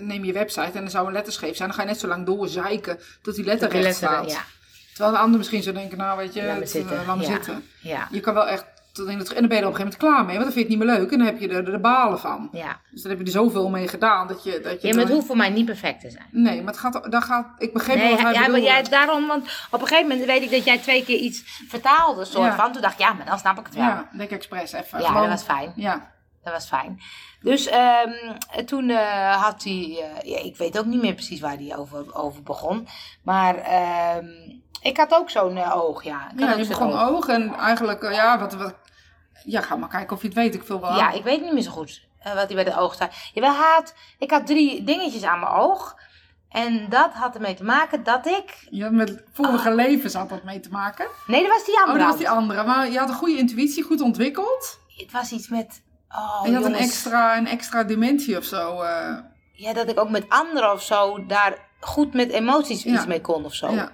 neem 0.00 0.24
je 0.24 0.32
website 0.32 0.78
en 0.78 0.84
er 0.84 0.90
zou 0.90 1.06
een 1.06 1.12
letter 1.12 1.32
scheef 1.32 1.56
zijn. 1.56 1.68
Dan 1.68 1.76
ga 1.76 1.82
je 1.84 1.88
net 1.90 2.00
zo 2.00 2.08
lang 2.08 2.26
doorzeiken 2.26 2.98
tot 3.22 3.34
die 3.34 3.44
letter 3.44 3.70
recht 3.70 3.96
staat. 3.96 4.30
ja, 4.30 4.40
Terwijl 4.92 5.14
een 5.14 5.20
ander 5.24 5.38
misschien 5.38 5.62
zou 5.62 5.74
denken, 5.74 5.98
nou 5.98 6.18
weet 6.18 6.34
je, 6.34 6.42
Laat 6.44 6.58
me 6.58 6.66
zitten. 6.66 7.00
eh, 7.00 7.06
laat 7.06 7.16
me 7.16 7.22
Ja. 7.22 7.28
zitten. 7.30 7.64
Je 8.10 8.20
kan 8.20 8.34
wel 8.34 8.46
echt, 8.48 8.64
tot 8.92 9.08
in 9.08 9.18
het, 9.18 9.28
en 9.32 9.40
dan 9.40 9.48
ben 9.48 9.56
je 9.56 9.62
er 9.62 9.68
op 9.68 9.74
een 9.74 9.80
gegeven 9.80 9.98
moment 10.00 10.18
klaar 10.18 10.24
mee. 10.24 10.34
Want 10.38 10.44
dan 10.44 10.52
vind 10.52 10.54
je 10.54 10.60
het 10.60 10.68
niet 10.68 10.78
meer 10.78 10.96
leuk 10.98 11.10
en 11.12 11.18
dan 11.18 11.26
heb 11.26 11.38
je 11.40 11.48
er 11.48 11.64
de, 11.64 11.78
balen 11.78 12.18
van. 12.18 12.48
ja. 12.52 12.80
Dus 12.90 13.02
dan 13.02 13.10
heb 13.10 13.20
je 13.20 13.26
er 13.26 13.30
zoveel 13.32 13.68
mee 13.68 13.88
gedaan 13.88 14.26
dat 14.28 14.44
je... 14.44 14.60
Dat 14.62 14.82
je 14.82 14.88
ja, 14.88 14.94
maar 14.94 15.04
het 15.04 15.12
hoeft 15.12 15.26
voor 15.26 15.36
mij 15.36 15.50
niet 15.50 15.64
perfect 15.66 16.00
te 16.00 16.10
zijn. 16.10 16.26
Nee, 16.30 16.62
maar 16.62 16.72
het 16.72 16.82
gaat, 16.82 17.10
daar 17.12 17.22
gaat, 17.22 17.46
ik 17.58 17.72
begreep 17.72 17.96
Nee, 17.96 18.10
wat 18.10 18.20
hij 18.20 18.32
ja, 18.32 18.48
maar 18.48 18.60
jij, 18.60 18.82
daarom, 18.82 19.26
want 19.26 19.42
op 19.70 19.80
een 19.80 19.86
gegeven 19.86 20.08
moment 20.08 20.26
weet 20.26 20.42
ik 20.42 20.50
dat 20.50 20.64
jij 20.64 20.78
twee 20.78 21.04
keer 21.04 21.18
iets 21.18 21.42
vertaalde, 21.68 22.24
soort 22.24 22.44
Ja. 22.46 22.56
van. 22.56 22.72
Toen 22.72 22.82
dacht 22.82 22.94
ik, 22.94 23.00
ja, 23.00 23.12
maar 23.12 23.26
dan 23.26 23.38
snap 23.38 23.58
ik 23.58 23.66
het 23.66 23.74
wel. 23.74 23.84
Ja, 23.84 24.08
denk 24.16 24.30
expres 24.30 24.72
even. 24.72 25.00
Ja, 25.00 25.06
Gewoon- 25.06 25.20
dat 25.28 25.30
was 25.30 25.42
fijn. 25.56 25.72
Ja, 25.76 26.12
Dat 26.44 26.52
was 26.52 26.66
fijn. 26.66 27.00
Dus 27.42 27.66
ehm, 27.66 28.10
toen 28.64 28.90
eh, 28.90 29.42
had 29.42 29.62
hij, 29.64 29.98
eh, 30.22 30.30
ja, 30.30 30.38
ik 30.38 30.56
weet 30.56 30.78
ook 30.78 30.84
niet 30.84 31.02
meer 31.02 31.14
precies 31.14 31.40
waar 31.40 31.56
hij 31.56 31.76
over, 31.76 32.14
over 32.14 32.42
begon. 32.42 32.86
Maar 33.22 33.54
ehm, 33.56 34.26
ik 34.82 34.96
had 34.96 35.14
ook 35.14 35.30
zo'n 35.30 35.56
eh, 35.56 35.76
oog, 35.76 36.02
ja. 36.02 36.30
Ik 36.32 36.40
had 36.40 36.48
ja 36.48 36.52
ook 36.54 36.60
je 36.60 36.66
begon 36.68 36.98
oog 36.98 37.28
en 37.28 37.54
eigenlijk, 37.54 38.02
eh, 38.02 38.12
ja, 38.14 38.38
wat, 38.38 38.54
wat, 38.54 38.74
ja, 39.44 39.60
ga 39.60 39.76
maar 39.76 39.88
kijken 39.88 40.16
of 40.16 40.22
je 40.22 40.28
het 40.28 40.36
weet. 40.36 40.54
Ik 40.54 40.62
vul 40.64 40.80
wel 40.80 40.96
Ja, 40.96 41.10
ik 41.10 41.22
weet 41.22 41.42
niet 41.42 41.52
meer 41.52 41.62
zo 41.62 41.70
goed 41.70 42.08
eh, 42.18 42.34
wat 42.34 42.46
hij 42.46 42.54
bij 42.54 42.64
de 42.64 42.76
oog. 42.76 42.98
Jawel, 43.34 43.50
hij 43.54 43.72
had, 43.74 43.94
ik 44.18 44.30
had 44.30 44.46
drie 44.46 44.84
dingetjes 44.84 45.22
aan 45.22 45.40
mijn 45.40 45.52
oog. 45.52 45.96
En 46.48 46.86
dat 46.88 47.12
had 47.12 47.34
ermee 47.34 47.54
te 47.54 47.64
maken 47.64 48.02
dat 48.02 48.26
ik... 48.26 48.66
Ja, 48.70 48.90
met 48.90 49.22
vorige 49.32 49.74
levens 49.74 50.14
had 50.14 50.28
dat 50.28 50.42
mee 50.42 50.60
te 50.60 50.70
maken. 50.70 51.06
Nee, 51.26 51.42
dat 51.42 51.50
was 51.50 51.64
die 51.64 51.74
Oh, 51.74 51.80
andere. 51.80 51.98
dat 51.98 52.08
was 52.08 52.16
die 52.18 52.28
andere. 52.30 52.64
Maar 52.64 52.90
je 52.90 52.98
had 52.98 53.08
een 53.08 53.14
goede 53.14 53.36
intuïtie, 53.38 53.82
goed 53.82 54.00
ontwikkeld. 54.00 54.78
Het 54.96 55.12
was 55.12 55.32
iets 55.32 55.48
met... 55.48 55.82
Oh, 56.10 56.40
en 56.44 56.50
je 56.50 56.56
had 56.56 56.64
een 56.64 56.74
extra, 56.74 57.36
een 57.36 57.46
extra 57.46 57.84
dimensie 57.84 58.36
of 58.36 58.44
zo. 58.44 58.84
Ja, 59.52 59.72
dat 59.72 59.88
ik 59.88 60.00
ook 60.00 60.10
met 60.10 60.28
anderen 60.28 60.72
of 60.72 60.82
zo 60.82 61.26
daar 61.26 61.58
goed 61.80 62.14
met 62.14 62.30
emoties 62.30 62.82
Ja. 62.82 62.92
iets 62.94 63.06
mee 63.06 63.20
kon 63.20 63.44
of 63.44 63.54
zo. 63.54 63.70
Ja. 63.70 63.92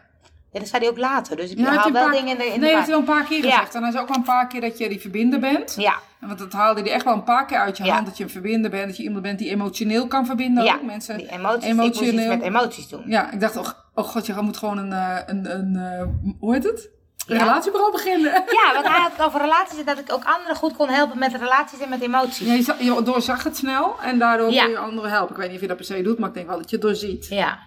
Ja. 0.57 0.63
dat 0.63 0.69
zei 0.69 0.83
hij 0.83 0.91
ook 0.91 0.99
later. 0.99 1.37
Dus 1.37 1.51
ik 1.51 1.59
Ja, 1.59 1.65
heeft 1.65 1.75
haal 1.77 1.83
hij 1.85 1.93
wel 1.93 2.03
een 2.05 2.09
paar- 2.11 2.19
dingen 2.21 2.33
in 2.33 2.39
de, 2.39 2.45
in 2.55 2.61
nee, 2.61 2.61
heeft 2.61 2.73
war. 2.73 2.83
hij 2.83 2.91
wel 2.91 2.99
een 3.17 3.21
paar 3.21 3.25
keer 3.29 3.45
Ja. 3.45 3.51
gezegd. 3.51 3.75
En 3.75 3.83
hij 3.83 3.91
zei 3.91 4.03
ook 4.03 4.09
wel 4.09 4.17
een 4.19 4.23
paar 4.23 4.47
keer 4.47 4.61
dat 4.61 4.79
je 4.79 4.89
die 4.89 5.01
verbinder 5.01 5.41
bent. 5.41 5.75
Ja, 5.79 5.95
Want 6.21 6.39
dat 6.39 6.53
haalde 6.53 6.81
hij 6.81 6.91
echt 6.93 7.05
wel 7.05 7.15
een 7.15 7.25
paar 7.25 7.47
keer 7.47 7.59
uit 7.59 7.77
je 7.77 7.85
Ja. 7.85 7.95
hand. 7.95 8.07
Dat 8.07 8.17
je 8.17 8.25
een 8.25 8.31
verbinder 8.31 8.71
bent. 8.71 8.87
Dat 8.87 8.97
je 8.97 9.03
iemand 9.03 9.23
bent 9.23 9.39
die 9.39 9.51
emotioneel 9.51 10.07
kan 10.07 10.27
verbinden. 10.27 10.65
Ja, 10.65 10.75
ook. 10.75 10.83
Mensen, 10.83 11.17
die 11.19 11.31
emoties. 11.33 11.69
Ik 11.69 11.75
moest 11.75 11.89
iets 11.89 12.01
Emotioneel. 12.01 12.29
met 12.37 12.43
emoties 12.43 12.89
doen. 12.89 13.03
Ja, 13.07 13.31
ik 13.33 13.41
dacht, 13.41 13.57
oh, 13.57 13.67
oh 13.95 14.05
god, 14.05 14.27
je 14.27 14.35
moet 14.41 14.57
gewoon 14.57 14.79
een, 14.79 14.93
eh, 14.93 15.17
een, 15.27 15.55
een 15.59 15.77
eh, 15.77 16.33
hoe 16.41 16.55
heet 16.55 16.65
het? 16.65 16.91
Een 17.27 17.37
Ja. 17.37 17.43
relatiebureau 17.43 17.93
beginnen. 17.93 18.33
Ja, 18.33 18.73
want 18.75 18.87
hij 18.89 19.01
had 19.01 19.13
het 19.17 19.27
over 19.27 19.41
relaties 19.41 19.79
en 19.79 19.85
dat 19.85 19.99
ik 19.99 20.13
ook 20.13 20.25
anderen 20.25 20.57
goed 20.57 20.77
kon 20.77 20.89
helpen 20.89 21.19
met 21.19 21.33
relaties 21.33 21.79
en 21.81 21.89
met 21.89 22.01
emoties. 22.03 22.47
Ja, 22.47 22.53
je, 22.53 22.63
za- 22.63 22.77
je 22.79 23.03
doorzag 23.03 23.43
het 23.45 23.57
snel 23.57 23.95
en 24.03 24.19
daardoor 24.19 24.51
Ja. 24.53 24.65
je 24.67 24.79
anderen 24.79 25.11
helpen. 25.11 25.31
Ik 25.31 25.37
weet 25.37 25.47
niet 25.47 25.55
of 25.57 25.63
je 25.63 25.69
dat 25.69 25.77
per 25.77 25.87
se 25.87 26.03
doet, 26.03 26.19
maar 26.19 26.29
ik 26.29 26.35
denk 26.35 26.47
wel 26.49 26.59
dat 26.59 26.71
je 26.71 26.77
het 26.77 26.85
doorziet. 26.85 27.27
Ja. 27.29 27.59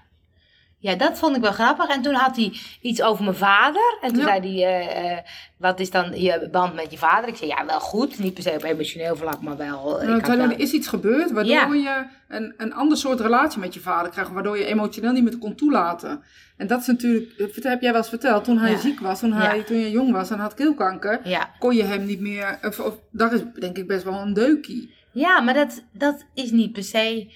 Ja, 0.82 0.96
dat 0.96 1.18
vond 1.20 1.36
ik 1.36 1.42
wel 1.42 1.52
grappig. 1.52 1.88
En 1.88 2.02
toen 2.02 2.14
had 2.14 2.36
hij 2.36 2.54
iets 2.82 3.02
over 3.02 3.24
mijn 3.24 3.36
vader. 3.36 3.98
En 4.02 4.10
toen 4.14 4.18
Ja. 4.22 4.26
zei 4.26 4.40
hij, 4.62 4.80
eh, 4.80 5.12
eh, 5.12 5.18
wat 5.58 5.80
is 5.80 5.90
dan 5.92 6.22
je 6.22 6.48
band 6.52 6.74
met 6.74 6.92
je 6.92 6.98
vader? 6.98 7.30
Ik 7.30 7.36
zei, 7.36 7.50
ja, 7.50 7.66
wel 7.66 7.80
goed. 7.80 8.20
Niet 8.20 8.34
per 8.34 8.44
se 8.44 8.52
op 8.52 8.64
emotioneel 8.64 9.16
vlak, 9.16 9.42
maar 9.42 9.58
wel... 9.58 10.02
ik 10.02 10.08
Nou, 10.08 10.22
had 10.22 10.36
wel- 10.38 10.50
er 10.50 10.60
is 10.60 10.72
iets 10.72 10.88
gebeurd 10.88 11.32
waardoor 11.32 11.54
Ja. 11.54 11.74
je 11.74 12.06
een, 12.36 12.54
een 12.58 12.74
ander 12.74 12.98
soort 12.98 13.20
relatie 13.20 13.60
met 13.60 13.74
je 13.74 13.80
vader 13.80 14.12
krijgt. 14.12 14.32
Waardoor 14.32 14.58
je 14.58 14.66
emotioneel 14.66 15.12
niet 15.12 15.24
meer 15.24 15.38
kon 15.38 15.56
toelaten. 15.56 16.24
En 16.58 16.68
dat 16.68 16.80
is 16.82 16.88
natuurlijk, 16.88 17.38
dat 17.38 17.64
heb 17.64 17.82
jij 17.82 17.92
wel 17.92 18.00
eens 18.02 18.10
verteld, 18.10 18.44
toen 18.44 18.58
hij 18.58 18.72
Ja. 18.72 18.78
ziek 18.78 19.00
was, 19.00 19.20
toen, 19.20 19.34
hij, 19.34 19.64
toen 19.64 19.78
je 19.78 19.92
jong 19.92 20.12
was 20.12 20.30
en 20.30 20.40
had 20.40 20.54
keelkanker. 20.54 21.22
Kon 21.60 21.76
je 21.76 21.84
hem 21.84 22.06
niet 22.06 22.20
meer, 22.20 22.60
of, 22.64 22.80
of, 22.80 22.94
dat 23.12 23.32
is 23.32 23.42
denk 23.60 23.78
ik 23.78 23.88
best 23.88 24.04
wel 24.04 24.14
een 24.20 24.34
deukie. 24.34 24.94
Ja, 25.12 25.42
maar 25.42 25.54
dat, 25.54 25.84
dat 25.94 26.26
is 26.34 26.52
niet 26.52 26.72
per 26.74 26.84
se. 26.84 27.32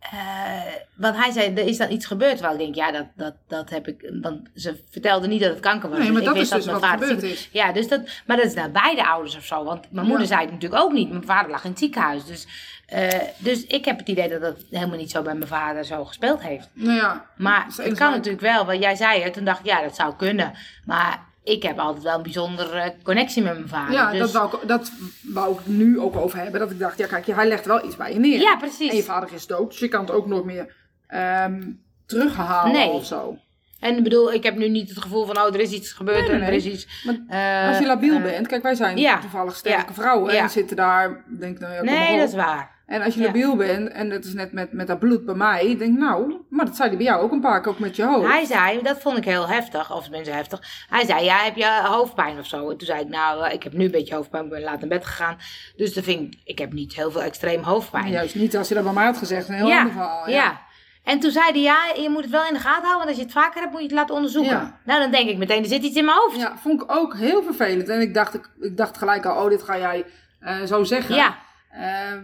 Eh, 0.00 0.74
want 0.94 1.16
hij 1.16 1.30
zei, 1.30 1.54
er 1.54 1.66
is 1.66 1.76
dan 1.76 1.90
iets 1.90 2.06
gebeurd. 2.06 2.36
Terwijl 2.36 2.52
ik 2.58 2.60
denk, 2.60 2.74
ja, 2.74 2.92
dat, 2.92 3.06
dat, 3.14 3.34
dat 3.48 3.70
heb 3.70 3.88
ik. 3.88 4.12
Want 4.20 4.48
ze 4.54 4.84
vertelde 4.90 5.26
niet 5.26 5.40
dat 5.40 5.50
het 5.50 5.60
kanker 5.60 5.88
was. 5.88 5.98
Nee, 5.98 6.12
maar 6.12 6.22
dat 6.22 6.34
wist 6.34 6.52
is 6.52 6.56
dus 6.56 6.66
mijn 6.66 6.80
wat 6.80 6.90
vader 6.90 7.24
is. 7.24 7.48
Ja, 7.52 7.72
dus 7.72 7.88
dat, 7.88 8.00
maar 8.26 8.36
dat 8.36 8.46
is 8.46 8.54
naar 8.54 8.70
beide 8.70 9.06
ouders 9.06 9.36
of 9.36 9.44
zo. 9.44 9.64
Want 9.64 9.92
mijn 9.92 10.06
moeder 10.06 10.26
zei 10.26 10.40
het 10.40 10.50
natuurlijk 10.50 10.82
ook 10.82 10.92
niet. 10.92 11.10
Mijn 11.10 11.24
vader 11.24 11.50
lag 11.50 11.64
in 11.64 11.70
het 11.70 11.78
ziekenhuis. 11.78 12.24
Dus, 12.24 12.46
eh, 12.86 13.08
dus 13.38 13.66
ik 13.66 13.84
heb 13.84 13.98
het 13.98 14.08
idee 14.08 14.28
dat 14.28 14.40
dat 14.40 14.56
helemaal 14.70 14.98
niet 14.98 15.10
zo 15.10 15.22
bij 15.22 15.34
mijn 15.34 15.48
vader 15.48 15.84
zo 15.84 16.04
gespeeld 16.04 16.42
heeft. 16.42 16.68
Nou 16.72 16.96
ja, 16.96 17.26
Maar 17.36 17.66
het 17.66 17.76
kan 17.76 17.94
waar. 18.08 18.10
natuurlijk 18.10 18.42
wel. 18.42 18.64
Want 18.66 18.82
jij 18.82 18.94
zei 18.94 19.22
het, 19.22 19.32
toen 19.32 19.44
dacht 19.44 19.60
ik, 19.60 19.66
ja, 19.66 19.82
dat 19.82 19.96
zou 19.96 20.14
kunnen. 20.16 20.52
Maar 20.84 21.27
ik 21.48 21.62
heb 21.62 21.78
altijd 21.78 22.04
wel 22.04 22.16
een 22.16 22.22
bijzondere 22.22 22.94
connectie 23.02 23.42
met 23.42 23.52
mijn 23.54 23.68
vader. 23.68 23.92
ja 23.94 24.10
dus, 24.10 24.18
dat, 24.20 24.32
wou 24.32 24.62
ik, 24.62 24.68
dat 24.68 24.92
wou 25.22 25.54
ik 25.54 25.66
nu 25.66 26.00
ook 26.00 26.16
over 26.16 26.38
hebben. 26.38 26.60
Dat 26.60 26.70
ik 26.70 26.78
dacht, 26.78 26.98
ja 26.98 27.06
kijk, 27.06 27.26
hij 27.26 27.48
legt 27.48 27.66
wel 27.66 27.84
iets 27.84 27.96
bij 27.96 28.12
je 28.12 28.18
neer. 28.18 28.40
Ja, 28.40 28.56
precies. 28.56 28.90
En 28.90 28.96
je 28.96 29.02
vader 29.02 29.32
is 29.32 29.46
dood, 29.46 29.70
dus 29.70 29.78
je 29.78 29.88
kan 29.88 30.00
het 30.00 30.10
ook 30.10 30.26
nooit 30.26 30.44
meer 30.44 30.74
ehm 31.06 31.62
terughalen 32.06 32.72
Nee. 32.72 32.88
of 32.88 33.04
zo. 33.06 33.38
En 33.80 33.96
ik 33.96 34.02
bedoel, 34.02 34.32
ik 34.32 34.42
heb 34.42 34.56
nu 34.56 34.68
niet 34.68 34.88
het 34.88 34.98
gevoel 34.98 35.26
van, 35.26 35.36
oh, 35.38 35.46
er 35.46 35.60
is 35.60 35.70
iets 35.70 35.92
gebeurd 35.92 36.26
Nee, 36.28 36.40
en 36.40 36.42
er 36.42 36.52
is 36.52 36.64
iets... 36.64 36.86
Maar 37.04 37.62
eh, 37.62 37.68
Als 37.68 37.78
je 37.78 37.86
labiel 37.86 38.16
eh, 38.16 38.22
bent, 38.22 38.46
kijk 38.46 38.62
wij 38.62 38.74
zijn 38.74 38.98
ja. 38.98 39.18
toevallig 39.20 39.56
sterke 39.56 39.86
Ja. 39.88 39.94
vrouwen 39.94 40.34
Ja. 40.34 40.42
en 40.42 40.50
zitten 40.50 40.76
daar, 40.76 41.24
denk 41.38 41.58
nou 41.58 41.74
ja, 41.74 41.82
Nee, 41.82 42.18
dat 42.18 42.28
is 42.28 42.34
waar. 42.34 42.77
En 42.88 43.02
als 43.02 43.14
je 43.14 43.20
Ja. 43.20 43.26
labiel 43.26 43.56
bent, 43.56 43.88
en 43.88 44.08
dat 44.08 44.24
is 44.24 44.32
net 44.34 44.52
met, 44.52 44.72
met 44.72 44.86
dat 44.86 44.98
bloed 44.98 45.24
bij 45.24 45.34
mij, 45.34 45.76
denk 45.78 45.92
ik 45.92 45.98
nou, 45.98 46.34
maar 46.50 46.64
dat 46.66 46.76
zei 46.76 46.88
hij 46.88 46.96
bij 46.96 47.06
jou 47.06 47.22
ook 47.22 47.32
een 47.32 47.40
paar 47.40 47.60
keer, 47.60 47.72
ook 47.72 47.78
met 47.78 47.96
je 47.96 48.04
hoofd. 48.04 48.28
Hij 48.28 48.44
zei, 48.44 48.82
dat 48.82 49.00
vond 49.00 49.16
ik 49.16 49.24
heel 49.24 49.48
heftig, 49.48 49.92
of 49.94 50.02
tenminste 50.02 50.32
heftig. 50.32 50.60
Hij 50.88 51.04
zei, 51.06 51.24
ja, 51.24 51.36
heb 51.36 51.56
je 51.56 51.80
hoofdpijn 51.84 52.38
of 52.38 52.46
zo? 52.46 52.70
En 52.70 52.76
toen 52.78 52.86
zei 52.86 53.00
ik, 53.00 53.08
nou, 53.08 53.44
eh, 53.46 53.52
ik 53.52 53.62
heb 53.62 53.72
nu 53.72 53.84
een 53.84 53.90
beetje 53.90 54.14
hoofdpijn, 54.14 54.44
ik 54.44 54.50
ben 54.50 54.60
laat 54.62 54.80
naar 54.80 54.88
bed 54.88 55.06
gegaan. 55.06 55.36
Dus 55.76 55.94
dat 55.94 56.04
vind 56.04 56.34
ik, 56.34 56.40
ik 56.44 56.58
heb 56.58 56.72
niet 56.72 56.94
heel 56.94 57.10
veel 57.10 57.22
extreem 57.22 57.62
hoofdpijn. 57.62 58.08
Juist 58.10 58.34
niet 58.34 58.56
als 58.56 58.68
je 58.68 58.74
dat 58.74 58.84
bij 58.84 58.92
mij 58.92 59.04
had 59.04 59.16
gezegd, 59.16 59.48
een 59.48 59.54
heel 59.54 59.66
ja, 59.68 59.78
ander 59.78 59.92
verhaal. 59.92 60.28
ja. 60.30 60.60
En 61.04 61.20
toen 61.20 61.30
zei 61.30 61.50
hij, 61.50 61.60
ja, 61.60 61.78
je 62.02 62.10
moet 62.10 62.22
het 62.22 62.30
wel 62.30 62.46
in 62.46 62.52
de 62.54 62.60
gaten 62.60 62.82
houden, 62.88 62.96
want 62.96 63.08
als 63.08 63.16
je 63.16 63.22
het 63.22 63.32
vaker 63.32 63.60
hebt, 63.60 63.72
moet 63.72 63.80
je 63.80 63.86
het 63.86 63.96
laten 63.96 64.14
onderzoeken. 64.14 64.52
Ja. 64.52 64.78
Nou, 64.84 65.00
dan 65.00 65.10
denk 65.10 65.28
ik 65.28 65.36
meteen, 65.38 65.62
er 65.62 65.68
zit 65.68 65.82
iets 65.82 65.96
in 65.96 66.04
mijn 66.04 66.16
hoofd. 66.16 66.36
Ja, 66.36 66.56
vond 66.56 66.82
ik 66.82 66.92
ook 66.92 67.16
heel 67.16 67.42
vervelend. 67.42 67.88
En 67.88 68.00
ik 68.00 68.14
dacht, 68.14 68.34
ik, 68.34 68.50
ik 68.60 68.76
dacht 68.76 68.98
gelijk 68.98 69.26
al, 69.26 69.42
oh, 69.44 69.50
dit 69.50 69.62
ga 69.62 69.78
jij 69.78 70.04
eh, 70.40 70.62
zo 70.62 70.84
zeggen. 70.84 71.14
Ja. 71.14 71.36
Ehm, 71.70 71.82
eh, 71.82 72.18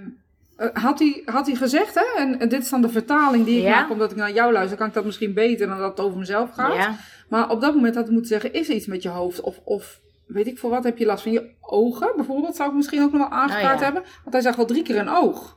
had, 0.72 0.98
hij, 0.98 1.22
had 1.24 1.46
hij 1.46 1.54
gezegd, 1.56 1.94
hè? 1.94 2.04
En, 2.16 2.40
en 2.40 2.48
dit 2.48 2.62
is 2.62 2.68
dan 2.70 2.82
de 2.82 2.88
vertaling 2.88 3.44
die 3.44 3.56
ik 3.58 3.62
Ja. 3.64 3.80
maak, 3.80 3.90
omdat 3.90 4.10
ik 4.10 4.16
naar 4.16 4.32
jou 4.32 4.52
luister, 4.52 4.78
kan 4.78 4.86
ik 4.86 4.94
dat 4.94 5.04
misschien 5.04 5.34
beter 5.34 5.66
dan 5.66 5.78
dat 5.78 5.90
het 5.90 6.06
over 6.06 6.18
mezelf 6.18 6.50
gaat. 6.50 6.74
Ja. 6.74 6.96
Maar 7.28 7.50
op 7.50 7.60
dat 7.60 7.74
moment 7.74 7.94
had 7.94 8.04
ik 8.04 8.10
moeten 8.10 8.30
zeggen, 8.30 8.52
is 8.52 8.68
er 8.68 8.74
iets 8.74 8.86
met 8.86 9.02
je 9.02 9.08
hoofd? 9.08 9.40
Of, 9.40 9.60
of 9.64 10.00
weet 10.26 10.46
ik 10.46 10.58
voor 10.58 10.70
wat, 10.70 10.84
heb 10.84 10.98
je 10.98 11.06
last 11.06 11.22
van 11.22 11.32
je 11.32 11.50
ogen 11.60 12.12
bijvoorbeeld? 12.16 12.56
Zou 12.56 12.68
ik 12.68 12.74
misschien 12.74 13.02
ook 13.02 13.12
nog 13.12 13.20
wel 13.28 13.38
aangekaart 13.38 13.74
Oh, 13.74 13.78
ja. 13.78 13.84
hebben? 13.84 14.02
Want 14.02 14.32
hij 14.32 14.40
zag 14.42 14.56
wel 14.56 14.66
drie 14.66 14.82
keer 14.82 14.98
een 14.98 15.08
oog. 15.08 15.56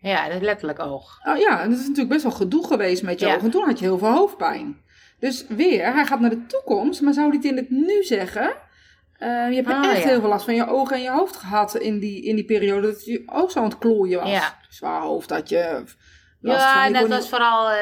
Ja, 0.00 0.28
dat 0.28 0.42
letterlijk 0.42 0.78
oog. 0.80 1.18
Oh, 1.24 1.36
ja, 1.36 1.60
en 1.60 1.70
dat 1.70 1.78
is 1.78 1.84
natuurlijk 1.84 2.08
best 2.12 2.22
wel 2.22 2.32
gedoe 2.32 2.66
geweest 2.66 3.02
met 3.02 3.20
je 3.20 3.26
ogen. 3.26 3.40
En 3.40 3.50
toen 3.50 3.64
had 3.64 3.78
je 3.78 3.84
heel 3.84 3.98
veel 3.98 4.12
hoofdpijn. 4.12 4.76
Dus 5.20 5.46
weer, 5.48 5.92
hij 5.94 6.04
gaat 6.06 6.20
naar 6.20 6.30
de 6.30 6.46
toekomst, 6.46 7.00
maar 7.02 7.12
zou 7.12 7.26
hij 7.26 7.36
het 7.36 7.44
in 7.46 7.56
het 7.56 7.70
nu 7.70 8.02
zeggen? 8.02 8.54
Eh, 9.18 9.28
je 9.48 9.54
hebt 9.54 9.68
Ah, 9.68 9.90
echt 9.90 10.02
ja. 10.02 10.08
heel 10.08 10.20
veel 10.20 10.28
last 10.28 10.44
van 10.44 10.54
je 10.54 10.68
ogen 10.68 10.96
en 10.96 11.02
je 11.02 11.10
hoofd 11.10 11.36
gehad 11.36 11.76
in 11.76 11.98
die, 11.98 12.22
in 12.22 12.34
die 12.34 12.44
periode 12.44 12.86
dat 12.86 13.04
je 13.04 13.22
ook 13.26 13.50
zo 13.50 13.58
aan 13.58 13.64
het 13.64 13.78
klooien 13.78 14.20
was. 14.20 14.30
Ja. 14.30 14.58
Zwaar 14.68 15.00
hoofd 15.00 15.28
dat 15.28 15.48
je. 15.48 15.82
Ja, 16.52 16.86
Je 16.86 16.92
dat 16.92 17.08
was 17.08 17.28
vooral, 17.28 17.70
eh, 17.70 17.76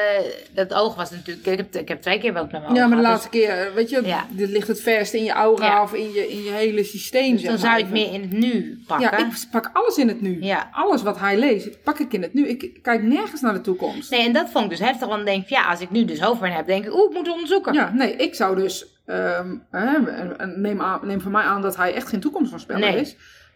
dat 0.53 0.73
oog 0.73 0.95
was 0.95 1.11
natuurlijk, 1.11 1.45
ik 1.47 1.57
heb, 1.57 1.75
ik 1.75 1.87
heb 1.87 2.01
twee 2.01 2.19
keer 2.19 2.33
wel 2.33 2.43
met 2.43 2.51
mijn 2.51 2.63
Ja, 2.63 2.87
maar 2.87 2.97
de 2.97 3.03
gehad, 3.03 3.03
laatste 3.03 3.29
keer, 3.29 3.71
weet 3.75 3.89
je, 3.89 4.01
Ja. 4.05 4.25
dit 4.29 4.49
ligt 4.49 4.67
het 4.67 4.81
verst 4.81 5.13
in 5.13 5.23
je 5.23 5.31
aura 5.31 5.65
Ja. 5.65 5.81
of 5.83 5.93
in 5.93 6.11
je, 6.13 6.31
in 6.31 6.43
je 6.43 6.51
hele 6.51 6.83
systeem. 6.83 7.31
Dus 7.31 7.41
zeg 7.41 7.49
dan 7.51 7.59
maar 7.59 7.69
zou 7.69 7.77
ik 7.79 7.83
even. 7.83 7.93
meer 7.93 8.13
in 8.13 8.21
het 8.21 8.31
nu 8.39 8.83
pakken. 8.87 9.09
Ja, 9.11 9.17
ik 9.17 9.33
pak 9.51 9.69
alles 9.73 9.97
in 9.97 10.07
het 10.07 10.21
nu. 10.21 10.37
Ja. 10.41 10.69
Alles 10.71 11.01
wat 11.03 11.19
hij 11.19 11.37
leest, 11.37 11.83
pak 11.83 11.99
ik 11.99 12.13
in 12.13 12.21
het 12.21 12.33
nu. 12.33 12.47
Ik 12.47 12.79
kijk 12.81 13.03
nergens 13.03 13.41
naar 13.41 13.53
de 13.53 13.61
toekomst. 13.61 14.11
Nee, 14.11 14.25
en 14.25 14.33
dat 14.33 14.49
vond 14.49 14.63
ik 14.63 14.69
dus 14.69 14.79
heftig, 14.79 15.07
want 15.07 15.15
dan 15.15 15.25
denk 15.25 15.43
ik, 15.43 15.49
ja, 15.49 15.69
als 15.69 15.79
ik 15.81 15.89
nu 15.91 16.05
dus 16.05 16.19
hoofdpijn 16.19 16.53
heb, 16.53 16.67
denk 16.67 16.85
ik, 16.85 16.93
oeh, 16.93 17.09
ik 17.09 17.17
moet 17.17 17.31
onderzoeken. 17.31 17.73
Ja, 17.73 17.91
nee, 17.93 18.15
ik 18.15 18.35
zou 18.35 18.55
dus. 18.55 18.85
ehm, 19.05 19.55
en- 19.71 20.39
en 20.39 20.61
neem, 20.61 20.81
aan, 20.81 20.99
neem 21.03 21.21
van 21.21 21.31
mij 21.31 21.43
aan 21.43 21.61
dat 21.61 21.75
hij 21.77 21.93
echt 21.93 22.07
geen 22.07 22.19
toekomstvoorspeller 22.19 22.91
Nee. 22.91 23.01
is. 23.01 23.15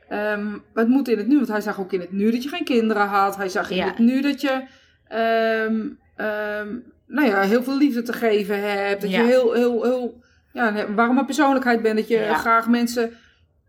Maar 0.09 0.59
het 0.73 0.87
moet 0.87 1.07
in 1.07 1.17
het 1.17 1.27
nu, 1.27 1.35
want 1.35 1.47
hij 1.47 1.61
zag 1.61 1.79
ook 1.79 1.93
in 1.93 1.99
het 1.99 2.11
nu 2.11 2.31
dat 2.31 2.43
je 2.43 2.49
geen 2.49 2.63
kinderen 2.63 3.07
had. 3.07 3.35
Hij 3.35 3.49
zag 3.49 3.69
in 3.69 3.75
Ja. 3.75 3.85
het 3.85 3.97
nu 3.97 4.21
dat 4.21 4.41
je. 4.41 4.61
Ehm, 5.09 5.79
ehm, 6.15 6.67
nou 7.07 7.27
ja, 7.27 7.41
heel 7.41 7.63
veel 7.63 7.77
liefde 7.77 8.01
te 8.01 8.13
geven 8.13 8.69
hebt. 8.71 9.01
Dat 9.01 9.11
Ja. 9.11 9.19
je 9.21 9.25
heel, 9.27 9.53
heel, 9.53 9.83
heel. 9.83 10.21
Ja, 10.53 10.77
een 10.77 10.95
warme 10.95 11.25
persoonlijkheid 11.25 11.81
bent. 11.81 11.95
Dat 11.97 12.07
je 12.07 12.17
Ja. 12.19 12.33
graag 12.33 12.67
mensen. 12.67 13.11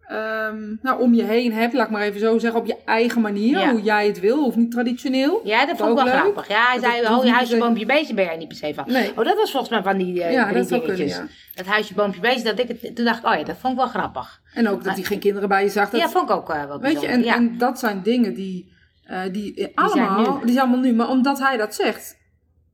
ehm, 0.07 0.75
nou, 0.83 1.01
om 1.01 1.15
je 1.15 1.23
heen 1.23 1.53
hebt, 1.53 1.73
laat 1.75 1.87
ik 1.87 1.93
maar 1.93 2.03
even 2.03 2.21
zo 2.21 2.39
zeggen, 2.39 2.61
op 2.61 2.67
je 2.67 2.77
eigen 2.85 3.21
manier, 3.21 3.59
Ja. 3.59 3.71
hoe 3.71 3.83
jij 3.83 4.07
het 4.07 4.21
wil, 4.21 4.47
of 4.47 4.57
niet 4.57 4.71
traditioneel. 4.71 5.41
Ja, 5.45 5.67
dat 5.67 5.77
vond 5.77 5.91
ik 5.91 5.97
wel 5.97 6.05
leuk. 6.05 6.15
grappig. 6.15 6.49
Ja, 6.49 6.65
hij 6.67 6.81
Dat 6.81 6.91
zei, 6.91 7.15
oh, 7.17 7.25
je 7.25 7.31
huisje, 7.31 7.57
boompje, 7.59 7.87
beestje 7.87 8.15
ben 8.15 8.25
jij 8.25 8.37
niet 8.37 8.49
per 8.49 8.57
se 8.57 8.75
van. 8.75 8.85
Nee. 8.87 9.11
Oh, 9.11 9.25
dat 9.25 9.37
was 9.37 9.51
volgens 9.51 9.71
mij 9.73 9.83
van 9.83 9.97
die 9.99 10.23
eh 10.23 10.33
Ja, 10.33 10.53
dat 10.53 10.69
dingetjes. 10.69 10.97
kunnen, 11.15 11.31
Dat 11.55 11.67
huisje, 11.67 11.95
boompje, 11.95 12.21
beestje, 12.21 12.43
dat 12.43 12.59
ik 12.59 12.69
het, 12.69 12.97
toen 12.97 13.05
dacht 13.05 13.19
ik, 13.19 13.27
oh 13.27 13.35
ja, 13.39 13.45
dat 13.45 13.57
vond 13.61 13.73
ik 13.73 13.79
wel 13.79 13.89
grappig. 13.89 14.41
En 14.55 14.69
ook 14.69 14.85
dat 14.85 14.95
hij 14.95 15.03
geen 15.05 15.19
kinderen 15.19 15.49
bij 15.49 15.63
je 15.63 15.69
zag. 15.69 15.91
Dat, 15.91 16.01
ja, 16.01 16.09
vond 16.09 16.31
ik 16.31 16.37
ook 16.37 16.51
eh, 16.51 16.65
wel 16.65 16.81
Weet 16.81 17.01
je, 17.01 17.07
en 17.07 17.59
dat 17.59 17.79
zijn 17.79 18.03
dingen 18.03 18.35
die, 18.35 18.73
eh, 19.11 19.33
die, 19.33 19.55
eh, 19.55 19.69
allemaal, 19.75 20.39
die 20.41 20.49
zijn 20.53 20.59
allemaal 20.67 20.81
nu. 20.85 20.93
Maar 20.95 21.09
omdat 21.09 21.39
hij 21.39 21.57
dat 21.57 21.75
zegt, 21.75 22.17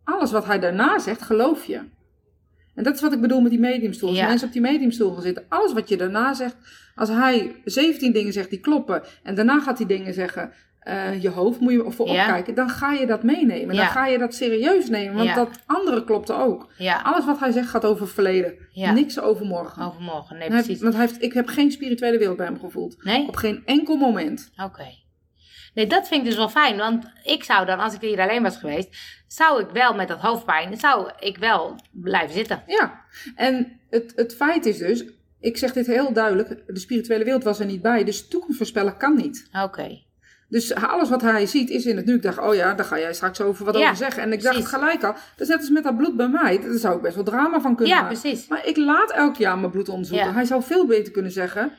alles 0.04 0.30
wat 0.32 0.44
hij 0.46 0.58
daarna 0.58 0.98
zegt, 0.98 1.22
geloof 1.22 1.64
je. 1.64 1.76
En 2.74 2.84
dat 2.84 2.94
is 2.94 3.00
wat 3.00 3.12
ik 3.12 3.20
bedoel 3.20 3.40
met 3.40 3.50
die 3.50 3.60
mediumstoel. 3.60 4.08
Als 4.08 4.18
Ja. 4.18 4.26
mensen 4.26 4.46
op 4.46 4.52
die 4.52 4.62
mediumstoel 4.62 5.12
gaan 5.12 5.22
zitten, 5.22 5.44
alles 5.48 5.72
wat 5.72 5.88
je 5.88 5.96
daarna 5.96 6.34
zegt, 6.34 6.56
als 6.94 7.08
hij 7.08 7.54
17 7.64 8.12
dingen 8.12 8.32
zegt 8.32 8.50
die 8.50 8.60
kloppen, 8.60 9.02
en 9.22 9.34
daarna 9.34 9.60
gaat 9.60 9.78
hij 9.78 9.86
dingen 9.86 10.14
zeggen, 10.14 10.52
eh, 10.80 11.22
je 11.22 11.28
hoofd 11.28 11.60
moet 11.60 11.72
je 11.72 11.84
voor 11.90 12.08
Ja. 12.08 12.22
opkijken, 12.22 12.54
dan 12.54 12.68
ga 12.68 12.92
je 12.92 13.06
dat 13.06 13.22
meenemen. 13.22 13.76
Dan 13.76 13.86
ga 13.86 14.06
je 14.06 14.18
dat 14.18 14.34
serieus 14.34 14.88
nemen, 14.88 15.14
want 15.16 15.34
dat 15.34 15.48
andere 15.66 16.04
klopte 16.04 16.34
ook. 16.34 16.68
Alles 17.02 17.24
wat 17.24 17.38
hij 17.40 17.50
zegt 17.52 17.68
gaat 17.68 17.84
over 17.84 18.08
verleden, 18.08 18.54
niks 18.74 19.20
over 19.20 19.46
morgen. 19.46 19.82
overmorgen. 19.86 20.36
Nee, 20.36 20.46
En 20.46 20.52
hij- 20.52 20.62
precies. 20.62 20.82
want 20.82 20.94
hij 20.94 21.06
heeft, 21.06 21.22
ik 21.22 21.32
heb 21.32 21.46
geen 21.48 21.70
spirituele 21.72 22.18
wereld 22.18 22.36
bij 22.36 22.46
hem 22.46 22.58
gevoeld. 22.58 23.04
Nee? 23.04 23.28
Op 23.28 23.36
geen 23.36 23.62
enkel 23.64 23.96
moment. 23.96 24.50
Oké. 24.64 24.84
Nee, 25.76 25.86
dat 25.86 26.08
vind 26.08 26.20
ik 26.20 26.26
dus 26.26 26.36
wel 26.36 26.48
fijn. 26.48 26.76
Want 26.76 27.04
ik 27.24 27.44
zou 27.44 27.66
dan, 27.66 27.78
als 27.78 27.94
ik 27.94 28.00
hier 28.00 28.20
alleen 28.20 28.42
was 28.42 28.56
geweest, 28.56 28.88
zou 29.26 29.60
ik 29.62 29.70
wel 29.72 29.94
met 29.94 30.08
dat 30.08 30.18
hoofdpijn, 30.20 30.76
zou 30.78 31.10
ik 31.18 31.38
wel 31.38 31.76
blijven 31.92 32.34
zitten. 32.34 32.62
Ja, 32.66 33.00
en 33.34 33.80
het, 33.90 34.12
het 34.16 34.34
feit 34.34 34.66
is 34.66 34.78
dus, 34.78 35.04
ik 35.40 35.56
zeg 35.56 35.72
dit 35.72 35.86
heel 35.86 36.12
duidelijk, 36.12 36.62
de 36.66 36.78
spirituele 36.78 37.24
wereld 37.24 37.44
was 37.44 37.60
er 37.60 37.66
niet 37.66 37.82
bij, 37.82 38.04
dus 38.04 38.28
toekomst 38.28 38.56
voorspellen 38.56 38.96
kan 38.96 39.16
niet. 39.16 39.48
Oké. 39.62 40.04
Dus 40.48 40.74
alles 40.74 41.08
wat 41.08 41.20
hij 41.22 41.46
ziet 41.46 41.70
is 41.70 41.86
in 41.86 41.96
het 41.96 42.06
nu. 42.06 42.14
Ik 42.14 42.22
dacht, 42.22 42.38
oh 42.38 42.54
ja, 42.54 42.74
daar 42.74 42.86
ga 42.86 42.98
jij 42.98 43.14
straks 43.14 43.40
over 43.40 43.64
wat 43.64 43.76
Ja, 43.76 43.82
over 43.84 43.96
zeggen. 43.96 44.22
En 44.22 44.32
ik 44.32 44.42
dacht 44.42 44.54
precies. 44.54 44.72
gelijk 44.74 45.04
al, 45.04 45.12
dat 45.12 45.22
is 45.36 45.48
net 45.48 45.58
als 45.58 45.70
met 45.70 45.84
dat 45.84 45.96
bloed 45.96 46.16
bij 46.16 46.28
mij, 46.28 46.60
daar 46.60 46.78
zou 46.78 46.96
ik 46.96 47.02
best 47.02 47.14
wel 47.14 47.24
drama 47.24 47.60
van 47.60 47.76
kunnen 47.76 47.94
Ja, 47.96 48.02
maken. 48.02 48.20
precies. 48.20 48.48
Maar 48.48 48.66
ik 48.66 48.76
laat 48.76 49.10
elk 49.12 49.36
jaar 49.36 49.58
mijn 49.58 49.70
bloed 49.70 49.88
onderzoeken. 49.88 50.26
Ja. 50.26 50.32
Hij 50.32 50.44
zou 50.44 50.62
veel 50.62 50.86
beter 50.86 51.12
kunnen 51.12 51.32
zeggen, 51.32 51.72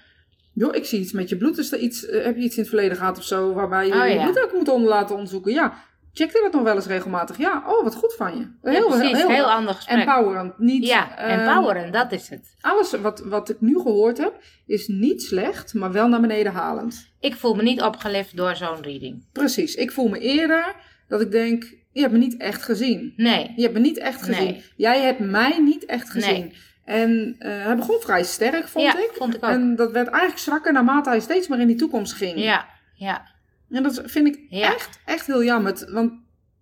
joh, 0.57 0.75
ik 0.75 0.85
zie 0.85 0.99
iets 0.99 1.11
met 1.11 1.29
je 1.29 1.37
bloed. 1.37 1.57
Is 1.57 1.71
er 1.71 1.79
iets, 1.79 2.05
eh, 2.05 2.23
heb 2.23 2.35
je 2.35 2.43
iets 2.43 2.55
in 2.55 2.61
het 2.61 2.69
verleden 2.69 2.97
gehad 2.97 3.17
of 3.17 3.23
zo, 3.23 3.53
waarbij 3.53 3.87
je 3.87 3.93
Oh, 3.93 4.07
je 4.07 4.13
ja. 4.13 4.23
bloed 4.23 4.43
ook 4.43 4.53
moet 4.53 4.69
onder 4.69 4.89
laten 4.89 5.15
onderzoeken? 5.15 5.53
Ja, 5.53 5.73
check 6.13 6.31
je 6.31 6.39
dat 6.43 6.53
nog 6.53 6.63
wel 6.63 6.75
eens 6.75 6.85
regelmatig? 6.85 7.37
Ja, 7.37 7.63
oh, 7.67 7.83
wat 7.83 7.95
goed 7.95 8.13
van 8.13 8.37
je. 8.37 8.71
Ja, 8.71 8.81
precies. 8.81 9.25
Heel, 9.25 9.51
ander 9.51 9.73
gesprek. 9.73 9.97
Empowerend, 9.97 10.59
niet... 10.59 10.87
ja, 10.87 11.17
ehm, 11.17 11.39
empoweren, 11.39 11.91
dat 11.91 12.11
is 12.11 12.29
het. 12.29 12.55
alles 12.61 12.91
wat, 12.91 13.19
wat 13.19 13.49
ik 13.49 13.61
nu 13.61 13.79
gehoord 13.79 14.17
heb, 14.17 14.33
is 14.65 14.87
niet 14.87 15.23
slecht, 15.23 15.73
maar 15.73 15.91
wel 15.91 16.07
naar 16.07 16.21
beneden 16.21 16.51
halend. 16.51 17.11
Ik 17.19 17.35
voel 17.35 17.55
me 17.55 17.63
niet 17.63 17.81
opgelift 17.81 18.37
door 18.37 18.55
zo'n 18.55 18.81
reading. 18.81 19.25
Precies. 19.31 19.75
Ik 19.75 19.91
voel 19.91 20.07
me 20.07 20.19
eerder 20.19 20.75
dat 21.07 21.21
ik 21.21 21.31
denk, 21.31 21.63
je 21.91 22.01
hebt 22.01 22.13
me 22.13 22.19
niet 22.19 22.37
echt 22.37 22.63
gezien. 22.63 23.13
Nee. 23.15 23.53
Je 23.55 23.61
hebt 23.61 23.73
me 23.73 23.79
niet 23.79 23.97
echt 23.97 24.23
gezien. 24.23 24.43
Nee. 24.43 24.63
Jij 24.75 25.01
hebt 25.01 25.19
mij 25.19 25.59
niet 25.59 25.85
echt 25.85 26.09
gezien. 26.09 26.39
Nee. 26.39 26.53
En 26.88 27.35
eh, 27.39 27.63
hij 27.63 27.75
begon 27.75 27.99
vrij 28.01 28.23
sterk, 28.23 28.67
vond 28.67 28.85
ja, 28.85 28.97
ik. 28.97 29.11
vond 29.13 29.35
ik 29.35 29.43
ook. 29.43 29.49
En 29.49 29.75
dat 29.75 29.91
werd 29.91 30.07
eigenlijk 30.07 30.39
zwakker 30.39 30.73
naarmate 30.73 31.09
hij 31.09 31.19
steeds 31.19 31.47
meer 31.47 31.59
in 31.59 31.67
die 31.67 31.75
toekomst 31.75 32.13
ging. 32.13 32.39
Ja, 32.39 32.65
ja. 32.93 33.27
En 33.69 33.83
dat 33.83 34.01
vind 34.05 34.27
ik 34.27 34.39
Ja. 34.49 34.73
echt, 34.73 34.99
echt 35.05 35.25
heel 35.27 35.43
jammer. 35.43 35.88
Want 35.91 36.11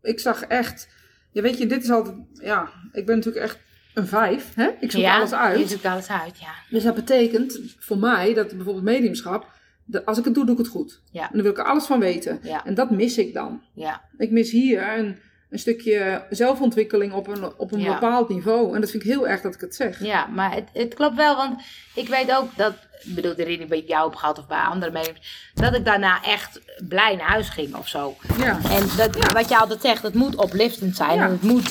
ik 0.02 0.20
zag 0.20 0.42
echt... 0.42 0.88
Ja, 1.32 1.42
weet 1.42 1.58
je, 1.58 1.68
dit 1.68 1.84
is 1.84 1.90
altijd... 1.90 2.16
Ja, 2.34 2.70
ik 2.92 3.06
ben 3.06 3.16
natuurlijk 3.16 3.46
echt 3.46 3.60
een 3.94 4.08
vijf. 4.08 4.54
Hè? 4.56 4.70
Ik 4.80 4.92
zoek 4.92 5.02
ja, 5.02 5.16
alles 5.18 5.34
uit. 5.34 5.60
Je 5.60 5.68
zoekt 5.68 5.86
alles 5.86 6.10
uit, 6.10 6.40
ja. 6.40 6.54
Dus 6.70 6.84
dat 6.84 6.96
betekent 6.96 7.60
voor 7.80 7.98
mij 7.98 8.34
dat 8.34 8.48
bijvoorbeeld 8.48 8.86
mediumschap, 8.86 9.52
dat 9.86 10.06
als 10.06 10.18
ik 10.18 10.26
het 10.26 10.34
doe, 10.34 10.46
doe 10.46 10.54
ik 10.54 10.60
het 10.62 10.72
goed. 10.72 11.02
Ja. 11.12 11.22
En 11.24 11.30
dan 11.32 11.42
wil 11.42 11.52
ik 11.52 11.58
er 11.58 11.64
alles 11.66 11.86
van 11.86 12.00
weten. 12.00 12.40
Ja. 12.44 12.66
En 12.66 12.74
dat 12.74 12.92
mis 12.92 13.18
ik 13.18 13.34
dan. 13.34 13.62
Ja, 13.74 14.02
Ik 14.18 14.32
mis 14.32 14.52
hier 14.52 14.98
een, 14.98 15.18
een 15.50 15.60
stukje 15.60 16.24
zelfontwikkeling 16.30 17.14
op 17.14 17.28
een, 17.28 17.52
op 17.58 17.72
een 17.72 17.80
Ja. 17.80 17.94
bepaald 17.94 18.30
niveau. 18.30 18.76
En 18.76 18.82
dat 18.82 18.92
vind 18.92 19.04
ik 19.04 19.10
heel 19.10 19.28
erg 19.28 19.42
dat 19.42 19.54
ik 19.54 19.62
het 19.62 19.76
zeg. 19.76 20.04
ja 20.04 20.26
maar 20.28 20.54
het, 20.54 20.70
het 20.74 20.94
klopt 20.94 21.16
wel, 21.16 21.36
want 21.36 21.62
ik 21.96 22.08
weet 22.08 22.32
ook 22.36 22.50
dat, 22.56 22.74
ik 23.04 23.16
bedoel, 23.16 23.36
de 23.36 23.44
reading 23.44 23.70
bij 23.70 23.84
jou 23.88 24.10
heb 24.10 24.16
gehad 24.18 24.40
of 24.40 24.48
bij 24.48 24.58
andere 24.60 24.92
mediums, 24.92 25.52
dat 25.54 25.76
ik 25.76 25.86
daarna 25.86 26.24
echt 26.24 26.60
blij 26.88 27.16
naar 27.16 27.28
huis 27.30 27.50
ging 27.50 27.76
of 27.76 27.88
zo. 27.88 28.16
Ja. 28.38 28.60
En 28.70 28.88
dat, 28.98 29.32
wat 29.34 29.50
je 29.50 29.58
altijd 29.58 29.82
zegt, 29.82 30.04
het 30.04 30.14
moet 30.14 30.36
opliftend 30.36 30.96
zijn. 30.96 31.16
Ja. 31.18 31.26
En 31.26 31.32
het 31.32 31.42
moet 31.42 31.70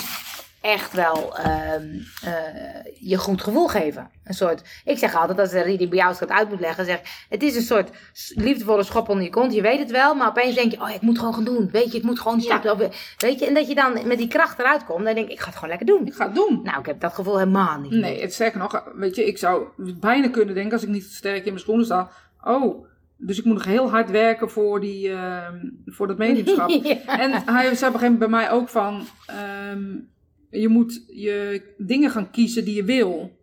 echt 0.65 0.93
wel 0.93 1.37
ehm, 1.37 1.99
eh, 2.25 2.33
je 3.01 3.17
goed 3.17 3.43
gevoel 3.43 3.69
geven. 3.69 4.11
Een 4.25 4.35
soort, 4.35 4.63
ik 4.85 4.99
zeg 4.99 5.15
altijd, 5.15 5.39
als 5.39 5.51
de 5.51 5.63
reading 5.63 5.91
bij 5.91 5.99
jou 5.99 6.15
gaat 6.15 6.31
uit 6.31 6.49
moet 6.49 6.61
leggen, 6.61 6.85
zeg 6.85 7.01
het 7.29 7.43
is 7.43 7.57
een 7.57 7.63
soort 7.63 7.91
liefdevolle 8.35 8.83
schop 8.83 9.09
onder 9.09 9.25
je 9.25 9.31
kont. 9.31 9.55
Je 9.55 9.63
weet 9.63 9.79
het 9.79 9.91
wel, 9.91 10.15
maar 10.15 10.29
opeens 10.29 10.55
denk 10.55 10.71
je, 10.71 10.81
oh, 10.81 10.91
ik 10.91 11.01
moet 11.01 11.19
gewoon 11.19 11.35
gaan 11.35 11.45
doen. 11.45 11.69
Weet 11.73 11.93
je, 11.93 11.99
ik 11.99 12.05
moet 12.05 12.21
gewoon 12.21 12.39
die 12.39 12.49
Ja. 12.49 12.77
Weet 13.17 13.39
je, 13.39 13.47
en 13.47 13.55
dat 13.55 13.69
je 13.69 13.75
dan 13.75 14.07
met 14.07 14.19
die 14.19 14.29
kracht 14.29 14.59
eruit 14.59 14.85
komt, 14.85 15.05
dan 15.05 15.15
denk 15.15 15.27
ik, 15.27 15.33
ik 15.33 15.41
ga 15.41 15.47
het 15.47 15.55
gewoon 15.55 15.71
lekker 15.71 15.87
doen. 15.87 16.07
Ik 16.07 16.15
ga 16.15 16.25
het 16.25 16.35
doen. 16.35 16.61
Nou, 16.63 16.79
ik 16.79 16.87
heb 16.87 17.01
dat 17.01 17.15
gevoel 17.15 17.39
helemaal 17.39 17.81
niet. 17.81 17.93
Nee, 17.93 18.21
het 18.21 18.33
sterker 18.33 18.59
nog, 18.59 18.85
weet 18.95 19.17
je, 19.17 19.27
ik 19.27 19.39
zou 19.39 19.67
bijna 19.77 20.29
kunnen 20.29 20.55
denken 20.55 20.73
als 20.73 20.83
ik 20.83 20.89
niet 20.89 21.05
sterk 21.05 21.45
in 21.45 21.53
mijn 21.53 21.59
schoenen 21.59 21.85
sta. 21.85 22.11
Oh, 22.45 22.87
dus 23.17 23.39
ik 23.39 23.45
moet 23.45 23.55
nog 23.55 23.65
heel 23.65 23.91
hard 23.91 24.11
werken 24.11 24.51
voor, 24.51 24.81
die, 24.81 25.11
ehm, 25.11 25.59
voor 25.87 26.07
dat 26.07 26.19
mediumschap. 26.27 26.69
Ja. 26.69 27.19
En 27.19 27.31
hij 27.31 27.75
zei 27.75 27.91
op 27.91 27.95
een 27.95 28.01
gegeven 28.01 28.01
moment 28.01 28.19
bij 28.19 28.29
mij 28.29 28.51
ook 28.51 28.69
van, 28.69 29.07
ehm, 29.27 29.83
je 30.61 30.69
moet 30.69 31.05
je 31.07 31.63
dingen 31.77 32.11
gaan 32.11 32.31
kiezen 32.31 32.65
die 32.65 32.75
je 32.75 32.85
wil. 32.85 33.43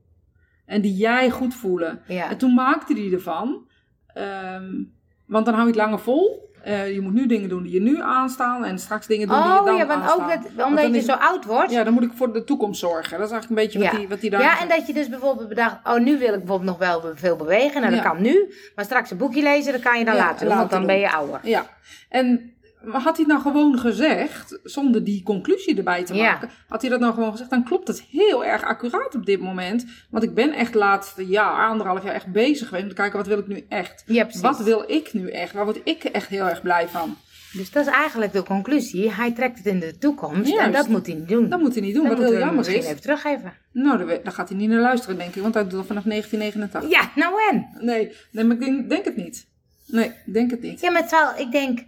En 0.66 0.82
die 0.82 0.95
jij 0.95 1.30
goed 1.30 1.53
voelen. 1.55 2.01
Ja. 2.07 2.30
En 2.30 2.38
toen 2.38 2.53
maakte 2.53 2.93
hij 2.93 3.12
ervan, 3.12 3.68
ehm, 4.14 4.84
want 5.28 5.45
dan 5.45 5.53
hou 5.53 5.68
je 5.68 5.74
het 5.74 5.82
langer 5.82 5.99
vol. 5.99 6.49
Eh, 6.64 6.93
je 6.93 7.01
moet 7.01 7.14
nu 7.14 7.26
dingen 7.28 7.49
doen 7.49 7.64
die 7.64 7.72
je 7.72 7.82
nu 7.82 8.01
aanstaan 8.01 8.66
en 8.66 8.80
straks 8.80 9.07
dingen 9.07 9.28
doen 9.28 9.38
die 9.41 9.51
je 9.51 9.59
Oh 9.59 9.66
dan 9.66 9.76
ja, 9.76 9.86
want 9.86 10.01
aanstaan. 10.03 10.32
ook 10.32 10.55
dat, 10.57 10.66
omdat 10.68 10.88
je 10.88 10.97
is- 10.97 11.05
zo 11.05 11.12
oud 11.14 11.45
wordt. 11.45 11.72
Ja, 11.72 11.84
dan 11.84 11.93
moet 11.93 12.03
ik 12.03 12.12
voor 12.16 12.34
de 12.34 12.43
toekomst 12.43 12.80
zorgen. 12.80 13.18
Dat 13.18 13.28
is 13.28 13.32
eigenlijk 13.34 13.49
een 13.49 13.68
beetje 13.68 13.80
wat 13.89 13.97
hij 13.97 14.07
wat 14.32 14.32
daar 14.32 14.41
Ja, 14.41 14.62
en 14.62 14.68
dat 14.68 14.88
je 14.88 14.93
dus 14.93 15.09
bijvoorbeeld 15.09 15.49
bedacht, 15.49 15.78
oh 15.84 15.97
nu 15.99 16.18
wil 16.18 16.34
ik 16.34 16.38
bijvoorbeeld 16.39 16.70
nog 16.70 16.78
wel 16.78 17.12
veel 17.16 17.36
bewegen. 17.36 17.82
Nou, 17.82 17.93
dat 17.93 18.03
kan 18.03 18.22
nu. 18.22 18.53
Maar 18.76 18.86
straks 18.86 19.12
een 19.12 19.18
boekje 19.18 19.41
lezen, 19.43 19.72
dat 19.74 19.82
kan 19.82 19.99
je 19.99 20.05
dan 20.05 20.16
later 20.16 20.47
doen, 20.47 20.57
want 20.57 20.70
dan 20.70 20.80
doen. 20.80 20.88
ben 20.88 20.99
je 20.99 21.12
ouder. 21.12 21.39
Ja, 21.43 21.66
en 22.09 22.53
had 22.86 23.03
hij 23.03 23.13
het 23.17 23.27
nou 23.27 23.41
gewoon 23.41 23.79
gezegd, 23.79 24.59
zonder 24.63 25.03
die 25.03 25.23
conclusie 25.23 25.77
erbij 25.77 26.03
te 26.05 26.13
Ja. 26.13 26.32
maken, 26.32 26.49
had 26.67 26.82
hij 26.82 26.89
dat 26.89 26.99
nou 26.99 27.13
gewoon 27.13 27.32
gezegd, 27.32 27.49
dan 27.49 27.63
klopt 27.63 27.88
het 27.88 28.01
heel 28.01 28.45
erg 28.45 28.63
accuraat 28.63 29.15
op 29.15 29.25
dit 29.25 29.39
moment. 29.39 29.86
Want 30.09 30.23
ik 30.23 30.34
ben 30.34 30.53
echt 30.53 30.73
laatste 30.73 31.25
jaar, 31.27 31.67
anderhalf 31.69 32.03
jaar 32.03 32.13
echt 32.13 32.32
bezig 32.32 32.65
geweest 32.67 32.84
om 32.84 32.89
te 32.89 32.95
kijken, 32.95 33.17
wat 33.17 33.27
wil 33.27 33.38
ik 33.39 33.47
nu 33.47 33.65
echt? 33.69 34.03
Ja. 34.05 34.27
Wat 34.41 34.63
wil 34.63 34.84
ik 34.88 35.13
nu 35.13 35.29
echt? 35.29 35.53
Waar 35.53 35.63
word 35.65 35.79
ik 35.84 36.03
echt 36.03 36.27
heel 36.27 36.49
erg 36.49 36.61
blij 36.61 36.88
van? 36.88 37.15
Dus 37.53 37.71
dat 37.71 37.86
is 37.88 37.91
eigenlijk 37.93 38.34
de 38.34 38.43
conclusie. 38.43 39.11
Hij 39.11 39.32
trekt 39.32 39.57
het 39.57 39.65
in 39.67 39.79
de 39.79 39.97
toekomst 39.97 40.49
en 40.51 40.55
Juist. 40.55 40.73
dat 40.73 40.88
moet 40.88 41.05
hij 41.05 41.15
niet 41.15 41.27
doen. 41.27 41.49
Dat 41.49 41.59
moet 41.59 41.73
hij 41.73 41.82
niet 41.84 41.93
doen, 41.93 42.03
Dan 42.07 42.17
wat 42.17 42.29
heel 42.29 42.38
jammer 42.38 42.55
misschien 42.55 42.77
is. 42.79 42.86
even 42.86 43.01
teruggeven. 43.01 43.53
Nou, 43.71 44.05
daar, 44.23 44.34
gaat 44.34 44.49
hij 44.49 44.57
niet 44.57 44.69
naar 44.69 44.79
luisteren, 44.82 45.17
denk 45.17 45.36
ik, 45.36 45.41
want 45.41 45.53
hij 45.53 45.63
doet 45.63 45.71
dat 45.71 45.86
vanaf 45.86 46.03
1989. 46.03 46.89
Ja, 46.91 47.11
nou 47.21 47.36
en? 47.51 47.67
Nee, 47.86 48.11
nee, 48.32 48.43
maar 48.45 48.55
ik 48.55 48.61
denk, 48.61 48.89
denk 48.89 49.05
het 49.05 49.15
niet. 49.15 49.47
Nee, 49.88 50.05
ik 50.25 50.34
denk 50.34 50.51
het 50.51 50.61
niet. 50.61 50.79
Ja, 50.82 50.91
maar 50.91 51.07
terwijl 51.07 51.39
ik 51.45 51.51
denk... 51.51 51.79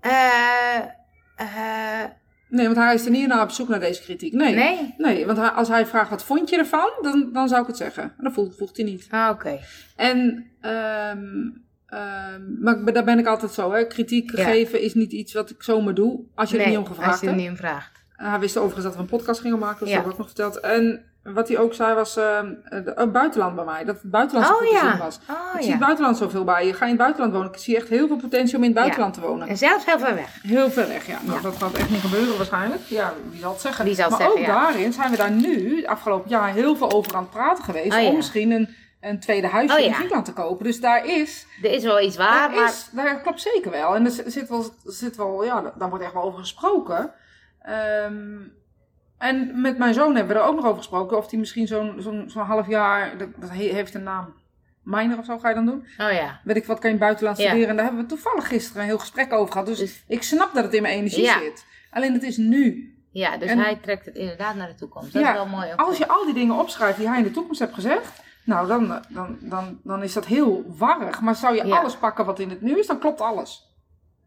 eh 0.00 0.76
eh, 1.36 2.04
Nee, 2.48 2.64
want 2.64 2.76
hij 2.76 2.94
is 2.94 3.04
er 3.04 3.10
niet 3.10 3.26
naar 3.28 3.42
op 3.42 3.50
zoek 3.50 3.68
naar 3.68 3.80
deze 3.80 4.02
kritiek. 4.02 4.32
Nee. 4.32 4.54
nee? 4.54 4.94
Nee, 4.98 5.26
want 5.26 5.38
hij- 5.38 5.48
als 5.48 5.68
hij 5.68 5.86
vraagt 5.86 6.10
wat 6.10 6.24
vond 6.24 6.50
je 6.50 6.56
ervan, 6.56 6.90
dan, 7.00 7.30
dan 7.32 7.48
zou 7.48 7.60
ik 7.60 7.66
het 7.66 7.76
zeggen. 7.76 8.02
En 8.02 8.24
dat 8.24 8.32
voelt, 8.32 8.56
voelt 8.56 8.76
hij 8.76 8.84
niet. 8.86 9.06
Ah, 9.10 9.30
Oké. 9.32 9.58
En, 9.96 10.46
ehm, 10.60 11.48
ehm, 11.86 12.60
maar 12.60 12.92
daar 12.92 13.04
ben 13.04 13.18
ik 13.18 13.26
altijd 13.26 13.52
zo, 13.52 13.72
hè. 13.72 13.86
Kritiek 13.86 14.36
Ja. 14.36 14.44
geven 14.44 14.80
is 14.82 14.94
niet 14.94 15.12
iets 15.12 15.32
wat 15.32 15.50
ik 15.50 15.62
zomaar 15.62 15.94
doe, 15.94 16.20
als 16.34 16.50
je 16.50 16.56
Nee, 16.56 16.64
er 16.64 16.70
niet 16.70 16.80
om 16.80 16.86
gevraagd 16.86 17.10
als 17.10 17.20
je 17.20 17.26
er 17.26 17.32
hebt. 17.32 17.42
niet 17.44 17.50
om 17.52 17.56
vraagt. 17.66 18.04
Hij 18.16 18.38
wist 18.38 18.56
overigens 18.56 18.84
dat 18.84 18.94
we 18.94 19.00
een 19.00 19.06
podcast 19.06 19.40
gingen 19.40 19.58
maken, 19.58 19.78
dat 19.80 19.88
Ja. 19.88 19.94
heb 19.94 20.04
ik 20.04 20.10
ook 20.12 20.18
nog 20.18 20.26
verteld. 20.26 20.60
En 20.60 21.04
wat 21.22 21.48
hij 21.48 21.58
ook 21.58 21.74
zei 21.74 21.94
was 21.94 22.16
uh, 22.16 22.40
buitenland 23.12 23.54
bij 23.54 23.64
mij. 23.64 23.84
Dat 23.84 24.00
het 24.02 24.10
buitenland 24.10 24.46
zo 24.46 24.52
Oh, 24.52 24.58
goed 24.58 24.68
te 24.68 24.74
ja. 24.74 24.90
zien 24.90 24.98
was. 24.98 25.20
Oh, 25.30 25.36
ik 25.54 25.62
zie 25.62 25.70
het 25.70 25.80
buitenland 25.80 26.16
zoveel 26.16 26.44
bij 26.44 26.66
je. 26.66 26.74
Ga 26.74 26.82
in 26.84 26.88
het 26.90 26.98
buitenland 26.98 27.32
wonen. 27.32 27.52
Ik 27.52 27.58
zie 27.58 27.76
echt 27.76 27.88
heel 27.88 28.06
veel 28.06 28.16
potentie 28.16 28.56
om 28.56 28.62
in 28.62 28.70
het 28.70 28.78
buitenland 28.78 29.14
te 29.14 29.20
wonen. 29.20 29.48
En 29.48 29.56
zelfs 29.56 29.84
heel 29.84 29.98
ver 29.98 30.14
weg. 30.14 30.38
Heel 30.42 30.70
ver 30.70 30.88
weg, 30.88 31.06
ja. 31.06 31.18
Nou, 31.22 31.40
dat 31.42 31.56
gaat 31.56 31.72
echt 31.72 31.90
niet 31.90 32.00
gebeuren 32.00 32.36
waarschijnlijk. 32.36 32.80
Ja, 32.82 33.12
wie 33.30 33.40
zal 33.40 33.52
het 33.52 33.60
zeggen. 33.60 33.84
Wie 33.84 33.94
zal 33.94 34.08
het 34.10 34.18
maar 34.18 34.28
zeggen, 34.28 34.40
ook 34.40 34.46
daarin 34.46 34.92
zijn 34.92 35.10
we 35.10 35.16
daar 35.16 35.30
nu, 35.30 35.84
afgelopen 35.84 36.30
jaar, 36.30 36.52
heel 36.52 36.76
veel 36.76 36.92
over 36.92 37.14
aan 37.14 37.22
het 37.22 37.30
praten 37.30 37.64
geweest. 37.64 37.96
Oh. 37.96 38.04
Om 38.06 38.16
misschien 38.16 38.50
een, 38.50 38.68
een 39.00 39.20
tweede 39.20 39.46
huisje 39.46 39.76
Oh, 39.76 39.84
in. 39.84 39.92
Griekenland 39.94 40.24
te 40.24 40.32
kopen. 40.32 40.64
Dus 40.64 40.80
daar 40.80 41.04
is, 41.06 41.46
Er 41.62 41.70
is 41.70 41.82
wel 41.84 42.00
iets 42.00 42.16
waar, 42.16 42.48
daar, 42.48 42.50
maar... 42.60 42.68
is, 42.68 42.88
daar 42.92 43.20
klopt 43.20 43.40
zeker 43.40 43.70
wel. 43.70 43.94
En 43.94 44.04
er 44.04 44.12
zit 44.26 44.48
wel, 44.48 44.64
zit 44.84 45.16
wel 45.16 45.44
ja, 45.44 45.72
daar 45.78 45.88
wordt 45.88 46.04
echt 46.04 46.12
wel 46.14 46.22
over 46.22 46.38
gesproken. 46.38 47.12
Ehm, 47.62 48.36
en 49.20 49.60
met 49.60 49.78
mijn 49.78 49.94
zoon 49.94 50.14
hebben 50.16 50.36
we 50.36 50.42
er 50.42 50.48
ook 50.48 50.54
nog 50.54 50.64
over 50.64 50.76
gesproken. 50.76 51.16
Of 51.16 51.30
hij 51.30 51.38
misschien 51.38 51.66
zo'n 51.66 51.94
zo'n 51.98 52.24
zo'n 52.26 52.42
half 52.42 52.66
jaar, 52.68 53.18
dat, 53.18 53.28
dat 53.36 53.50
he- 53.50 53.56
heeft 53.74 53.94
een 53.94 54.02
naam, 54.02 54.34
minor 54.82 55.18
of 55.18 55.24
zo 55.24 55.38
ga 55.38 55.48
je 55.48 55.54
dan 55.54 55.66
doen. 55.66 55.84
Oh 55.98 56.12
ja. 56.12 56.40
Weet 56.44 56.56
ik 56.56 56.64
wat, 56.66 56.78
kan 56.78 56.90
je 56.90 56.96
buitenland 56.98 57.38
Ja. 57.38 57.44
studeren. 57.44 57.68
En 57.68 57.76
daar 57.76 57.84
hebben 57.84 58.02
we 58.02 58.08
toevallig 58.08 58.48
gisteren 58.48 58.82
een 58.82 58.88
heel 58.88 58.98
gesprek 58.98 59.32
over 59.32 59.52
gehad. 59.52 59.66
Dus, 59.66 59.78
Dus- 59.78 60.04
ik 60.08 60.22
snap 60.22 60.54
dat 60.54 60.64
het 60.64 60.74
in 60.74 60.82
mijn 60.82 60.94
energie 60.98 61.22
Ja. 61.24 61.38
zit. 61.38 61.64
Alleen 61.90 62.12
het 62.12 62.22
is 62.22 62.36
nu. 62.36 62.94
Ja, 63.12 63.36
dus 63.36 63.48
En- 63.50 63.58
hij 63.58 63.76
trekt 63.82 64.06
het 64.06 64.14
inderdaad 64.16 64.54
naar 64.54 64.68
de 64.68 64.74
toekomst. 64.74 65.12
Dat 65.12 65.22
Ja, 65.22 65.28
is 65.28 65.34
wel 65.34 65.46
mooi. 65.46 65.72
Als 65.76 65.98
je 65.98 66.08
al 66.08 66.24
die 66.24 66.34
dingen 66.34 66.54
opschrijft 66.58 66.98
die 66.98 67.08
hij 67.08 67.18
in 67.18 67.24
de 67.24 67.30
toekomst 67.30 67.60
hebt 67.60 67.74
gezegd. 67.74 68.22
Nou, 68.44 68.66
dan, 68.68 69.02
dan, 69.08 69.36
dan, 69.40 69.80
dan 69.84 70.02
is 70.02 70.12
dat 70.12 70.26
heel 70.26 70.64
warrig. 70.76 71.20
Maar 71.20 71.34
zou 71.34 71.54
je 71.54 71.74
alles 71.74 71.96
pakken 71.96 72.24
wat 72.24 72.38
in 72.38 72.50
het 72.50 72.60
nu 72.60 72.78
is, 72.78 72.86
dan 72.86 72.98
klopt 72.98 73.20
alles. 73.20 73.69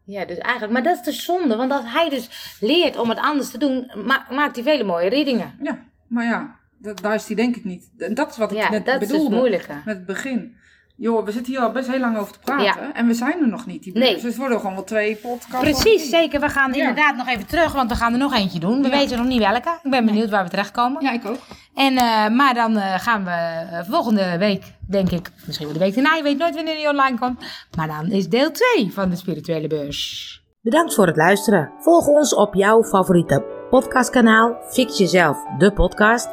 Ja, 0.06 0.24
dus 0.24 0.38
eigenlijk... 0.38 0.72
Maar 0.72 0.82
dat 0.82 0.96
is 0.98 1.02
de 1.04 1.12
zonde, 1.22 1.56
want 1.56 1.72
als 1.72 1.84
hij 1.86 2.08
dus 2.08 2.56
leert 2.60 2.96
om 2.98 3.08
het 3.08 3.18
anders 3.18 3.50
te 3.50 3.58
doen, 3.58 3.90
ma- 3.94 4.26
maakt 4.30 4.54
hij 4.54 4.64
vele 4.64 4.84
mooie 4.84 5.08
readingen. 5.08 5.54
Ja, 5.62 5.78
maar 6.06 6.24
ja, 6.24 6.56
dat, 6.78 7.00
daar 7.00 7.14
is 7.14 7.26
die 7.26 7.36
denk 7.36 7.56
ik 7.56 7.64
niet. 7.64 7.90
En 7.98 8.14
dat 8.14 8.30
is 8.30 8.36
wat 8.36 8.50
ik 8.52 8.56
Ja, 8.58 8.70
net 8.70 8.84
dat 8.86 8.94
is 8.94 9.00
dus 9.00 9.08
bedoelde 9.08 9.30
het 9.34 9.40
moeilijke. 9.40 9.72
met 9.84 9.96
het 9.96 10.06
begin. 10.06 10.56
Joh, 10.96 11.24
we 11.24 11.32
zitten 11.32 11.52
hier 11.52 11.62
al 11.62 11.70
best 11.72 11.88
heel 11.90 11.98
lang 12.00 12.18
over 12.18 12.32
te 12.32 12.38
praten. 12.44 12.94
En 12.94 13.06
we 13.06 13.14
zijn 13.14 13.40
er 13.40 13.48
nog 13.48 13.66
niet. 13.66 13.82
Die 13.82 13.98
Nee. 13.98 14.14
Dus 14.14 14.22
het 14.22 14.36
worden 14.36 14.58
gewoon 14.60 14.74
wel 14.74 14.84
twee 14.84 15.16
podcasts. 15.16 15.58
Precies, 15.60 16.08
zeker. 16.10 16.40
We 16.40 16.48
gaan 16.48 16.72
Ja. 16.72 16.78
inderdaad 16.78 17.16
nog 17.16 17.28
even 17.28 17.46
terug, 17.46 17.72
want 17.72 17.90
we 17.90 17.96
gaan 17.96 18.12
er 18.12 18.18
nog 18.18 18.34
eentje 18.34 18.58
doen. 18.58 18.82
We 18.82 18.88
Ja. 18.88 18.96
weten 18.96 19.16
nog 19.18 19.26
niet 19.26 19.38
welke. 19.38 19.78
Ik 19.82 19.90
ben 19.90 20.04
benieuwd 20.04 20.30
waar 20.30 20.44
we 20.44 20.50
terechtkomen. 20.50 21.02
Ja, 21.02 21.12
ik 21.12 21.26
ook. 21.26 21.38
En, 21.74 21.96
eh, 21.96 22.28
maar 22.28 22.54
dan 22.54 22.76
eh, 22.76 22.94
gaan 22.98 23.24
we 23.24 23.30
eh, 23.30 23.84
volgende 23.90 24.38
week, 24.38 24.64
denk 24.88 25.10
ik, 25.10 25.30
misschien 25.46 25.66
wel 25.66 25.76
de 25.78 25.82
week 25.84 25.94
daarna, 25.94 26.14
je 26.14 26.22
weet 26.22 26.38
nooit 26.38 26.54
wanneer 26.54 26.76
die 26.76 26.88
online 26.88 27.18
komt. 27.18 27.44
Maar 27.76 27.86
dan 27.86 28.10
is 28.10 28.28
deel 28.28 28.50
2 28.50 28.92
van 28.92 29.10
de 29.10 29.16
spirituele 29.16 29.66
beurs. 29.66 30.32
Bedankt 30.62 30.94
voor 30.94 31.06
het 31.06 31.16
luisteren. 31.16 31.72
Volg 31.78 32.06
ons 32.06 32.34
op 32.34 32.54
jouw 32.54 32.82
favoriete 32.84 33.44
podcastkanaal 33.70 34.56
Fix 34.68 34.98
Jezelf, 34.98 35.38
de 35.58 35.72
podcast. 35.72 36.28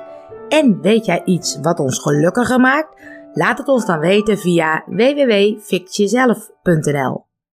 En 0.50 0.82
weet 0.82 1.06
jij 1.06 1.22
iets 1.26 1.58
wat 1.62 1.80
ons 1.80 2.00
gelukkiger 2.00 2.60
maakt? 2.60 3.02
Laat 3.34 3.58
het 3.58 3.68
ons 3.68 3.86
dan 3.86 4.00
weten 4.00 4.38
via 4.38 4.84
www.fixjezelf.nl 4.88 7.31